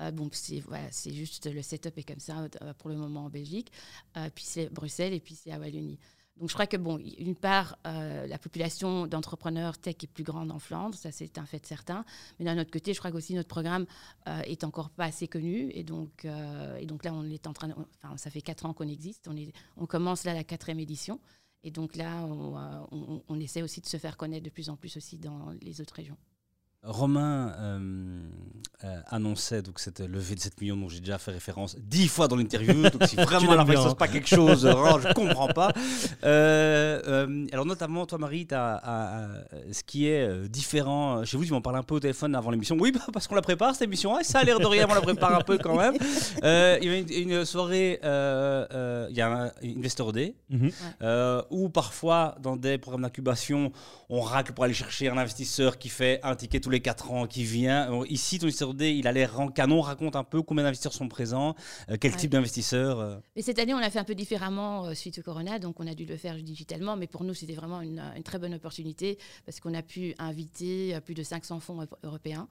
Euh, 0.02 0.12
donc 0.12 0.36
c'est 0.36 0.60
voilà, 0.60 0.90
juste 1.06 1.52
le 1.52 1.62
setup 1.62 1.98
est 1.98 2.04
comme 2.04 2.20
ça 2.20 2.48
euh, 2.62 2.74
pour 2.78 2.90
le 2.90 2.96
moment 2.96 3.26
en 3.26 3.30
Belgique. 3.30 3.72
Euh, 4.18 4.30
puis 4.34 4.44
c'est 4.44 4.70
Bruxelles 4.70 5.14
et 5.14 5.20
puis 5.20 5.36
c'est 5.36 5.52
à 5.52 5.60
Wallonie. 5.60 6.00
Donc 6.38 6.50
je 6.50 6.54
crois 6.54 6.68
que 6.68 6.76
bon, 6.76 7.00
une 7.18 7.36
part, 7.36 7.78
la 7.86 8.38
population 8.38 9.08
d'entrepreneurs 9.08 9.78
tech 9.78 9.96
est 10.04 10.08
plus 10.08 10.26
grande 10.26 10.52
en 10.52 10.60
Flandre, 10.60 10.94
ça 10.94 11.10
c'est 11.10 11.38
un 11.38 11.46
fait 11.46 11.66
certain. 11.66 12.04
Mais 12.38 12.44
d'un 12.44 12.60
autre 12.60 12.72
côté, 12.72 12.94
je 12.94 13.00
crois 13.00 13.10
qu'aussi 13.10 13.36
notre 13.36 13.48
programme 13.48 13.86
est 14.26 14.66
encore 14.66 14.90
pas 14.90 15.06
assez 15.06 15.30
connu 15.30 15.72
et 15.74 15.86
donc 15.86 16.26
et 16.26 16.86
donc 16.88 17.06
là 17.06 17.14
on 17.14 17.24
est 17.30 17.48
en 17.48 17.54
train, 17.54 17.74
enfin 18.04 18.18
ça 18.18 18.30
fait 18.30 18.42
quatre 18.42 18.66
ans 18.66 18.74
qu'on 18.74 18.90
existe, 18.90 19.30
on 19.30 19.38
est, 19.38 19.54
on 19.78 19.86
commence 19.86 20.26
là 20.26 20.34
la 20.34 20.44
quatrième 20.44 20.82
édition. 20.82 21.22
Et 21.64 21.72
donc 21.72 21.96
là, 21.96 22.26
on, 22.26 23.24
on, 23.30 23.40
essaie 23.40 23.62
aussi 23.64 23.80
de 23.80 23.88
se 23.88 23.96
faire 23.96 24.18
connaître 24.18 24.44
de 24.44 24.52
plus 24.52 24.70
en 24.70 24.76
plus 24.76 24.98
aussi 24.98 25.18
dans 25.18 25.52
les 25.62 25.80
autres 25.80 25.96
régions. 25.96 26.18
Romain 26.84 27.80
euh, 28.84 28.88
euh, 28.88 29.02
annonçait 29.08 29.62
donc 29.62 29.80
cette 29.80 30.00
levée 30.00 30.36
de 30.36 30.40
7 30.40 30.62
millions 30.62 30.76
dont 30.76 30.90
j'ai 30.90 31.00
déjà 31.00 31.18
fait 31.18 31.32
référence 31.32 31.76
dix 31.80 32.08
fois 32.08 32.28
dans 32.28 32.36
l'interview. 32.36 32.90
donc 32.90 33.04
si 33.08 33.16
vraiment 33.18 33.56
la 33.56 33.64
ne 33.64 33.94
pas 33.94 34.08
quelque 34.08 34.28
chose, 34.28 34.68
je 34.70 35.14
comprends 35.14 35.48
pas. 35.48 35.72
Euh, 36.24 37.46
alors 37.52 37.66
notamment 37.66 38.06
toi 38.06 38.18
Marie, 38.18 38.48
as, 38.52 39.28
ce 39.72 39.84
qui 39.84 40.08
est 40.08 40.48
différent 40.50 41.24
chez 41.26 41.38
vous, 41.38 41.46
tu 41.46 41.52
m'en 41.52 41.62
parles 41.62 41.78
un 41.78 41.84
peu 41.84 41.96
au 41.96 42.00
téléphone 42.00 42.36
avant 42.36 42.52
l'émission. 42.52 42.78
Oui, 42.80 42.92
bah, 42.92 43.00
parce 43.14 43.28
qu'on 43.28 43.36
la 43.36 43.42
prépare 43.42 43.74
cette 43.74 43.84
émission. 43.84 44.18
ça 44.24 44.40
a 44.40 44.44
l'air 44.44 44.60
de 44.60 44.66
rien, 44.66 44.88
on 44.90 44.94
la 44.94 45.02
prépare 45.02 45.36
un 45.36 45.42
peu 45.42 45.58
quand 45.58 45.78
même. 45.78 45.96
il 46.44 46.88
y 46.88 46.90
a 46.90 47.20
une, 47.20 47.46
soirée, 47.46 48.00
il 48.02 49.16
y 49.16 49.22
a 49.22 49.28
un 49.28 49.52
Investor 49.64 50.12
Day 50.14 50.36
mhm. 50.50 50.72
où 51.50 51.70
parfois 51.70 52.36
dans 52.42 52.56
des 52.56 52.78
programmes 52.78 53.04
d'incubation, 53.04 53.72
on 54.10 54.22
racle 54.22 54.54
pour 54.54 54.64
aller 54.64 54.74
chercher 54.74 55.10
un 55.10 55.18
investisseur 55.18 55.78
qui 55.78 55.90
fait 55.90 56.20
un 56.24 56.36
ticket 56.36 56.60
tous 56.60 56.70
les 56.70 56.80
4 56.80 57.12
ans, 57.12 57.28
qui 57.28 57.44
vient. 57.44 57.90
Ici, 58.10 58.40
ton 58.40 58.48
Investor 58.66 58.74
Day, 58.74 58.98
il 58.98 59.08
a 59.08 59.12
l'air 59.12 59.40
en 59.40 59.50
canon. 59.50 59.82
Raconte 59.82 60.16
un 60.16 60.24
peu 60.24 60.42
combien 60.42 60.64
d'investisseurs 60.64 60.94
sont 60.94 61.08
présents, 61.08 61.56
euh, 61.90 61.98
quel 62.00 62.16
type 62.16 62.32
d'investisseurs. 62.32 63.00
Euh. 63.00 63.18
Et 63.36 63.42
cette 63.42 63.60
année, 63.60 63.74
on 63.74 63.80
l'a 63.80 63.90
fait 63.90 64.00
un 64.00 64.04
peu 64.04 64.16
différemment 64.16 64.86
euh, 64.86 64.94
suite 64.94 65.20
au 65.20 65.22
Corona, 65.22 65.60
donc 65.60 65.80
on 65.80 65.88
a 65.88 65.94
dû 65.94 66.06
le 66.06 66.18
faire 66.18 66.36
digitalement. 66.36 66.96
Mais 66.96 67.08
pour 67.08 67.24
nous, 67.24 67.34
c'était 67.34 67.54
vraiment 67.54 67.82
une, 67.82 68.02
très 68.24 68.40
bonne 68.40 68.56
opportunité 68.56 69.20
parce 69.46 69.60
qu'on 69.60 69.74
a 69.74 69.84
pu 69.84 70.16
inviter 70.18 71.00
plus 71.02 71.14
de 71.14 71.24
500 71.24 71.60
fonds 71.60 71.88
européens. 72.04 72.48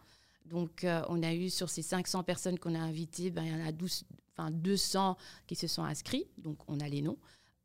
Donc, 0.46 0.86
on 1.08 1.22
a 1.22 1.32
eu 1.32 1.48
sur 1.48 1.70
ces 1.70 1.82
500 1.82 2.22
personnes 2.22 2.58
qu'on 2.58 2.74
a 2.74 2.78
invitées, 2.78 3.30
ben, 3.30 3.44
il 3.44 3.50
y 3.50 3.54
en 3.62 3.66
a 3.66 3.72
12, 3.72 4.04
enfin, 4.36 4.50
200 4.50 5.16
qui 5.46 5.56
se 5.56 5.66
sont 5.66 5.82
inscrits, 5.82 6.26
donc 6.38 6.58
on 6.68 6.80
a 6.80 6.88
les 6.88 7.00
noms. 7.00 7.16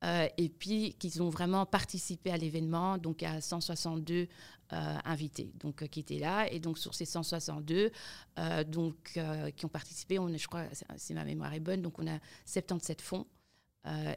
Euh, 0.04 0.28
et 0.38 0.48
puis 0.48 0.94
qu'ils 0.94 1.22
ont 1.22 1.30
vraiment 1.30 1.66
participé 1.66 2.32
à 2.32 2.38
l'événement. 2.38 2.98
Donc, 2.98 3.24
a 3.24 3.42
162 3.42 4.28
invités 4.72 5.52
donc, 5.60 5.82
euh, 5.82 5.88
qui 5.88 6.00
étaient 6.00 6.20
là. 6.20 6.52
Et 6.52 6.60
donc, 6.60 6.78
sur 6.78 6.94
ces 6.94 7.06
162 7.06 7.92
euh, 8.38 8.64
donc, 8.64 9.20
qui 9.56 9.66
ont 9.66 9.70
participé, 9.70 10.20
on 10.20 10.30
je 10.30 10.48
crois, 10.48 10.66
si 10.98 11.14
ma 11.14 11.26
mémoire 11.26 11.54
est 11.54 11.60
bonne, 11.60 11.82
donc 11.82 12.00
on 12.00 12.08
a 12.08 12.20
77 12.46 13.02
fonds. 13.02 13.26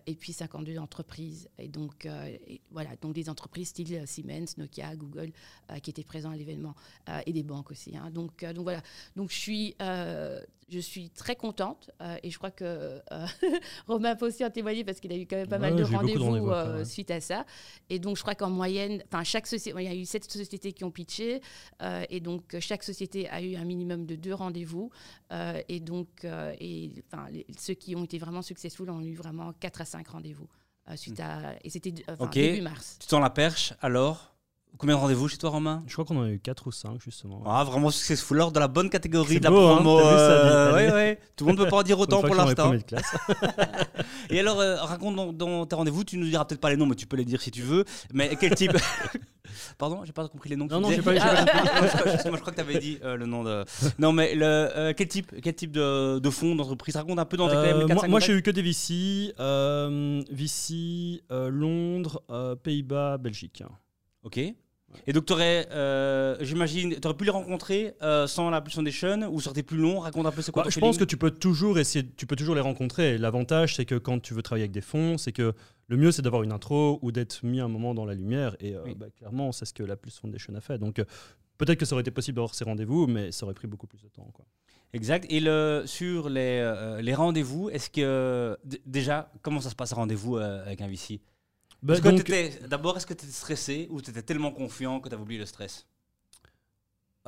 et 0.07 0.15
puis 0.15 0.33
52 0.33 0.79
entreprises. 0.79 1.49
Et 1.59 1.69
donc, 1.69 2.07
voilà, 2.71 2.95
donc 3.01 3.15
des 3.15 3.29
entreprises 3.29 3.69
style 3.69 4.07
Siemens, 4.07 4.57
Nokia, 4.59 4.95
Google, 4.95 5.33
qui 5.83 5.91
étaient 5.91 6.05
présents 6.05 6.31
à 6.31 6.37
l'événement, 6.37 6.75
et 7.27 7.33
des 7.33 7.43
banques 7.43 7.71
aussi. 7.71 7.97
Hein. 7.97 8.11
Donc, 8.11 8.45
donc 8.45 8.65
voilà. 8.65 8.83
Donc 9.17 9.31
je 9.31 9.39
suis, 9.39 9.75
je 10.73 10.79
suis 10.81 11.11
très 11.11 11.37
contente 11.37 11.91
euh, 12.01 12.17
et 12.23 12.31
je 12.31 12.39
crois 12.39 12.51
que 12.51 12.65
euh, 12.65 13.27
Romain 13.87 14.17
peut 14.17 14.27
aussi 14.27 14.45
en 14.45 14.51
témoigner 14.51 14.83
parce 14.85 14.99
qu'il 15.01 15.13
a 15.13 15.17
eu 15.17 15.27
quand 15.27 15.37
même 15.37 15.49
pas 15.49 15.59
mal 15.59 15.75
Ouais, 15.75 15.79
de 15.81 15.85
rendez-vous 15.85 16.51
euh, 16.51 16.79
ouais. 16.79 16.85
suite 16.85 17.11
à 17.11 17.21
ça. 17.21 17.45
Et 17.91 17.99
donc, 17.99 18.17
je 18.17 18.23
crois 18.23 18.35
qu'en 18.35 18.51
moyenne, 18.51 19.03
enfin, 19.07 19.23
chaque 19.25 19.47
société, 19.47 19.79
il 19.81 19.85
y 19.85 19.89
a 19.89 19.95
eu 19.95 20.05
sept 20.05 20.31
sociétés 20.31 20.73
qui 20.73 20.85
ont 20.85 20.91
pitché 20.91 21.41
euh, 21.83 22.05
et 22.11 22.21
donc 22.21 22.57
chaque 22.61 22.83
société 22.83 23.29
a 23.29 23.43
eu 23.43 23.57
un 23.57 23.65
minimum 23.65 24.07
de 24.07 24.17
deux 24.17 24.35
rendez-vous. 24.35 24.91
euh, 25.33 25.61
et 25.69 25.81
donc, 25.81 26.09
euh, 26.25 26.55
et, 26.59 26.93
enfin, 27.13 27.27
ceux 27.59 27.75
qui 27.75 27.95
ont 27.95 28.05
été 28.05 28.19
vraiment 28.19 28.43
successful 28.43 28.89
ont 28.91 29.01
eu 29.03 29.15
vraiment 29.15 29.53
quatre 29.53 29.81
à 29.83 29.85
cinq 29.85 30.09
rendez-vous 30.09 30.49
euh, 30.91 30.97
suite 30.97 31.21
à. 31.21 31.55
Et 31.65 31.71
c'était 31.71 31.93
euh, 32.09 32.15
enfin, 32.15 32.25
Ok. 32.25 32.33
début 32.33 32.61
mars. 32.63 32.97
Tu 33.01 33.07
tends 33.09 33.21
la 33.21 33.31
perche, 33.31 33.75
alors? 33.81 34.32
Combien 34.79 34.97
de 34.97 35.01
rendez-vous 35.01 35.29
chez 35.29 35.37
toi, 35.37 35.51
Romain 35.51 35.85
Je 35.87 35.93
crois 35.93 36.05
qu'on 36.05 36.17
en 36.19 36.23
a 36.25 36.29
eu 36.31 36.41
4 36.41 36.67
ou 36.67 36.73
5 36.73 37.01
justement. 37.01 37.43
Ah, 37.47 37.63
vraiment 37.63 37.91
successful, 37.91 38.37
alors 38.39 38.51
de 38.51 38.59
la 38.59 38.67
bonne 38.67 38.91
catégorie 38.91 39.39
de 39.39 39.45
la 39.45 39.51
beau, 39.51 39.69
hein, 39.69 39.75
promo. 39.77 39.99
vu 39.99 40.03
ça, 40.03 40.11
euh, 40.11 40.75
ouais, 40.75 40.93
ouais. 40.93 41.19
Tout 41.37 41.45
le 41.45 41.51
monde 41.53 41.61
ne 41.61 41.65
peut 41.65 41.71
pas 41.71 41.77
en 41.79 41.83
dire 41.85 42.01
autant 42.01 42.21
pour 42.23 42.35
l'instant. 42.35 42.73
Et 44.31 44.41
alors, 44.41 44.59
euh, 44.61 44.77
raconte 44.83 45.15
dans, 45.17 45.33
dans 45.33 45.67
tes 45.67 45.77
rendez-vous, 45.77 46.03
tu 46.05 46.17
nous 46.17 46.25
diras 46.27 46.45
peut-être 46.47 46.61
pas 46.61 46.71
les 46.71 46.77
noms, 46.77 46.87
mais 46.87 46.97
tu 46.97 47.07
peux 47.07 47.17
les 47.17 47.25
dire 47.25 47.41
si 47.41 47.51
tu 47.53 47.63
veux. 47.63 47.85
Mais 48.13 48.35
quel 48.41 48.55
type 48.55 48.73
Pardon, 49.79 50.01
j'ai 50.05 50.13
pas 50.13 50.27
compris 50.29 50.49
les 50.51 50.57
noms. 50.57 50.67
que 50.67 50.73
Non, 50.75 50.81
tu 50.81 50.85
non, 50.89 50.91
j'ai 50.97 51.03
pas- 51.03 51.13
Ah, 51.21 51.45
pas 51.45 51.81
non, 51.83 51.87
je, 51.87 51.97
crois- 51.99 52.31
moi, 52.31 52.37
je 52.37 52.41
crois 52.41 52.53
que 52.53 52.57
tu 52.57 52.61
avais 52.63 52.79
dit 52.79 52.99
euh, 53.05 53.17
le 53.17 53.27
nom 53.27 53.45
de. 53.45 53.65
Non, 53.99 54.13
mais 54.13 54.35
le, 54.35 54.93
quel 54.97 55.07
type, 55.09 55.33
quel 55.43 55.55
type 55.55 55.71
de, 55.73 56.19
de 56.19 56.31
fonds 56.31 56.55
d'entreprise? 56.57 56.97
Raconte 56.97 57.19
un 57.19 57.25
peu 57.25 57.37
dans 57.37 57.49
tes 57.49 57.55
quatre, 57.55 57.95
moi, 57.95 58.09
moi, 58.09 58.21
j'ai 58.21 58.33
eu 58.33 58.43
que 58.43 58.51
des 58.51 58.63
VC, 58.63 59.33
VC, 60.31 61.23
Londres, 61.31 62.23
Pays-Bas, 62.63 63.19
Belgique. 63.19 63.63
Ok. 64.23 64.39
Et 65.07 65.13
donc, 65.15 65.25
t'aurais, 65.25 65.67
euh, 65.73 66.37
j'imagine, 66.41 66.95
tu 67.01 67.07
aurais 67.09 67.17
pu 67.17 67.25
les 67.25 67.31
rencontrer 67.31 67.95
euh, 68.03 68.27
sans 68.27 68.51
la 68.51 68.61
Plus 68.61 68.75
Foundation 68.75 69.27
ou 69.33 69.41
sortir 69.41 69.65
plus 69.65 69.79
long? 69.79 70.01
Raconte 70.01 70.27
un 70.27 70.31
peu 70.31 70.43
c'est 70.43 70.53
quoi 70.53 70.65
Bah, 70.65 70.69
ton 70.69 70.75
je 70.75 70.81
pense 70.81 70.99
que 70.99 71.05
tu 71.05 71.17
peux 71.17 71.31
toujours 71.31 71.79
essayer, 71.79 72.07
tu 72.17 72.27
peux 72.27 72.37
toujours 72.37 72.55
les 72.55 72.61
rencontrer. 72.61 73.17
L'avantage, 73.17 73.77
c'est 73.77 73.87
que 73.87 73.95
quand 73.95 74.21
tu 74.21 74.35
veux 74.35 74.43
travailler 74.43 74.65
avec 74.65 74.73
des 74.73 74.83
fonds, 74.83 75.17
c'est 75.17 75.33
que 75.33 75.55
le 75.89 75.97
mieux, 75.97 76.13
c'est 76.13 76.21
d'avoir 76.23 76.43
une 76.43 76.53
intro 76.53 76.99
ou 77.01 77.11
d'être 77.11 77.43
mis 77.43 77.61
un 77.61 77.69
moment 77.69 77.95
dans 77.95 78.05
la 78.05 78.15
lumière. 78.15 78.55
Et 78.61 78.75
euh, 78.77 78.83
Oui. 78.85 78.95
bah, 78.95 79.07
clairement, 79.17 79.51
c'est 79.53 79.65
ce 79.65 79.73
que 79.73 79.83
la 79.83 79.97
Plus 79.97 80.19
Foundation 80.19 80.55
a 80.57 80.61
fait. 80.61 80.77
Donc, 80.79 81.03
peut-être 81.59 81.79
que 81.79 81.87
ça 81.87 81.95
aurait 81.95 82.03
été 82.03 82.11
possible 82.11 82.37
d'avoir 82.37 82.55
ces 82.55 82.65
rendez-vous, 82.65 83.07
mais 83.07 83.33
ça 83.33 83.47
aurait 83.47 83.55
pris 83.55 83.69
beaucoup 83.69 83.87
plus 83.87 84.03
de 84.03 84.09
temps. 84.09 84.29
Quoi. 84.35 84.45
Exact. 84.93 85.25
Et 85.31 85.41
le, 85.41 85.85
sur 85.87 86.29
les, 86.29 86.99
les 87.01 87.15
rendez-vous, 87.15 87.71
est-ce 87.71 87.89
que. 87.89 88.59
déjà, 88.85 89.33
comment 89.41 89.61
ça 89.61 89.71
se 89.71 89.75
passe 89.75 89.93
un 89.95 89.97
rendez-vous 89.97 90.37
avec 90.37 90.83
un 90.83 90.89
VC 90.89 91.21
Bah, 91.83 91.95
Est-ce 91.95 92.03
donc, 92.03 92.69
D'abord, 92.69 92.97
est-ce 92.97 93.07
que 93.07 93.15
tu 93.15 93.25
étais 93.25 93.33
stressé 93.33 93.89
ou 93.91 94.01
tu 94.01 94.11
étais 94.11 94.23
tellement 94.23 94.53
confiant 94.53 95.01
que 95.01 95.09
tu 95.09 95.15
avais 95.15 95.23
oublié 95.23 95.41
le 95.41 95.47
stress? 95.47 95.87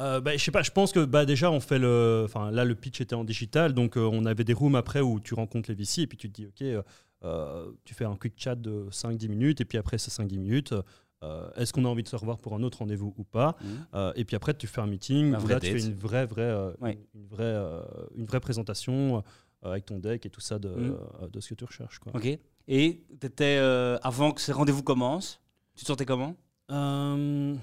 Euh, 0.00 0.20
bah, 0.20 0.36
je 0.36 0.42
sais 0.42 0.50
pas, 0.50 0.62
je 0.62 0.70
pense 0.72 0.92
que 0.92 1.04
bah, 1.04 1.24
déjà 1.24 1.50
on 1.52 1.60
fait 1.60 1.78
le. 1.78 2.22
Enfin 2.24 2.50
là 2.50 2.64
le 2.64 2.74
pitch 2.74 3.00
était 3.00 3.14
en 3.14 3.22
digital, 3.22 3.74
donc 3.74 3.96
euh, 3.96 4.00
on 4.12 4.24
avait 4.26 4.42
des 4.42 4.52
rooms 4.52 4.74
après 4.74 5.00
où 5.00 5.20
tu 5.20 5.34
rencontres 5.34 5.70
les 5.70 5.76
VC 5.76 6.02
et 6.02 6.06
puis 6.08 6.18
tu 6.18 6.28
te 6.28 6.34
dis 6.34 6.46
ok, 6.46 6.62
euh, 6.62 6.82
euh, 7.22 7.70
tu 7.84 7.94
fais 7.94 8.04
un 8.04 8.16
quick 8.16 8.34
chat 8.36 8.56
de 8.56 8.88
5-10 8.90 9.28
minutes 9.28 9.60
et 9.60 9.64
puis 9.64 9.78
après 9.78 9.98
ces 9.98 10.10
5-10 10.10 10.38
minutes, 10.38 10.74
est-ce 11.56 11.72
qu'on 11.72 11.84
a 11.86 11.88
envie 11.88 12.02
de 12.02 12.08
se 12.08 12.16
revoir 12.16 12.38
pour 12.38 12.54
un 12.54 12.62
autre 12.64 12.78
rendez-vous 12.78 13.14
ou 13.16 13.24
pas? 13.24 13.56
Euh, 13.94 14.12
Et 14.16 14.24
puis 14.26 14.36
après 14.36 14.52
tu 14.52 14.66
fais 14.66 14.80
un 14.82 14.86
meeting 14.86 15.34
où 15.34 15.38
vrai 15.38 15.54
là 15.54 15.60
tu 15.60 15.66
fais 15.78 15.86
une 15.86 15.94
vraie, 15.94 16.26
vraie, 16.26 16.52
Ouais. 16.80 16.98
une, 17.14 17.20
une 17.22 17.26
vraie, 17.28 17.56
une 18.16 18.26
vraie 18.26 18.40
présentation 18.40 19.22
avec 19.62 19.86
ton 19.86 19.98
deck 20.00 20.26
et 20.26 20.30
tout 20.30 20.40
ça 20.42 20.58
de, 20.58 20.68
euh, 20.68 20.96
de 21.32 21.40
ce 21.40 21.48
que 21.50 21.54
tu 21.54 21.64
recherches. 21.64 21.98
Quoi. 21.98 22.12
Ok. 22.14 22.38
Et 22.68 23.02
tu 23.20 23.26
étais, 23.26 23.58
avant 24.02 24.32
que 24.32 24.40
ces 24.40 24.52
rendez-vous 24.52 24.82
commencent, 24.82 25.40
tu 25.74 25.82
te 25.82 25.86
sentais 25.86 26.06
comment? 26.06 26.36
Euh, 26.70 27.54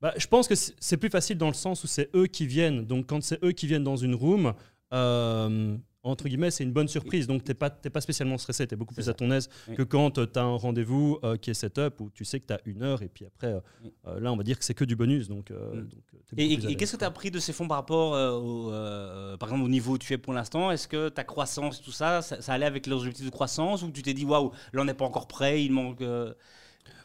bah, 0.00 0.12
je 0.16 0.26
pense 0.26 0.46
que 0.46 0.54
c'est 0.54 0.96
plus 0.96 1.10
facile 1.10 1.38
dans 1.38 1.48
le 1.48 1.54
sens 1.54 1.82
où 1.84 1.86
c'est 1.86 2.14
eux 2.14 2.26
qui 2.26 2.46
viennent. 2.46 2.84
Donc, 2.84 3.06
quand 3.06 3.22
c'est 3.22 3.42
eux 3.44 3.52
qui 3.52 3.66
viennent 3.66 3.84
dans 3.84 3.96
une 3.96 4.14
room, 4.14 4.54
euh, 4.92 5.76
entre 6.04 6.28
guillemets, 6.28 6.50
c'est 6.50 6.64
une 6.64 6.72
bonne 6.72 6.88
surprise. 6.88 7.26
Donc, 7.26 7.42
tu 7.44 7.50
n'es 7.50 7.54
pas, 7.54 7.70
pas 7.70 8.00
spécialement 8.00 8.38
stressé, 8.38 8.66
tu 8.66 8.74
es 8.74 8.76
beaucoup 8.76 8.94
plus 8.94 9.02
ça. 9.04 9.10
à 9.10 9.14
ton 9.14 9.30
aise 9.30 9.48
Oui. 9.68 9.74
que 9.74 9.82
quand 9.82 10.12
tu 10.12 10.20
as 10.38 10.42
un 10.42 10.56
rendez-vous 10.56 11.18
euh, 11.24 11.36
qui 11.36 11.50
est 11.50 11.54
set-up 11.54 12.00
où 12.00 12.08
tu 12.10 12.24
sais 12.24 12.38
que 12.40 12.46
tu 12.46 12.52
as 12.52 12.60
une 12.66 12.82
heure 12.82 13.02
et 13.02 13.08
puis 13.08 13.24
après, 13.26 13.48
euh, 13.48 13.60
Oui. 13.82 13.92
euh, 14.06 14.20
là, 14.20 14.32
on 14.32 14.36
va 14.36 14.42
dire 14.44 14.58
que 14.58 14.64
c'est 14.64 14.74
que 14.74 14.84
du 14.84 14.94
bonus. 14.96 15.28
Donc, 15.28 15.50
euh, 15.50 15.74
Mm. 15.74 15.88
donc, 15.88 15.92
euh, 16.14 16.36
Et, 16.36 16.76
qu'est-ce 16.76 16.92
que 16.92 16.98
tu 16.98 17.04
as 17.04 17.08
appris 17.08 17.30
de 17.30 17.38
ces 17.40 17.52
fonds 17.52 17.66
par 17.68 17.78
rapport, 17.78 18.14
euh, 18.14 18.30
au, 18.32 18.70
euh, 18.72 19.36
par 19.36 19.48
exemple, 19.48 19.64
au 19.64 19.68
niveau 19.68 19.94
où 19.94 19.98
tu 19.98 20.12
es 20.12 20.18
pour 20.18 20.32
l'instant? 20.32 20.70
Est-ce 20.70 20.86
que 20.88 21.08
ta 21.08 21.24
croissance, 21.24 21.82
tout 21.82 21.92
ça, 21.92 22.22
ça, 22.22 22.40
ça 22.40 22.52
allait 22.52 22.66
avec 22.66 22.86
leurs 22.86 23.00
objectifs 23.00 23.26
de 23.26 23.30
croissance 23.30 23.82
ou 23.82 23.90
tu 23.90 24.02
t'es 24.02 24.14
dit, 24.14 24.24
waouh, 24.24 24.52
là, 24.72 24.82
on 24.82 24.84
n'est 24.84 24.94
pas 24.94 25.04
encore 25.04 25.26
prêt, 25.28 25.64
il 25.64 25.72
manque. 25.72 26.00
euh, 26.00 26.32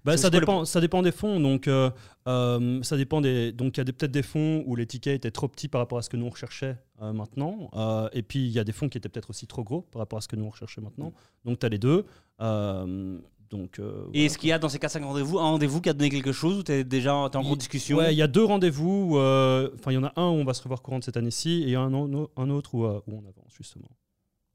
Bah, 0.05 0.17
ça, 0.17 0.29
le 0.29 0.39
dépend, 0.39 0.65
ça 0.65 0.81
dépend 0.81 1.01
des 1.01 1.11
fonds. 1.13 1.39
Donc, 1.39 1.67
euh, 1.67 1.89
euh, 2.27 2.83
ça 2.83 2.97
dépend 2.97 3.21
des. 3.21 3.51
Donc, 3.53 3.77
il 3.77 3.79
y 3.79 3.81
a 3.81 3.85
peut-être 3.85 4.11
des 4.11 4.21
fonds 4.23 4.61
où 4.65 4.75
les 4.75 4.85
tickets 4.85 5.15
étaient 5.15 5.31
trop 5.31 5.47
petits 5.47 5.69
par 5.69 5.79
rapport 5.79 5.97
à 5.97 6.01
ce 6.01 6.09
que 6.09 6.17
nous 6.17 6.25
on 6.25 6.29
recherchait 6.29 6.75
euh, 7.01 7.11
maintenant. 7.13 7.69
Euh, 7.73 8.09
et 8.13 8.21
puis, 8.23 8.39
il 8.45 8.51
y 8.51 8.59
a 8.59 8.63
des 8.63 8.71
fonds 8.71 8.89
qui 8.89 8.97
étaient 8.97 9.09
peut-être 9.09 9.29
aussi 9.29 9.47
trop 9.47 9.63
gros 9.63 9.81
par 9.81 9.99
rapport 9.99 10.17
à 10.17 10.21
ce 10.21 10.27
que 10.27 10.35
nous 10.35 10.45
on 10.45 10.49
recherchait 10.49 10.81
maintenant. 10.81 11.13
Donc, 11.45 11.59
tu 11.59 11.65
as 11.65 11.69
les 11.69 11.77
deux. 11.79 12.05
Euh, 12.41 13.17
donc, 13.49 13.77
euh, 13.79 13.83
Et 13.83 14.01
voilà. 14.11 14.19
est-ce 14.25 14.37
qu'il 14.39 14.49
y 14.49 14.51
a 14.51 14.57
dans 14.59 14.69
ces 14.69 14.79
4-5 14.79 15.03
rendez-vous 15.03 15.37
un 15.37 15.43
rendez-vous 15.43 15.79
qui 15.79 15.89
a 15.89 15.93
donné 15.93 16.09
quelque 16.09 16.31
chose 16.31 16.57
ou 16.59 16.63
tu 16.63 16.71
es 16.71 16.83
déjà 16.83 17.15
en 17.15 17.27
Il- 17.29 17.31
cours 17.31 17.51
de 17.51 17.59
discussion 17.59 17.97
Ouais, 17.97 18.13
il 18.13 18.17
y 18.17 18.21
a 18.23 18.27
deux 18.27 18.43
rendez-vous. 18.43 19.17
euh, 19.17 19.69
Enfin, 19.75 19.91
il 19.91 19.95
y 19.95 19.97
en 19.97 20.03
a 20.03 20.13
un 20.15 20.25
où 20.29 20.33
on 20.33 20.43
va 20.43 20.53
se 20.55 20.63
revoir 20.63 20.81
courant 20.81 20.97
de 20.99 21.03
cette 21.03 21.17
année-ci 21.17 21.63
et 21.67 21.75
un, 21.75 21.93
au- 21.93 22.31
un 22.35 22.49
autre 22.49 22.73
où, 22.73 22.85
euh, 22.85 22.99
où 23.07 23.13
on 23.15 23.19
avance, 23.19 23.53
justement. 23.55 23.89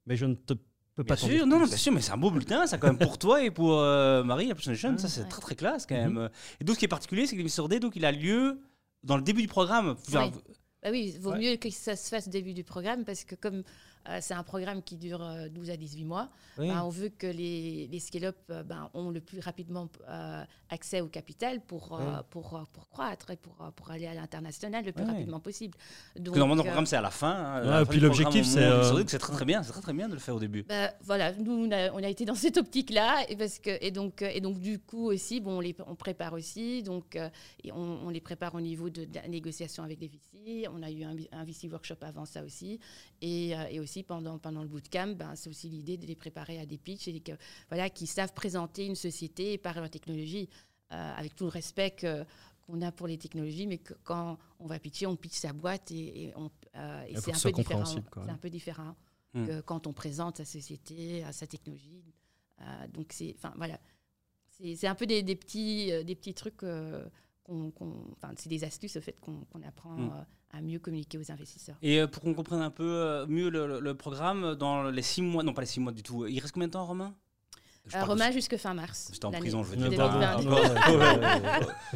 Mais 0.06 0.16
je 0.16 0.26
ne 0.26 0.34
te 0.34 0.54
peux 0.54 1.04
Bien 1.04 1.14
pas 1.14 1.16
sûr, 1.16 1.28
dire 1.28 1.46
non, 1.46 1.60
non, 1.60 1.66
c'est 1.66 1.76
sûr, 1.76 1.92
mais 1.92 2.00
c'est 2.00 2.10
un 2.10 2.16
beau 2.16 2.30
bulletin, 2.32 2.66
ça, 2.66 2.76
quand 2.76 2.88
même, 2.88 2.98
pour 2.98 3.18
toi 3.18 3.44
et 3.44 3.52
pour 3.52 3.74
euh, 3.78 4.24
Marie, 4.24 4.48
la 4.48 4.56
Person 4.56 4.72
Nation, 4.72 4.98
ça, 4.98 5.06
c'est 5.06 5.20
Ouais. 5.22 5.28
très, 5.28 5.40
très 5.42 5.54
classe, 5.54 5.86
quand 5.86 5.94
Mhm. 5.94 6.12
même. 6.14 6.30
Et 6.60 6.64
donc, 6.64 6.74
ce 6.74 6.80
qui 6.80 6.84
est 6.86 6.88
particulier, 6.88 7.26
c'est 7.26 7.34
que 7.36 7.38
l'émission 7.38 7.68
D, 7.68 7.78
donc, 7.78 7.94
il 7.94 8.04
a 8.04 8.10
lieu 8.10 8.58
dans 9.04 9.16
le 9.16 9.22
début 9.22 9.42
du 9.42 9.48
programme. 9.48 9.94
Bah 10.82 10.90
oui, 10.92 11.12
il 11.14 11.20
vaut 11.20 11.32
Ouais. 11.32 11.38
mieux 11.38 11.56
que 11.56 11.70
ça 11.70 11.96
se 11.96 12.08
fasse 12.08 12.28
au 12.28 12.30
début 12.30 12.54
du 12.54 12.62
programme 12.64 13.04
parce 13.04 13.24
que 13.24 13.34
comme 13.34 13.64
c'est 14.20 14.34
un 14.34 14.42
programme 14.42 14.82
qui 14.82 14.96
dure 14.96 15.22
euh, 15.22 15.48
12 15.48 15.70
à 15.70 15.76
18 15.76 16.04
mois, 16.04 16.28
oui. 16.58 16.68
bah, 16.68 16.84
on 16.84 16.88
veut 16.88 17.08
que 17.10 17.26
les, 17.26 17.86
les 17.90 18.00
scale-up 18.00 18.36
euh, 18.50 18.62
ben, 18.62 18.90
ont 18.94 19.10
le 19.10 19.20
plus 19.20 19.40
rapidement 19.40 19.88
euh, 20.08 20.42
accès 20.70 21.00
au 21.00 21.06
capital 21.08 21.60
pour, 21.60 21.98
euh, 21.98 22.22
pour, 22.30 22.56
euh, 22.56 22.62
pour 22.72 22.88
croître 22.88 23.30
et 23.30 23.36
pour, 23.36 23.56
euh, 23.60 23.70
pour 23.70 23.90
aller 23.90 24.06
à 24.06 24.14
l'international 24.14 24.84
le 24.84 24.92
plus 24.92 25.04
rapidement 25.04 25.40
possible. 25.40 25.76
Donc, 26.16 26.34
que 26.34 26.38
normalement, 26.38 26.62
le 26.62 26.68
euh, 26.68 26.70
programme, 26.72 26.86
c'est 26.86 26.96
à 26.96 27.00
la 27.00 27.10
fin. 27.10 27.30
hein, 27.30 27.54
à 27.54 27.60
Ouais, 27.60 27.66
la 27.66 27.78
fin 27.84 27.90
puis 27.90 28.00
l'objectif, 28.00 28.46
c'est, 28.46 28.62
euh, 28.64 29.04
très, 29.04 29.18
très 29.18 29.44
bien, 29.44 29.62
c'est 29.62 29.72
très, 29.72 29.80
très 29.82 29.92
bien 29.92 30.08
de 30.08 30.14
le 30.14 30.20
faire 30.20 30.34
au 30.34 30.40
début. 30.40 30.62
bah, 30.64 30.92
voilà, 31.02 31.32
nous 31.32 31.52
on 31.66 31.70
a, 31.70 31.90
on 31.92 32.02
a 32.02 32.08
été 32.08 32.24
dans 32.24 32.34
cette 32.44 32.56
optique-là 32.56 33.24
et 33.28 33.36
parce 33.36 33.58
que 33.58 33.70
et 33.84 33.90
donc 33.90 34.22
euh, 34.22 34.30
et 34.32 34.40
donc 34.40 34.58
du 34.58 34.78
coup 34.78 35.06
aussi 35.06 35.40
bon 35.40 35.58
on 35.58 35.60
les 35.60 35.74
on 35.86 35.94
prépare 35.94 36.32
aussi 36.32 36.82
donc 36.82 37.16
euh, 37.16 37.28
et 37.64 37.72
on, 37.72 38.06
on 38.06 38.10
les 38.10 38.20
prépare 38.20 38.54
au 38.54 38.60
niveau 38.60 38.90
de, 38.90 39.04
de 39.04 39.14
la 39.14 39.28
négociation 39.28 39.82
avec 39.82 40.00
les 40.00 40.08
VC. 40.08 40.66
On 40.72 40.82
a 40.82 40.90
eu 40.90 41.04
un, 41.04 41.14
un 41.32 41.44
VC 41.44 41.68
workshop 41.70 41.96
avant 42.02 42.24
ça 42.24 42.42
aussi 42.42 42.78
et, 43.20 43.54
euh, 43.56 43.64
et 43.70 43.80
aussi 43.80 43.97
pendant 44.02 44.38
pendant 44.38 44.62
le 44.62 44.68
bootcamp 44.68 45.14
ben, 45.16 45.34
c'est 45.34 45.50
aussi 45.50 45.68
l'idée 45.68 45.96
de 45.96 46.06
les 46.06 46.16
préparer 46.16 46.58
à 46.58 46.66
des 46.66 46.78
pitchs 46.78 47.08
et 47.08 47.20
que 47.20 47.32
voilà 47.68 47.90
qui 47.90 48.06
savent 48.06 48.32
présenter 48.32 48.86
une 48.86 48.94
société 48.94 49.58
par 49.58 49.74
leur 49.74 49.90
technologie 49.90 50.48
euh, 50.90 51.14
avec 51.16 51.36
tout 51.36 51.44
le 51.44 51.50
respect 51.50 51.90
que 51.90 52.24
qu'on 52.66 52.80
a 52.80 52.92
pour 52.92 53.06
les 53.06 53.18
technologies, 53.18 53.66
mais 53.66 53.78
que 53.78 53.94
quand 54.04 54.38
on 54.58 54.66
va 54.66 54.78
pitcher, 54.78 55.06
on 55.06 55.16
pitch 55.16 55.34
sa 55.34 55.52
boîte 55.52 55.90
et, 55.90 56.24
et 56.24 56.32
on, 56.36 56.50
euh, 56.76 57.02
et 57.08 57.16
c'est 57.16 57.34
un, 57.34 57.38
peu 57.38 57.52
différent. 57.52 57.84
C'est 57.84 58.30
un 58.30 58.36
peu 58.36 58.48
différent 58.50 58.94
que 59.34 59.60
quand 59.60 59.86
on 59.86 59.92
présente 59.92 60.38
sa 60.38 60.44
société, 60.46 61.24
sa 61.32 61.46
technologie. 61.46 62.02
Euh, 62.60 62.88
donc 62.88 63.12
c'est, 63.12 63.34
enfin 63.36 63.52
voilà, 63.56 63.78
c'est 64.50 64.76
c'est 64.76 64.86
un 64.86 64.94
peu 64.94 65.06
des, 65.06 65.22
des 65.22 65.36
petits, 65.36 65.92
des 66.04 66.14
petits 66.14 66.34
trucs. 66.34 66.62
Qu'on, 67.48 67.70
qu'on- 67.70 68.04
enfin, 68.12 68.32
c'est 68.36 68.48
des 68.48 68.62
astuces 68.64 68.96
au 68.96 69.00
fait 69.00 69.16
qu'on, 69.20 69.40
qu'on 69.50 69.62
apprend 69.66 69.90
Hmm. 69.96 70.10
euh, 70.14 70.56
à 70.58 70.60
mieux 70.60 70.78
communiquer 70.78 71.18
aux 71.18 71.32
investisseurs. 71.32 71.76
Et 71.82 72.00
euh, 72.00 72.06
pour 72.06 72.22
qu'on 72.22 72.34
comprenne 72.34 72.60
un 72.60 72.70
peu 72.70 72.84
euh, 72.84 73.26
mieux 73.26 73.48
le, 73.48 73.66
le- 73.66 73.80
le 73.80 73.94
programme, 73.94 74.54
dans 74.54 74.84
les 74.84 75.02
6 75.02 75.22
mois, 75.22 75.42
non 75.42 75.52
pas 75.54 75.62
les 75.62 75.66
6 75.66 75.80
mois 75.80 75.92
du 75.92 76.02
tout, 76.02 76.26
il 76.26 76.38
reste 76.40 76.52
combien 76.52 76.68
de 76.68 76.72
temps, 76.72 76.84
Romain? 76.86 77.14
Euh, 77.94 78.04
Romain 78.04 78.30
jusque 78.32 78.54
fin 78.58 78.74
mars. 78.74 79.08
J'étais 79.14 79.24
en 79.24 79.30
prison, 79.30 79.62
je 79.64 79.70
veux 79.70 79.76
dire. 79.76 79.88
2020. 79.88 80.38
ouais, 80.40 80.46
ouais, 80.46 80.96
ouais, 80.96 81.18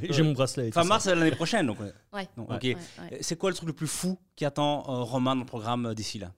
ouais. 0.00 0.08
J'ai 0.10 0.22
mon 0.22 0.32
bracelet. 0.32 0.68
et 0.68 0.72
Fin 0.72 0.84
mars, 0.84 1.04
c'est 1.04 1.14
l'année 1.14 1.32
prochaine. 1.32 1.66
Donc, 1.66 1.80
ouais. 1.80 1.92
Ouais. 2.14 2.28
Non, 2.38 2.48
Ouais. 2.48 2.56
ok. 2.56 2.62
Ouais, 2.62 2.76
ouais. 3.10 3.18
C'est 3.20 3.36
quoi 3.36 3.50
le 3.50 3.56
truc 3.56 3.66
le 3.66 3.74
plus 3.74 3.86
fou 3.86 4.18
qui 4.34 4.46
attend 4.46 4.84
euh, 4.88 5.02
Romain 5.02 5.34
dans 5.34 5.40
le 5.42 5.46
programme 5.46 5.92
d'ici 5.94 6.18
là? 6.18 6.32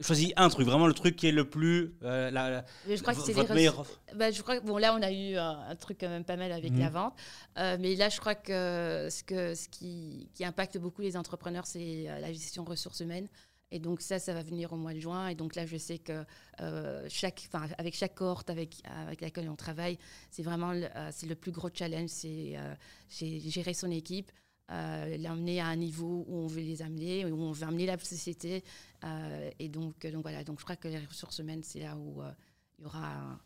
Choisis 0.00 0.32
un 0.36 0.48
truc, 0.48 0.66
vraiment 0.66 0.86
le 0.86 0.94
truc 0.94 1.14
qui 1.16 1.26
est 1.26 1.32
le 1.32 1.48
plus. 1.48 1.94
euh, 2.02 2.30
la- 2.30 2.50
la- 2.50 2.64
Mais 2.86 2.96
je 2.96 3.02
crois 3.02 3.14
que 3.14 3.20
c'est 3.20 3.34
les 3.34 3.46
meilleure 3.54 3.80
offre. 3.80 4.00
Bah, 4.14 4.30
je 4.30 4.40
crois 4.42 4.58
que 4.58 4.64
bon 4.64 4.78
là 4.78 4.94
on 4.94 5.02
a 5.02 5.12
eu 5.12 5.36
un, 5.36 5.60
un 5.68 5.76
truc 5.76 5.98
quand 6.00 6.08
même 6.08 6.24
pas 6.24 6.36
mal 6.36 6.52
avec 6.52 6.72
Mhm. 6.72 6.78
la 6.80 6.88
vente, 6.90 7.14
Euh, 7.58 7.76
mais 7.78 7.94
là 7.96 8.08
je 8.08 8.18
crois 8.18 8.34
que 8.34 9.08
ce 9.10 9.22
que 9.22 9.54
ce 9.54 9.68
qui, 9.68 10.30
qui 10.34 10.44
impacte 10.44 10.78
beaucoup 10.78 11.02
les 11.02 11.16
entrepreneurs 11.16 11.66
c'est 11.66 12.08
euh, 12.08 12.18
la 12.18 12.32
gestion 12.32 12.64
ressources 12.64 13.00
humaines. 13.00 13.28
Et 13.72 13.78
donc 13.78 14.00
ça, 14.00 14.18
ça 14.18 14.34
va 14.34 14.42
venir 14.42 14.72
au 14.72 14.76
mois 14.76 14.94
de 14.94 14.98
juin. 14.98 15.28
Et 15.28 15.36
donc 15.36 15.54
là, 15.54 15.64
je 15.64 15.76
sais 15.76 15.98
que 15.98 16.24
euh, 16.60 17.06
chaque, 17.08 17.46
enfin, 17.52 17.68
avec 17.78 17.94
chaque 17.94 18.16
cohorte 18.16 18.50
avec, 18.50 18.82
avec 19.06 19.20
laquelle 19.20 19.48
on 19.48 19.54
travaille, 19.54 19.96
c'est 20.32 20.42
vraiment 20.42 20.72
le, 20.72 20.86
euh, 20.96 21.10
c'est 21.12 21.26
le 21.28 21.36
plus 21.36 21.52
gros 21.52 21.68
challenge, 21.72 22.08
c'est 22.08 22.54
euh, 22.56 22.74
c'est 23.08 23.38
gérer 23.38 23.72
son 23.72 23.92
équipe, 23.92 24.32
euh, 24.70 25.16
l'emmener 25.18 25.60
à 25.60 25.66
un 25.66 25.76
niveau 25.76 26.24
où 26.28 26.36
on 26.36 26.46
veut 26.46 26.60
les 26.62 26.82
amener, 26.82 27.24
où 27.24 27.40
on 27.42 27.52
veut 27.52 27.66
amener 27.66 27.86
la 27.86 27.98
société. 27.98 28.62
Euh, 29.04 29.50
et 29.58 29.68
donc, 29.68 30.06
donc 30.06 30.22
voilà, 30.22 30.44
donc 30.44 30.58
je 30.58 30.64
crois 30.64 30.76
que 30.76 30.88
les 30.88 30.98
ressources 31.06 31.38
humaines, 31.38 31.62
c'est 31.62 31.80
là 31.80 31.96
où 31.96 32.22
euh, 32.22 32.30
il 32.78 32.82
y 32.84 32.86
aura 32.86 33.14
un- 33.14 33.40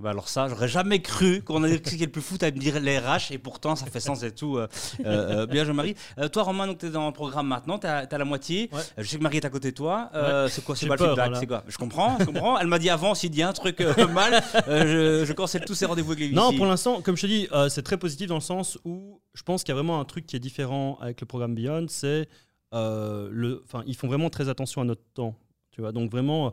Bah 0.00 0.10
alors 0.10 0.28
ça, 0.28 0.48
j'aurais 0.48 0.68
jamais 0.68 1.02
cru 1.02 1.42
qu'on 1.42 1.62
allait 1.64 1.74
est 1.74 2.00
le 2.00 2.06
plus 2.06 2.22
fou 2.22 2.36
à 2.40 2.46
me 2.46 2.52
dire 2.52 2.80
les 2.80 2.98
RH 2.98 3.30
et 3.30 3.38
pourtant 3.38 3.76
ça 3.76 3.84
fait 3.84 4.00
sens 4.00 4.22
et 4.22 4.32
tout. 4.32 4.56
Euh, 4.56 4.66
euh, 5.04 5.46
bien 5.46 5.66
Jean-Marie. 5.66 5.94
Euh, 6.18 6.28
toi 6.28 6.44
Romain, 6.44 6.66
donc 6.66 6.78
tu 6.78 6.86
es 6.86 6.90
dans 6.90 7.06
le 7.06 7.12
programme 7.12 7.46
maintenant, 7.46 7.78
tu 7.78 7.86
as, 7.86 8.06
la 8.10 8.24
moitié. 8.24 8.70
Je 8.96 9.04
sais 9.04 9.18
que 9.18 9.22
Marie 9.22 9.36
est 9.36 9.44
à 9.44 9.50
côté 9.50 9.70
de 9.70 9.76
toi. 9.76 10.10
C'est 10.48 10.64
quoi 10.64 10.76
C'est 10.76 10.86
pas 10.86 10.96
le 10.96 11.08
feedback 11.08 11.36
C'est 11.36 11.46
quoi? 11.46 11.62
Je 11.68 11.76
comprends, 11.76 12.16
je 12.18 12.24
comprends. 12.24 12.58
Elle 12.58 12.68
m'a 12.68 12.78
dit 12.78 12.88
avant 12.88 13.14
s'il 13.14 13.30
dit 13.30 13.42
un 13.42 13.52
truc 13.52 13.80
mal, 14.14 14.42
je, 14.66 15.24
je, 15.26 15.32
cancelle 15.34 15.64
tous 15.66 15.74
ces 15.74 15.84
rendez-vous 15.84 16.12
avec 16.12 16.30
les 16.30 16.34
Non, 16.34 16.56
pour 16.56 16.64
l'instant, 16.64 17.02
comme 17.02 17.16
je 17.16 17.22
te 17.22 17.26
dis, 17.26 17.48
c'est 17.68 17.82
très 17.82 17.98
positif 17.98 18.28
dans 18.28 18.36
le 18.36 18.40
sens 18.40 18.78
où 18.86 19.20
je 19.34 19.42
pense 19.42 19.62
qu'il 19.62 19.72
y 19.72 19.76
a 19.76 19.76
vraiment 19.76 20.00
un 20.00 20.06
truc 20.06 20.26
qui 20.26 20.36
est 20.36 20.40
différent 20.40 20.98
avec 21.02 21.20
le 21.20 21.26
programme 21.26 21.54
Beyond, 21.54 21.86
c'est 21.88 22.28
le, 22.72 23.62
enfin, 23.64 23.84
ils 23.86 23.94
font 23.94 24.08
vraiment 24.08 24.30
très 24.30 24.48
attention 24.48 24.80
à 24.80 24.84
notre 24.84 25.04
temps. 25.12 25.34
Tu 25.70 25.80
vois, 25.80 25.92
donc 25.92 26.10
vraiment, 26.10 26.52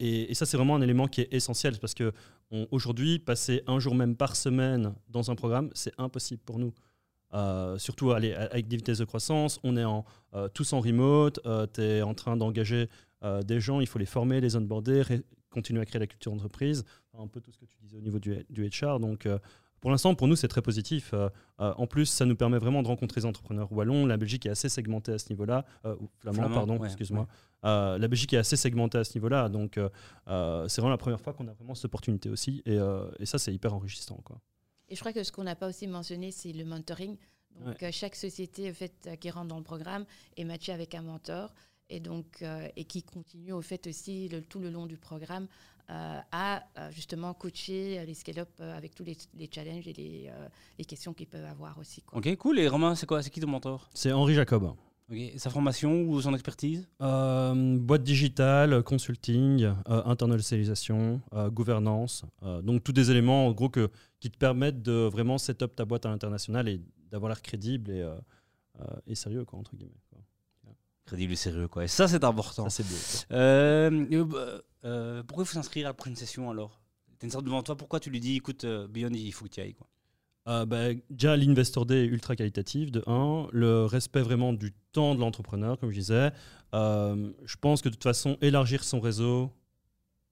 et, 0.00 0.30
et, 0.30 0.34
ça 0.34 0.46
c'est 0.46 0.56
vraiment 0.56 0.76
un 0.76 0.82
élément 0.82 1.08
qui 1.08 1.20
est 1.20 1.28
essentiel 1.30 1.78
parce 1.78 1.92
que 1.94 2.12
Aujourd'hui, 2.70 3.18
passer 3.18 3.62
un 3.66 3.78
jour 3.78 3.94
même 3.94 4.16
par 4.16 4.34
semaine 4.34 4.94
dans 5.08 5.30
un 5.30 5.34
programme, 5.34 5.68
c'est 5.74 5.92
impossible 5.98 6.42
pour 6.44 6.58
nous. 6.58 6.72
Euh, 7.34 7.76
surtout 7.76 8.12
allez, 8.12 8.32
avec 8.32 8.68
des 8.68 8.76
vitesses 8.76 8.98
de 8.98 9.04
croissance, 9.04 9.60
on 9.62 9.76
est 9.76 9.84
euh, 10.34 10.48
tous 10.48 10.72
en 10.72 10.80
remote, 10.80 11.40
euh, 11.44 11.66
tu 11.72 11.82
es 11.82 12.02
en 12.02 12.14
train 12.14 12.36
d'engager 12.36 12.88
des 13.44 13.58
gens, 13.60 13.80
il 13.80 13.88
faut 13.88 13.98
les 13.98 14.06
former, 14.06 14.40
les 14.40 14.54
onboarder, 14.54 15.02
continuer 15.50 15.80
à 15.80 15.84
créer 15.84 15.98
la 15.98 16.06
culture 16.06 16.30
d'entreprise, 16.30 16.84
un 17.18 17.26
peu 17.26 17.40
tout 17.40 17.50
ce 17.50 17.58
que 17.58 17.64
tu 17.64 17.76
disais 17.80 17.96
au 17.96 18.00
niveau 18.00 18.20
du, 18.20 18.46
du 18.48 18.68
HR. 18.68 19.00
Pour 19.80 19.90
l'instant, 19.90 20.14
pour 20.14 20.28
nous, 20.28 20.36
c'est 20.36 20.48
très 20.48 20.62
positif. 20.62 21.14
en 21.58 21.86
plus, 21.86 22.06
ça 22.06 22.26
nous 22.26 22.36
permet 22.36 22.58
vraiment 22.58 22.82
de 22.82 22.88
rencontrer 22.88 23.20
des 23.20 23.26
entrepreneurs 23.26 23.72
wallons. 23.72 24.06
La 24.06 24.16
Belgique 24.16 24.46
est 24.46 24.50
assez 24.50 24.68
segmentée 24.68 25.12
à 25.12 25.18
ce 25.18 25.28
niveau-là. 25.30 25.64
flamand, 26.20 26.50
pardon, 26.50 26.84
excuse-moi. 26.84 27.26
Euh, 27.64 27.98
la 27.98 28.08
Belgique 28.08 28.34
est 28.34 28.38
assez 28.38 28.56
segmentée 28.56 28.98
à 28.98 29.04
ce 29.04 29.14
niveau-là, 29.14 29.48
donc 29.48 29.78
euh, 29.78 29.88
euh, 30.28 30.68
c'est 30.68 30.80
vraiment 30.80 30.92
la 30.92 30.98
première 30.98 31.20
fois 31.20 31.32
qu'on 31.32 31.48
a 31.48 31.52
vraiment 31.52 31.74
cette 31.74 31.86
opportunité 31.86 32.28
aussi, 32.28 32.62
et, 32.66 32.78
ça 33.24 33.38
c'est 33.38 33.52
hyper 33.52 33.74
enrichissant. 33.74 34.20
Quoi. 34.24 34.40
Et 34.88 34.94
je 34.94 35.00
crois 35.00 35.12
que 35.12 35.22
ce 35.24 35.32
qu'on 35.32 35.44
n'a 35.44 35.56
pas 35.56 35.68
aussi 35.68 35.86
mentionné, 35.86 36.30
c'est 36.30 36.52
le 36.52 36.64
mentoring. 36.64 37.16
Donc 37.64 37.84
chaque 37.90 38.14
société 38.14 38.72
fait, 38.72 39.10
qui 39.20 39.30
rentre 39.30 39.48
dans 39.48 39.58
le 39.58 39.64
programme 39.64 40.04
est 40.36 40.44
matchée 40.44 40.72
avec 40.72 40.94
un 40.94 41.02
mentor, 41.02 41.52
et 41.90 41.98
donc 41.98 42.44
et 42.76 42.84
qui 42.84 43.02
continue 43.02 43.52
au 43.52 43.62
fait 43.62 43.86
aussi 43.88 44.30
tout 44.48 44.60
le 44.60 44.70
long 44.70 44.86
du 44.86 44.96
programme 44.96 45.48
à 45.88 46.62
justement 46.90 47.32
coacher 47.34 48.04
les 48.04 48.14
scale-up 48.14 48.48
avec 48.60 48.94
tous 48.94 49.04
les, 49.04 49.16
challenges 49.50 49.88
et 49.88 49.92
les, 50.78 50.84
questions 50.84 51.14
qu'ils 51.14 51.26
peuvent 51.26 51.44
avoir 51.44 51.78
aussi. 51.78 52.02
Ok, 52.12 52.34
cool. 52.36 52.58
Et 52.58 52.68
Romain, 52.68 52.94
c'est 52.94 53.06
quoi? 53.06 53.22
C'est 53.22 53.30
qui 53.30 53.40
ton 53.40 53.48
mentor? 53.48 53.88
C'est 53.94 54.12
Henri 54.12 54.34
Jacob. 54.34 54.74
Sa 55.38 55.48
formation 55.48 56.02
ou 56.02 56.20
son 56.20 56.34
expertise? 56.34 56.86
Euh, 57.00 57.78
Boîte 57.78 58.02
digitale, 58.02 58.82
consulting, 58.82 59.62
euh, 59.62 59.72
internationalisation, 60.04 61.22
euh, 61.32 61.48
gouvernance. 61.48 62.24
donc, 62.62 62.84
tous 62.84 62.92
des 62.92 63.10
éléments, 63.10 63.46
en 63.46 63.52
gros, 63.52 63.70
que, 63.70 63.90
qui 64.20 64.30
te 64.30 64.36
permettent 64.36 64.82
de 64.82 65.08
vraiment 65.10 65.38
set 65.38 65.62
up 65.62 65.74
ta 65.74 65.86
boîte 65.86 66.04
à 66.04 66.10
l'international 66.10 66.68
et 66.68 66.80
d'avoir 67.10 67.30
l'air 67.30 67.40
crédible 67.40 67.90
et, 67.90 68.06
et, 69.06 69.14
sérieux, 69.14 69.46
quoi, 69.46 69.58
entre 69.58 69.74
guillemets. 69.76 69.94
Crédible 71.08 71.32
et 71.32 71.36
sérieux, 71.36 71.68
quoi. 71.68 71.84
Et 71.84 71.88
ça, 71.88 72.06
c'est 72.06 72.22
important. 72.22 72.68
Ça, 72.68 72.82
c'est 72.82 73.26
pourquoi 75.26 75.42
il 75.42 75.46
faut 75.46 75.54
s'inscrire 75.54 75.86
à 75.86 75.90
la 75.90 75.94
prochaine 75.94 76.16
session 76.16 76.50
alors? 76.50 76.80
Tu 77.18 77.26
une 77.26 77.32
sorte 77.32 77.44
devant 77.44 77.62
toi, 77.64 77.76
pourquoi 77.76 77.98
tu 77.98 78.10
lui 78.10 78.20
dis, 78.20 78.36
écoute, 78.36 78.64
Beyond, 78.64 79.10
il 79.12 79.32
faut 79.32 79.46
que 79.46 79.50
tu 79.50 79.60
ailles 79.60 79.74
quoi? 79.74 79.88
Euh, 80.48 80.64
bah, 80.64 80.94
déjà, 81.10 81.36
l'Investor 81.36 81.84
Day 81.84 82.04
est 82.04 82.06
ultra 82.06 82.34
qualitatif, 82.34 82.90
de 82.90 83.02
1. 83.06 83.48
Le 83.52 83.84
respect 83.84 84.22
vraiment 84.22 84.52
du 84.52 84.72
temps 84.92 85.14
de 85.14 85.20
l'entrepreneur, 85.20 85.78
comme 85.78 85.90
je 85.90 85.98
disais. 85.98 86.32
Euh, 86.74 87.30
je 87.44 87.56
pense 87.60 87.82
que 87.82 87.88
de 87.88 87.94
toute 87.94 88.04
façon, 88.04 88.38
élargir 88.40 88.82
son 88.82 89.00
réseau, 89.00 89.52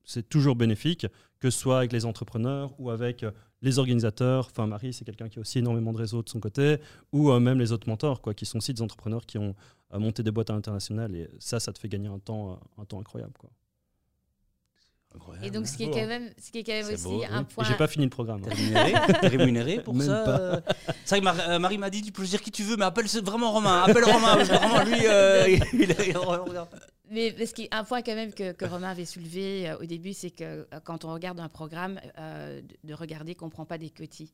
c'est 0.05 0.27
toujours 0.27 0.57
bénéfique, 0.57 1.07
que 1.39 1.51
ce 1.51 1.59
soit 1.59 1.79
avec 1.79 1.93
les 1.93 2.07
entrepreneurs 2.07 2.75
ou 2.79 2.91
avec 2.91 3.25
euh, 3.25 3.31
les 3.67 3.79
organisateurs. 3.79 4.49
Enfin, 4.51 4.67
Marie, 4.67 4.93
c'est 4.93 5.05
quelqu'un 5.05 5.29
qui 5.29 5.39
a 5.39 5.41
aussi 5.43 5.59
énormément 5.59 5.93
de 5.93 5.99
réseau 5.99 6.23
de 6.23 6.29
son 6.29 6.41
côté, 6.41 6.79
ou 7.13 7.31
même 7.39 7.59
les 7.59 7.73
autres 7.73 7.89
mentors, 7.89 8.21
quoi, 8.23 8.35
qui 8.35 8.47
sont 8.47 8.59
aussi 8.59 8.73
des 8.73 8.83
entrepreneurs 8.83 9.27
qui 9.27 9.39
ont 9.39 9.55
monté 9.93 10.23
des 10.23 10.31
boîtes 10.31 10.51
internationales. 10.51 11.15
Et 11.15 11.29
ça, 11.39 11.61
ça 11.61 11.73
te 11.73 11.79
fait 11.79 11.89
gagner 11.89 12.09
un 12.09 12.19
temps, 12.19 12.59
un 12.79 12.85
temps 12.85 13.01
incroyable. 13.01 13.35
Quoi. 13.39 13.51
Et 15.43 15.51
donc, 15.51 15.67
ce 15.67 15.77
qui 15.77 15.85
est 15.85 15.91
quand 15.91 16.07
même, 16.07 16.31
ce 16.39 16.51
qui 16.51 16.59
est 16.59 16.65
quand 16.65 16.73
même 16.73 16.93
aussi 16.93 17.25
un 17.31 17.45
point. 17.45 17.65
J'ai 17.65 17.75
pas 17.75 17.87
fini 17.87 18.05
le 18.05 18.11
programme. 18.11 18.43
Rémunéré, 18.45 18.95
rémunéré 19.23 19.83
pour 19.83 20.01
ça. 20.03 20.29
Euh. 20.29 20.61
C'est 21.05 21.21
vrai 21.21 21.33
que 21.33 21.41
euh, 21.51 21.59
Marie 21.59 21.79
m'a 21.79 21.91
dit 21.91 22.03
tu 22.03 22.13
peux 22.13 22.25
dire 22.25 22.41
qui 22.41 22.51
tu 22.51 22.63
veux, 22.63 22.77
mais 22.77 22.85
appelle 22.85 23.07
vraiment 23.23 23.53
Romain. 23.53 23.83
Appelle 23.83 24.05
Romain, 24.05 24.37
parce 24.37 24.49
que 24.49 24.55
vraiment, 24.55 24.85
lui, 24.85 25.07
euh, 25.07 25.59
il, 25.73 25.93
Mais 27.11 27.47
ce 27.47 27.55
qui 27.55 27.69
un 27.71 27.85
point 27.85 28.03
quand 28.03 28.15
même 28.15 28.33
que, 28.33 28.53
que 28.53 28.65
Romain 28.65 28.91
avait 28.91 29.05
soulevé 29.05 29.75
au 29.81 29.85
début, 29.85 30.13
c'est 30.13 30.31
que 30.31 30.67
quand 30.85 31.05
on 31.05 31.13
regarde 31.13 31.39
un 31.41 31.49
programme, 31.49 32.01
de 32.17 32.95
regarder 32.95 33.35
qu'on 33.35 33.47
ne 33.47 33.51
prend 33.51 33.67
pas 33.67 33.79
des 33.79 33.91
petits. 33.91 34.33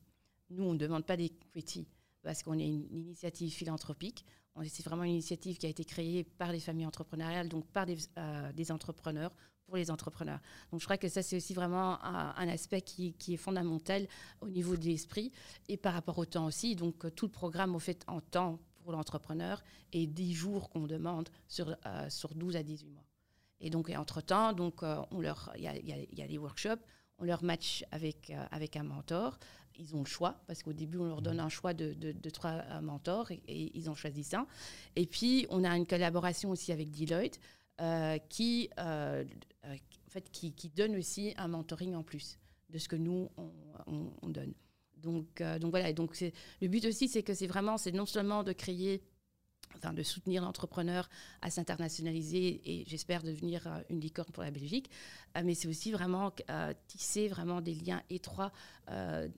Nous, 0.49 0.63
on 0.63 0.73
ne 0.73 0.77
demande 0.77 1.05
pas 1.05 1.17
des 1.17 1.31
petits 1.51 1.87
parce 2.23 2.41
qu'on 2.41 2.57
est 2.57 2.67
une 2.67 2.87
initiative 2.91 3.51
philanthropique. 3.51 4.25
C'est 4.67 4.85
vraiment 4.85 5.03
une 5.03 5.13
initiative 5.13 5.57
qui 5.57 5.65
a 5.65 5.69
été 5.69 5.83
créée 5.83 6.23
par 6.23 6.51
les 6.51 6.59
familles 6.59 6.85
entrepreneuriales, 6.85 7.49
donc 7.49 7.65
par 7.67 7.85
des, 7.85 8.71
entrepreneurs 8.71 9.31
pour 9.65 9.77
les 9.77 9.89
entrepreneurs. 9.89 10.39
Donc 10.71 10.79
je 10.79 10.85
crois 10.85 10.97
que 10.97 11.09
ça, 11.09 11.23
c'est 11.23 11.35
aussi 11.35 11.53
vraiment 11.53 12.03
un, 12.03 12.47
aspect 12.47 12.81
qui, 12.81 13.13
qui, 13.13 13.33
est 13.33 13.37
fondamental 13.37 14.07
au 14.41 14.49
niveau 14.49 14.75
de 14.75 14.85
l'esprit 14.85 15.31
et 15.67 15.77
par 15.77 15.93
rapport 15.93 16.17
au 16.17 16.25
temps 16.25 16.45
aussi. 16.45 16.75
Donc 16.75 17.05
euh, 17.05 17.09
tout 17.09 17.25
le 17.25 17.31
programme, 17.31 17.75
au 17.75 17.79
fait, 17.79 18.03
en 18.07 18.21
temps 18.21 18.59
pour 18.83 18.91
l'entrepreneur 18.91 19.63
et 19.91 20.05
10 20.07 20.33
jours 20.33 20.69
qu'on 20.69 20.85
demande 20.87 21.29
sur, 21.47 21.75
euh, 21.85 22.09
sur 22.09 22.35
12 22.35 22.55
à 22.55 22.63
18 22.63 22.89
mois. 22.91 23.05
Et 23.59 23.69
donc, 23.69 23.89
entre-temps, 23.89 24.53
donc, 24.53 24.83
euh, 24.83 25.01
il 25.55 25.63
y, 25.63 25.67
a, 25.67 25.75
y, 25.77 26.21
a, 26.21 26.27
les 26.27 26.37
workshops, 26.37 26.83
on 27.17 27.23
leur 27.23 27.43
match 27.43 27.85
avec, 27.91 28.31
avec 28.51 28.75
un 28.75 28.83
mentor. 28.83 29.39
Ils 29.79 29.95
ont 29.95 29.99
le 29.99 30.05
choix, 30.05 30.41
parce 30.45 30.61
qu'au 30.61 30.73
début, 30.73 30.97
on 30.97 31.05
leur 31.05 31.21
donne 31.21 31.39
un 31.39 31.49
choix 31.49 31.73
de, 31.73 31.93
de, 31.93 32.29
trois 32.29 32.81
mentors 32.81 33.31
et, 33.31 33.41
et, 33.47 33.77
ils 33.77 33.89
ont 33.89 33.95
choisi 33.95 34.23
ça. 34.23 34.45
Et 34.95 35.05
puis, 35.05 35.47
on 35.49 35.63
a 35.63 35.75
une 35.77 35.87
collaboration 35.87 36.49
aussi 36.51 36.71
avec 36.71 36.91
Deloitte 36.91 37.39
euh, 37.81 38.19
qui, 38.29 38.69
euh, 38.77 39.25
euh, 39.65 39.73
en 39.73 40.09
fait, 40.11 40.29
qui, 40.29 40.53
qui, 40.53 40.69
donne 40.69 40.95
aussi 40.95 41.33
un 41.37 41.47
mentoring 41.47 41.95
en 41.95 42.03
plus 42.03 42.37
de 42.69 42.77
ce 42.77 42.87
que 42.87 42.95
nous, 42.95 43.29
on, 43.87 44.29
donne. 44.29 44.53
Donc, 45.03 45.43
donc 45.59 45.71
voilà, 45.71 45.93
donc 45.93 46.17
le 46.61 46.67
but 46.67 46.85
aussi, 46.85 47.07
c'est 47.07 47.23
que 47.23 47.33
c'est 47.33 47.47
vraiment, 47.47 47.77
c'est 47.77 47.91
non 47.91 48.05
seulement 48.05 48.43
de 48.43 48.53
créer 48.53 49.01
Enfin, 49.75 49.91
de 49.91 50.03
soutenir 50.03 50.43
l'entrepreneur 50.43 51.09
à 51.41 51.49
s'internationaliser 51.49 52.61
et 52.63 52.83
j'espère 52.87 53.23
devenir 53.23 53.67
une 53.89 53.99
licorne 53.99 54.31
pour 54.31 54.43
la 54.43 54.51
Belgique. 54.51 54.87
mais 55.43 55.55
c'est 55.55 55.67
aussi 55.67 55.91
vraiment 55.91 56.31
tisser 56.87 57.27
vraiment 57.27 57.59
des 57.59 57.73
liens 57.73 58.03
étroits 58.11 58.51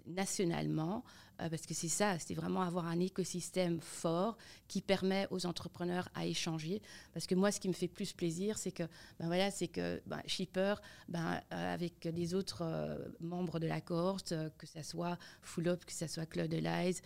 nationalement 0.05 1.05
euh, 1.41 1.49
parce 1.49 1.65
que 1.65 1.73
c'est 1.73 1.89
ça, 1.89 2.17
c'est 2.19 2.33
vraiment 2.33 2.61
avoir 2.61 2.85
un 2.85 2.99
écosystème 2.99 3.79
fort 3.81 4.37
qui 4.67 4.81
permet 4.81 5.27
aux 5.31 5.45
entrepreneurs 5.45 6.09
à 6.15 6.25
échanger. 6.25 6.81
Parce 7.13 7.27
que 7.27 7.35
moi, 7.35 7.51
ce 7.51 7.59
qui 7.59 7.67
me 7.67 7.73
fait 7.73 7.87
plus 7.87 8.13
plaisir, 8.13 8.57
c'est 8.57 8.71
que, 8.71 8.83
ben 9.19 9.27
voilà, 9.27 9.51
c'est 9.51 9.67
que 9.67 10.01
ben, 10.05 10.21
Shipper, 10.25 10.75
ben, 11.09 11.41
euh, 11.53 11.73
avec 11.73 12.05
les 12.05 12.33
autres 12.33 12.61
euh, 12.61 12.97
membres 13.19 13.59
de 13.59 13.67
la 13.67 13.81
cohorte, 13.81 14.33
que 14.57 14.65
ce 14.65 14.81
soit 14.81 15.17
Full 15.41 15.67
Up, 15.67 15.85
que 15.85 15.93
ce 15.93 16.07
soit 16.07 16.25
Claude 16.25 16.53
Elize 16.53 17.01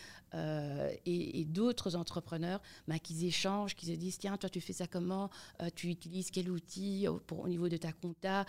et, 1.06 1.46
d'autres 1.46 1.96
entrepreneurs, 1.96 2.62
ben, 2.88 3.00
qu'ils 3.00 3.26
échangent, 3.26 3.76
qu'ils 3.76 3.90
se 3.90 3.96
disent 3.98 4.20
tiens, 4.20 4.38
toi, 4.38 4.50
tu 4.50 4.62
fais 4.62 4.74
ça 4.74 4.86
comment? 4.86 5.30
Tu 5.76 5.88
utilises 5.88 6.30
quel 6.30 6.50
outil 6.52 7.08
au 7.08 7.48
niveau 7.48 7.68
de 7.68 7.78
ta 7.78 7.92
compta? 7.92 8.46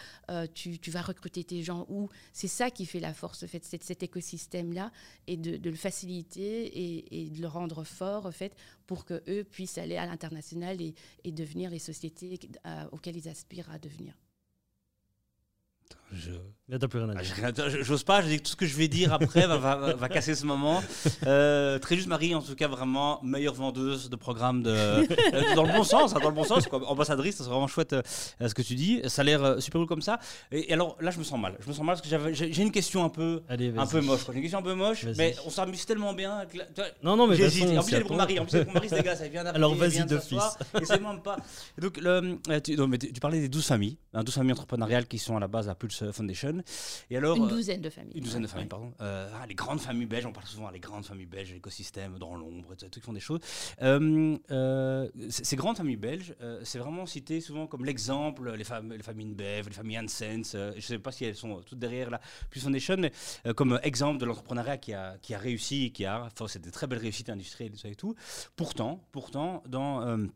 Tu, 0.55 0.79
vas 0.89 1.03
recruter 1.03 1.45
tes 1.45 1.63
gens 1.63 1.87
où? 1.89 2.09
C'est 2.33 2.49
ça 2.49 2.71
qui 2.71 2.85
fait 2.85 3.01
la 3.01 3.15
force, 3.15 3.47
fait, 3.47 3.65
cet, 3.65 4.03
écosystème-là 4.03 4.93
et 5.27 5.37
de 5.37 5.70
le 5.71 5.77
faciliter 5.77 7.07
et, 7.13 7.31
de 7.31 7.41
le 7.41 7.49
rendre 7.49 7.85
fort, 7.85 8.27
en 8.27 8.33
fait, 8.33 8.55
pour 8.87 9.05
qu'eux 9.05 9.45
puissent 9.45 9.79
aller 9.79 9.97
à 9.97 10.07
l'international 10.07 10.81
et, 10.81 10.95
et, 11.25 11.33
devenir 11.33 11.71
les 11.71 11.79
sociétés 11.79 12.39
euh, 12.67 12.85
auxquelles 12.93 13.17
ils 13.17 13.29
aspirent 13.29 13.71
à 13.71 13.79
devenir. 13.79 14.15
Je... 16.13 16.33
Ah, 16.73 17.53
j'ose 17.83 18.05
pas, 18.05 18.23
je 18.23 18.29
dis 18.29 18.37
que 18.37 18.45
tout 18.45 18.51
ce 18.51 18.57
que 18.57 18.67
je 18.67 18.77
vais 18.77 18.87
dire 18.87 19.13
après 19.13 19.47
va, 19.47 19.57
va, 19.95 20.09
casser 20.09 20.35
ce 20.35 20.47
moment. 20.47 20.81
Euh, 21.27 21.79
très 21.79 21.97
juste, 21.97 22.09
Marie, 22.09 22.35
en 22.35 22.43
tout 22.43 22.55
cas, 22.55 22.69
vraiment 22.69 23.21
meilleure 23.23 23.55
vendeuse 23.55 24.09
de 24.09 24.17
programme 24.17 24.63
de, 24.63 24.71
euh, 24.71 25.55
dans 25.55 25.65
le 25.65 25.73
bon 25.73 25.83
sens, 25.83 26.15
hein, 26.15 26.21
dans 26.23 26.29
le 26.29 26.35
bon 26.35 26.45
sens, 26.45 26.67
quoi. 26.67 26.87
ambassadrice, 26.89 27.37
c'est 27.37 27.45
vraiment 27.45 27.67
chouette 27.67 27.93
euh, 27.93 28.03
ce 28.41 28.55
que 28.55 28.63
tu 28.63 28.75
dis. 28.75 29.01
Ça 29.07 29.23
a 29.23 29.25
l'air 29.25 29.61
super 29.61 29.81
cool 29.81 29.89
comme 29.89 30.03
ça. 30.03 30.19
Et, 30.53 30.73
alors 30.73 30.97
là, 31.01 31.11
je 31.11 31.19
me 31.19 31.25
sens 31.25 31.39
mal. 31.41 31.57
Je 31.61 31.69
me 31.69 31.73
sens 31.73 31.85
mal 31.85 31.97
parce 31.97 32.09
que 32.09 32.33
j'ai 32.33 32.63
une 32.63 32.71
question 32.71 33.05
un 33.05 33.09
peu, 33.09 33.43
un 33.49 33.87
peu 33.87 34.01
moche. 34.01 34.21
J'ai 34.29 34.37
une 34.37 34.43
question 34.43 34.59
un 34.61 34.63
peu 34.63 34.75
moche, 34.75 35.07
mais 35.17 35.35
on 35.45 35.51
s'amuse 35.51 35.85
tellement 35.85 36.15
bien. 36.15 36.47
non, 37.03 37.17
non, 37.17 37.27
mais 37.27 37.37
j'hésite. 37.37 37.77
En 37.77 37.83
plus, 37.83 37.95
elle 37.95 38.03
est 38.03 38.05
pour 38.05 38.17
Marie. 38.17 38.39
En 38.39 38.47
plus, 38.47 38.65
pour 38.65 38.75
Marie, 38.75 38.89
c'est 38.89 39.03
gars, 39.03 39.17
ça 39.17 39.29
vient 39.29 39.45
d'arriver. 39.45 39.65
Alors 39.65 39.75
vas-y 39.75 40.05
d'office. 40.07 40.57
Et 40.81 40.85
c'est 40.85 41.01
même 41.01 41.21
pas? 41.21 41.37
donc, 41.79 41.99
le, 41.99 42.61
tu, 42.61 42.77
non, 42.77 42.87
mais 42.87 42.99
tu, 42.99 43.13
parlais 43.21 43.41
des 43.41 43.49
12 43.49 43.67
familles, 43.67 43.99
hein, 44.15 44.23
12 44.23 44.35
familles 44.35 44.53
entrepreneuriales 44.53 45.07
qui 45.07 45.19
sont 45.19 45.37
à 45.37 45.41
la 45.41 45.49
base 45.49 45.69
à 45.69 45.75
Pulse 45.75 46.00
Plus 46.05 46.13
Foundation. 46.13 46.63
Et 47.11 47.17
alors, 47.17 47.37
une 47.37 47.49
douzaine 47.49 47.81
de 47.81 47.91
familles. 47.91 48.17
Une 48.17 48.25
douzaine 48.25 48.43
de 48.43 48.47
familles, 48.47 48.69
pardon. 48.69 48.93
Ah, 48.99 49.47
les 49.49 49.55
grandes 49.55 49.81
familles 49.81 50.07
belges, 50.07 50.27
on 50.27 50.33
parle 50.33 50.47
souvent 50.47 50.71
des 50.71 50.81
grandes 50.81 51.05
familles 51.05 51.27
belges, 51.27 51.53
l'écosystème 51.53 52.19
dans 52.19 52.35
l'ombre, 52.37 52.75
tout 52.75 52.89
qui 52.89 53.01
font 53.01 53.13
des 53.13 53.21
choses. 53.21 53.41
ces 53.81 55.57
grandes 55.57 55.77
familles 55.77 55.97
belges, 55.97 56.35
c'est 56.63 56.79
vraiment 56.79 57.07
cité 57.07 57.41
souvent 57.41 57.67
comme 57.67 57.85
l'exemple, 57.85 58.51
les, 58.51 58.59
les 58.59 59.03
familles 59.03 59.35
Bev, 59.35 59.69
les 59.69 59.75
familles 59.75 59.99
Hansens, 59.99 60.53
je 60.53 60.77
ne 60.77 60.81
sais 60.81 60.99
pas 60.99 61.13
si 61.13 61.25
elles 61.25 61.37
sont 61.37 61.61
toutes 61.63 61.79
derrière 61.79 62.11
la 62.11 62.21
Plus 62.51 62.61
Foundation, 62.61 62.97
mais 62.99 63.13
comme 63.55 63.79
exemple 63.83 64.19
de 64.19 64.25
l'entrepreneuriat 64.27 64.79
qui 64.79 64.93
a, 64.93 65.17
qui 65.19 65.35
a 65.35 65.39
réussi, 65.39 65.93
qui 65.93 66.05
a, 66.05 66.29
forcé 66.35 66.59
des 66.59 66.71
très 66.71 66.87
belles 66.87 66.99
réussites 66.99 67.31
industrielles 67.31 67.73
et 67.85 67.95
tout. 67.95 68.15
Pourtant, 68.57 69.05
pourtant 69.13 69.63
dans 69.67 70.29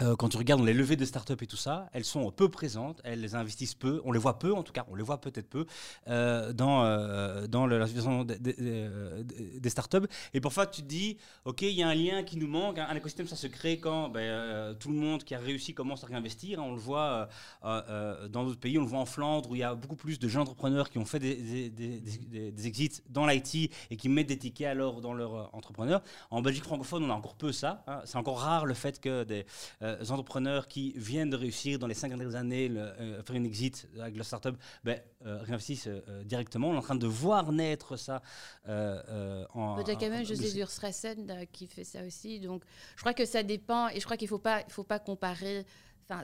euh, 0.00 0.12
euh, 0.12 0.16
quand 0.16 0.28
tu 0.28 0.36
regardes 0.36 0.64
les 0.64 0.74
levées 0.74 0.96
de 0.96 1.04
start-up 1.04 1.42
et 1.42 1.46
tout 1.46 1.56
ça, 1.56 1.88
elles 1.92 2.04
sont 2.04 2.30
peu 2.30 2.48
présentes, 2.48 3.00
elles 3.04 3.34
investissent 3.36 3.74
peu, 3.74 4.00
on 4.04 4.12
les 4.12 4.18
voit 4.18 4.38
peu 4.38 4.52
en 4.54 4.62
tout 4.62 4.72
cas, 4.72 4.86
on 4.90 4.94
les 4.94 5.02
voit 5.02 5.20
peut-être 5.20 5.48
peu 5.48 5.66
euh, 6.08 6.52
dans, 6.52 6.84
euh, 6.84 7.46
dans 7.46 7.68
situation 7.86 8.24
des, 8.24 8.38
des, 8.38 9.70
start-up. 9.70 10.10
Et 10.34 10.40
parfois 10.40 10.66
tu 10.66 10.82
te 10.82 10.86
dis, 10.86 11.18
ok, 11.44 11.62
il 11.62 11.70
y 11.70 11.82
a 11.82 11.88
un 11.88 11.94
lien 11.94 12.22
qui 12.22 12.36
nous 12.36 12.48
manque, 12.48 12.78
un, 12.78 12.94
écosystème 12.94 13.26
ça 13.26 13.36
se 13.36 13.46
crée 13.46 13.78
quand 13.78 14.08
ben, 14.08 14.74
tout 14.78 14.90
le 14.90 14.96
monde 14.96 15.24
qui 15.24 15.34
a 15.34 15.38
réussi 15.38 15.74
commence 15.74 16.04
à 16.04 16.06
réinvestir. 16.06 16.60
Hein. 16.60 16.64
on 16.66 16.72
le 16.72 16.80
voit 16.80 17.28
dans 17.62 18.44
d'autres 18.44 18.60
pays, 18.60 18.78
on 18.78 18.82
le 18.82 18.88
voit 18.88 19.00
en 19.00 19.06
Flandre 19.06 19.50
où 19.50 19.54
il 19.54 19.60
y 19.60 19.64
a 19.64 19.74
beaucoup 19.74 19.96
plus 19.96 20.18
de 20.18 20.28
jeunes 20.28 20.42
entrepreneurs 20.42 20.90
qui 20.90 20.98
ont 20.98 21.04
fait 21.04 21.18
des, 21.18 21.70
des 21.70 22.66
exits 22.66 23.02
dans 23.08 23.26
l'IT 23.26 23.70
et 23.90 23.96
qui 23.96 24.08
mettent 24.08 24.28
des 24.28 24.38
tickets 24.38 24.68
alors 24.68 25.00
dans 25.00 25.14
leur 25.14 25.54
entrepreneur. 25.54 26.02
En 26.30 26.42
Belgique 26.42 26.64
francophone, 26.64 27.04
on 27.04 27.10
a 27.10 27.14
encore 27.14 27.34
peu 27.34 27.52
ça. 27.52 27.84
Hein. 27.86 28.00
C'est 28.04 28.16
encore 28.16 28.40
rare 28.40 28.66
le 28.66 28.74
fait 28.74 29.00
que 29.00 29.24
des 29.24 29.46
euh, 29.82 29.91
entrepreneurs 30.10 30.68
qui 30.68 30.92
viennent 30.96 31.30
de 31.30 31.36
réussir 31.36 31.78
dans 31.78 31.86
les 31.86 31.94
cinq 31.94 32.08
dernières 32.08 32.34
années 32.34 32.70
euh, 32.70 33.22
faire 33.22 33.36
une 33.36 33.46
exit 33.46 33.88
avec 34.00 34.16
leur 34.16 34.26
startup 34.26 34.56
ben, 34.84 35.00
euh, 35.26 35.38
réinvestissent 35.42 35.88
directement. 36.24 36.68
On 36.68 36.74
est 36.74 36.78
en 36.78 36.82
train 36.82 36.94
de 36.94 37.06
voir 37.06 37.52
naître 37.52 37.96
ça 37.96 38.22
en. 38.66 39.76
Peut-être 39.76 40.00
quand 40.00 40.10
même 40.10 40.24
José 40.24 40.52
Durstrassen 40.52 41.46
qui 41.52 41.66
fait 41.66 41.84
ça 41.84 42.04
aussi. 42.04 42.40
Donc 42.40 42.62
je 42.96 43.00
crois 43.00 43.14
que 43.14 43.24
ça 43.24 43.42
dépend 43.42 43.88
et 43.88 44.00
je 44.00 44.04
crois 44.04 44.16
qu'il 44.16 44.26
ne 44.26 44.30
faut 44.30 44.38
pas, 44.38 44.62
faut 44.68 44.84
pas 44.84 44.98
comparer 44.98 45.64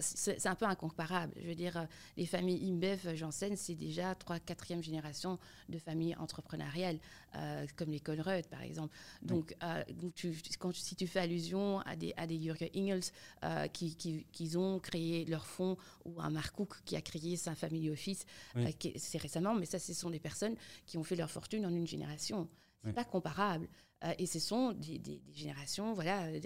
c'est 0.01 0.47
un 0.47 0.55
peu 0.55 0.65
incomparable. 0.65 1.33
Je 1.41 1.49
veux 1.49 1.55
dire, 1.55 1.77
euh, 1.77 1.85
les 2.17 2.27
familles 2.27 2.69
IMBEF, 2.69 3.15
j'enseigne, 3.15 3.57
c'est 3.57 3.75
déjà 3.75 4.15
3 4.15 4.39
4e 4.39 4.83
génération 4.83 5.39
de 5.69 5.79
familles 5.79 6.17
entrepreneuriales, 6.17 6.99
euh, 7.37 7.67
comme 7.77 7.91
les 7.91 8.01
Conrad, 8.01 8.47
par 8.49 8.63
exemple. 8.63 8.95
Donc, 9.23 9.55
euh, 9.63 9.83
quand, 10.59 10.75
si 10.75 10.97
tu 10.97 11.07
fais 11.07 11.21
allusion 11.21 11.81
à 11.81 11.97
des, 11.97 12.15
à 12.17 12.27
des 12.27 12.41
Jürgen 12.41 12.69
Ingels 12.75 13.71
qui, 13.73 13.97
qui, 13.97 14.57
ont 14.57 14.79
créé 14.79 15.25
leur 15.25 15.47
fonds, 15.47 15.77
ou 16.05 16.21
un 16.21 16.31
Mark 16.31 16.55
Cook 16.55 16.77
qui 16.85 16.97
a 16.97 17.01
créé 17.01 17.37
sa 17.37 17.55
family 17.55 17.91
office, 17.91 18.25
c'est 18.97 19.19
récemment, 19.19 19.55
mais 19.55 19.67
ça, 19.67 19.79
ce 19.79 19.93
sont 19.93 20.11
des 20.11 20.21
personnes 20.21 20.57
qui 20.87 20.99
ont 20.99 21.05
fait 21.05 21.17
leur 21.17 21.31
fortune 21.31 21.67
en 21.67 21.75
une 21.75 21.87
génération. 21.87 22.49
C'est 22.85 22.93
pas 22.93 23.05
comparable. 23.05 23.69
Euh, 24.05 24.13
et 24.19 24.27
ce 24.27 24.39
sont 24.39 24.73
des, 24.73 24.99
des, 24.99 25.21
générations, 25.33 25.93
voilà, 25.93 26.23
euh, 26.27 26.41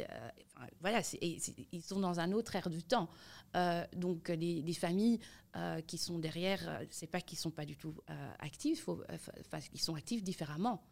voilà 0.80 1.02
ils 1.20 1.82
sont 1.82 2.00
dans 2.00 2.18
un 2.18 2.32
autre 2.32 2.56
ère 2.56 2.70
du 2.70 2.82
temps. 2.82 3.10
Euh, 3.56 3.84
donc 3.94 4.28
les, 4.28 4.72
familles 4.72 5.20
qui 5.86 5.98
sont 5.98 6.18
derrière, 6.18 6.80
c'est 6.90 7.06
pas 7.06 7.20
qu'ils 7.20 7.36
sont 7.36 7.50
pas 7.50 7.66
du 7.66 7.76
tout 7.76 7.94
actifs, 8.38 8.88
enfin, 8.88 9.58
ils 9.74 9.80
sont 9.80 9.94
actifs 9.94 10.22
différemment. 10.22 10.82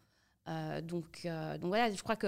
donc, 0.83 1.23
donc 1.25 1.67
voilà, 1.67 1.89
je 1.89 2.03
crois 2.03 2.15
que 2.15 2.27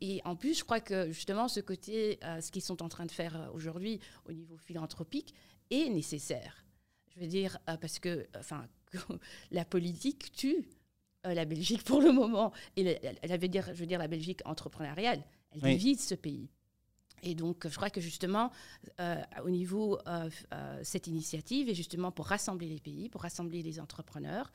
et 0.00 0.20
en 0.24 0.34
plus, 0.34 0.58
je 0.58 0.64
crois 0.64 0.80
que 0.80 1.12
justement 1.12 1.46
ce 1.46 1.60
côté, 1.60 2.18
ce 2.40 2.50
qu'ils 2.50 2.62
sont 2.62 2.82
en 2.82 2.88
train 2.88 3.06
de 3.06 3.12
faire 3.12 3.50
aujourd'hui 3.54 4.00
au 4.24 4.32
niveau 4.32 4.56
philanthropique 4.56 5.32
est 5.70 5.88
nécessaire. 5.90 6.64
Je 7.14 7.20
veux 7.20 7.28
dire 7.28 7.56
parce 7.80 8.00
que, 8.00 8.26
enfin, 8.36 8.66
la 9.52 9.64
politique 9.64 10.32
tue. 10.32 10.68
Euh, 11.26 11.34
la 11.34 11.44
Belgique 11.44 11.82
pour 11.82 12.00
le 12.00 12.12
moment, 12.12 12.52
et 12.76 12.96
elle 13.22 13.40
veut 13.40 13.48
dire, 13.48 13.66
je 13.66 13.80
veux 13.80 13.86
dire 13.86 13.98
la 13.98 14.06
Belgique 14.06 14.40
entrepreneuriale, 14.44 15.24
elle 15.50 15.60
divise 15.60 16.06
ce 16.06 16.14
pays. 16.14 16.48
Et 17.24 17.34
donc, 17.34 17.66
je 17.66 17.74
crois 17.74 17.90
que 17.90 18.00
justement, 18.00 18.52
euh, 19.00 19.20
au 19.42 19.50
niveau 19.50 19.98
euh, 20.06 20.30
cette 20.84 21.08
initiative 21.08 21.68
est 21.68 21.74
justement 21.74 22.12
pour 22.12 22.26
rassembler 22.26 22.68
les 22.68 22.78
pays, 22.78 23.08
pour 23.08 23.22
rassembler 23.22 23.62
les 23.62 23.80
entrepreneurs 23.80 24.52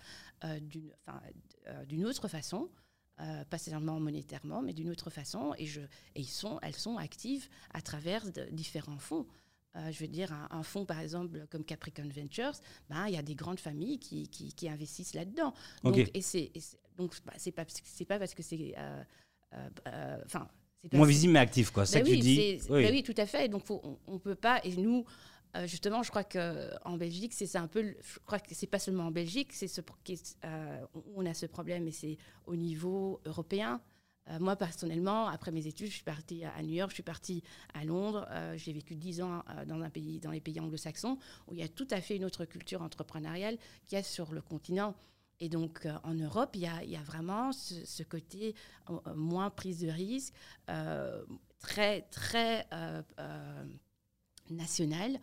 d'une 0.61 2.05
autre 2.05 2.29
façon, 2.29 2.69
pas 3.17 3.57
seulement 3.57 3.99
monétairement, 3.99 4.61
mais 4.61 4.71
d'une 4.73 4.89
autre 4.89 5.09
façon. 5.09 5.53
Et, 5.57 5.65
je, 5.65 5.81
et 5.81 6.21
ils 6.21 6.25
sont, 6.25 6.59
elles 6.61 6.77
sont 6.77 6.97
actives 6.97 7.49
à 7.73 7.81
travers 7.81 8.23
différents 8.51 8.99
fonds. 8.99 9.27
Euh, 9.75 9.91
je 9.91 9.99
veux 9.99 10.07
dire, 10.07 10.31
un, 10.51 10.61
fonds, 10.61 10.85
par 10.85 10.99
exemple, 10.99 11.47
comme 11.49 11.63
Capricorn 11.63 12.09
Ventures, 12.09 12.53
ben, 12.89 13.07
il 13.07 13.15
y 13.15 13.17
a 13.17 13.23
des 13.23 13.33
grandes 13.33 13.59
familles 13.59 13.97
qui, 13.97 14.27
qui, 14.27 14.69
investissent 14.69 15.15
là-dedans. 15.15 15.53
Donc, 15.83 15.97
et 15.97 16.21
c'est, 16.21 16.51
donc, 16.95 17.15
bah, 17.25 17.33
c'est 17.37 17.51
pas, 17.51 17.65
c'est 17.67 18.05
pas 18.05 18.19
parce 18.19 18.35
que 18.35 18.43
c'est. 18.43 18.75
Euh, 18.77 19.03
euh, 19.87 20.17
enfin. 20.25 20.47
Moins 20.91 21.07
visible 21.07 21.33
mais 21.33 21.39
actif, 21.39 21.71
quoi. 21.71 21.85
C'est 21.85 21.99
ça 21.99 22.03
ben 22.03 22.11
que 22.11 22.15
tu 22.15 22.19
dis. 22.19 22.59
Oui. 22.69 22.83
Ben 22.83 22.91
oui. 22.91 23.03
tout 23.03 23.15
à 23.17 23.25
fait. 23.25 23.47
Donc, 23.47 23.63
on, 23.69 23.97
ne 24.07 24.17
peut 24.19 24.35
pas. 24.35 24.59
Et 24.63 24.75
nous, 24.75 25.05
justement, 25.65 26.03
je 26.03 26.09
crois 26.09 26.25
qu'en 26.25 26.97
Belgique, 26.97 27.33
c'est 27.33 27.55
un 27.55 27.67
peu. 27.67 27.95
Je 28.01 28.19
crois 28.25 28.39
que 28.39 28.53
c'est 28.53 28.67
pas 28.67 28.79
seulement 28.79 29.07
en 29.07 29.11
Belgique, 29.11 29.53
c'est 29.53 29.67
ce, 29.67 29.81
on 31.15 31.25
a 31.25 31.33
ce 31.33 31.45
problème, 31.47 31.87
et 31.87 31.91
c'est 31.91 32.17
au 32.45 32.55
niveau 32.55 33.21
européen. 33.25 33.81
Euh, 34.29 34.39
moi, 34.39 34.55
personnellement, 34.55 35.27
après 35.27 35.51
mes 35.51 35.67
études, 35.67 35.87
je 35.87 35.95
suis 35.95 36.03
partie 36.03 36.45
à 36.45 36.61
New 36.63 36.73
York, 36.73 36.91
je 36.91 36.95
suis 36.95 37.03
partie 37.03 37.43
à 37.73 37.83
Londres. 37.83 38.25
Euh, 38.31 38.57
j'ai 38.57 38.71
vécu 38.71 38.95
dix 38.95 39.21
ans 39.21 39.43
euh, 39.49 39.65
dans, 39.65 39.81
un 39.81 39.89
pays, 39.89 40.19
dans 40.19 40.31
les 40.31 40.39
pays 40.39 40.59
anglo-saxons, 40.59 41.17
où 41.47 41.53
il 41.53 41.59
y 41.59 41.63
a 41.63 41.67
tout 41.67 41.87
à 41.91 41.99
fait 41.99 42.15
une 42.15 42.25
autre 42.25 42.45
culture 42.45 42.81
entrepreneuriale 42.81 43.57
qu'il 43.87 43.97
y 43.97 43.99
a 43.99 44.03
sur 44.03 44.31
le 44.31 44.41
continent. 44.41 44.95
Et 45.39 45.49
donc, 45.49 45.87
en 46.03 46.13
Europe, 46.13 46.51
il 46.53 46.61
y, 46.61 46.67
a, 46.67 46.83
il 46.83 46.91
y 46.91 46.95
a 46.95 47.01
vraiment 47.01 47.51
ce, 47.51 48.03
côté 48.03 48.55
moins 49.15 49.49
prise 49.49 49.81
de 49.81 49.89
risque, 49.89 50.33
très, 51.59 52.03
très 52.11 52.65
national. 54.49 55.19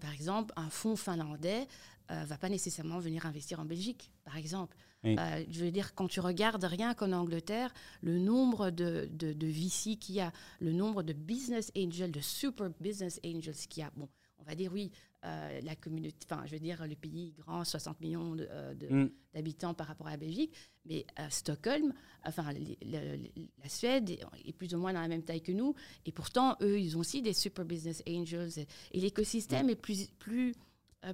par 0.00 0.12
exemple, 0.14 0.54
un 0.56 0.70
fonds 0.70 0.96
finlandais 0.96 1.66
ne 2.08 2.24
va 2.24 2.38
pas 2.38 2.48
nécessairement 2.48 3.00
venir 3.00 3.26
investir 3.26 3.60
en 3.60 3.66
Belgique, 3.66 4.12
par 4.24 4.36
exemple. 4.36 4.76
Euh, 5.04 5.44
je 5.50 5.64
veux 5.64 5.70
dire, 5.70 5.94
quand 5.94 6.08
tu 6.08 6.20
regardes 6.20 6.64
rien 6.64 6.94
qu'en 6.94 7.12
Angleterre, 7.12 7.72
le 8.02 8.18
nombre 8.18 8.70
de, 8.70 9.08
de, 9.12 9.32
de 9.32 9.46
VC 9.46 9.96
qu'il 9.96 10.16
y 10.16 10.20
a, 10.20 10.32
le 10.60 10.72
nombre 10.72 11.02
de 11.02 11.12
business 11.12 11.72
angels, 11.76 12.10
de 12.10 12.20
super 12.20 12.70
business 12.80 13.20
angels 13.24 13.54
qu'il 13.68 13.82
y 13.82 13.86
a, 13.86 13.90
bon, 13.96 14.08
on 14.38 14.42
va 14.44 14.54
dire 14.54 14.72
oui, 14.72 14.92
euh, 15.24 15.60
la 15.62 15.76
communauté, 15.76 16.16
enfin, 16.24 16.42
je 16.46 16.52
veux 16.52 16.60
dire, 16.60 16.86
le 16.86 16.96
pays 16.96 17.32
grand, 17.38 17.64
60 17.64 18.00
millions 18.00 18.36
euh, 18.38 18.74
mm. 18.74 19.10
d'habitants 19.34 19.74
par 19.74 19.86
rapport 19.86 20.06
à 20.06 20.12
la 20.12 20.16
Belgique, 20.16 20.54
mais 20.84 21.06
Stockholm, 21.30 21.92
enfin, 22.24 22.52
la 22.82 23.68
Suède 23.68 24.18
est 24.44 24.52
plus 24.52 24.74
ou 24.74 24.78
moins 24.78 24.92
dans 24.92 25.00
la 25.00 25.08
même 25.08 25.22
taille 25.22 25.42
que 25.42 25.52
nous, 25.52 25.74
et 26.04 26.12
pourtant, 26.12 26.56
eux, 26.60 26.78
ils 26.78 26.96
ont 26.96 27.00
aussi 27.00 27.22
des 27.22 27.32
super 27.32 27.64
business 27.64 28.02
angels, 28.08 28.66
et, 28.92 29.00
l'écosystème 29.00 29.66
mm. 29.66 29.70
est 29.70 29.76
plus, 29.76 30.10
plus, 30.18 30.54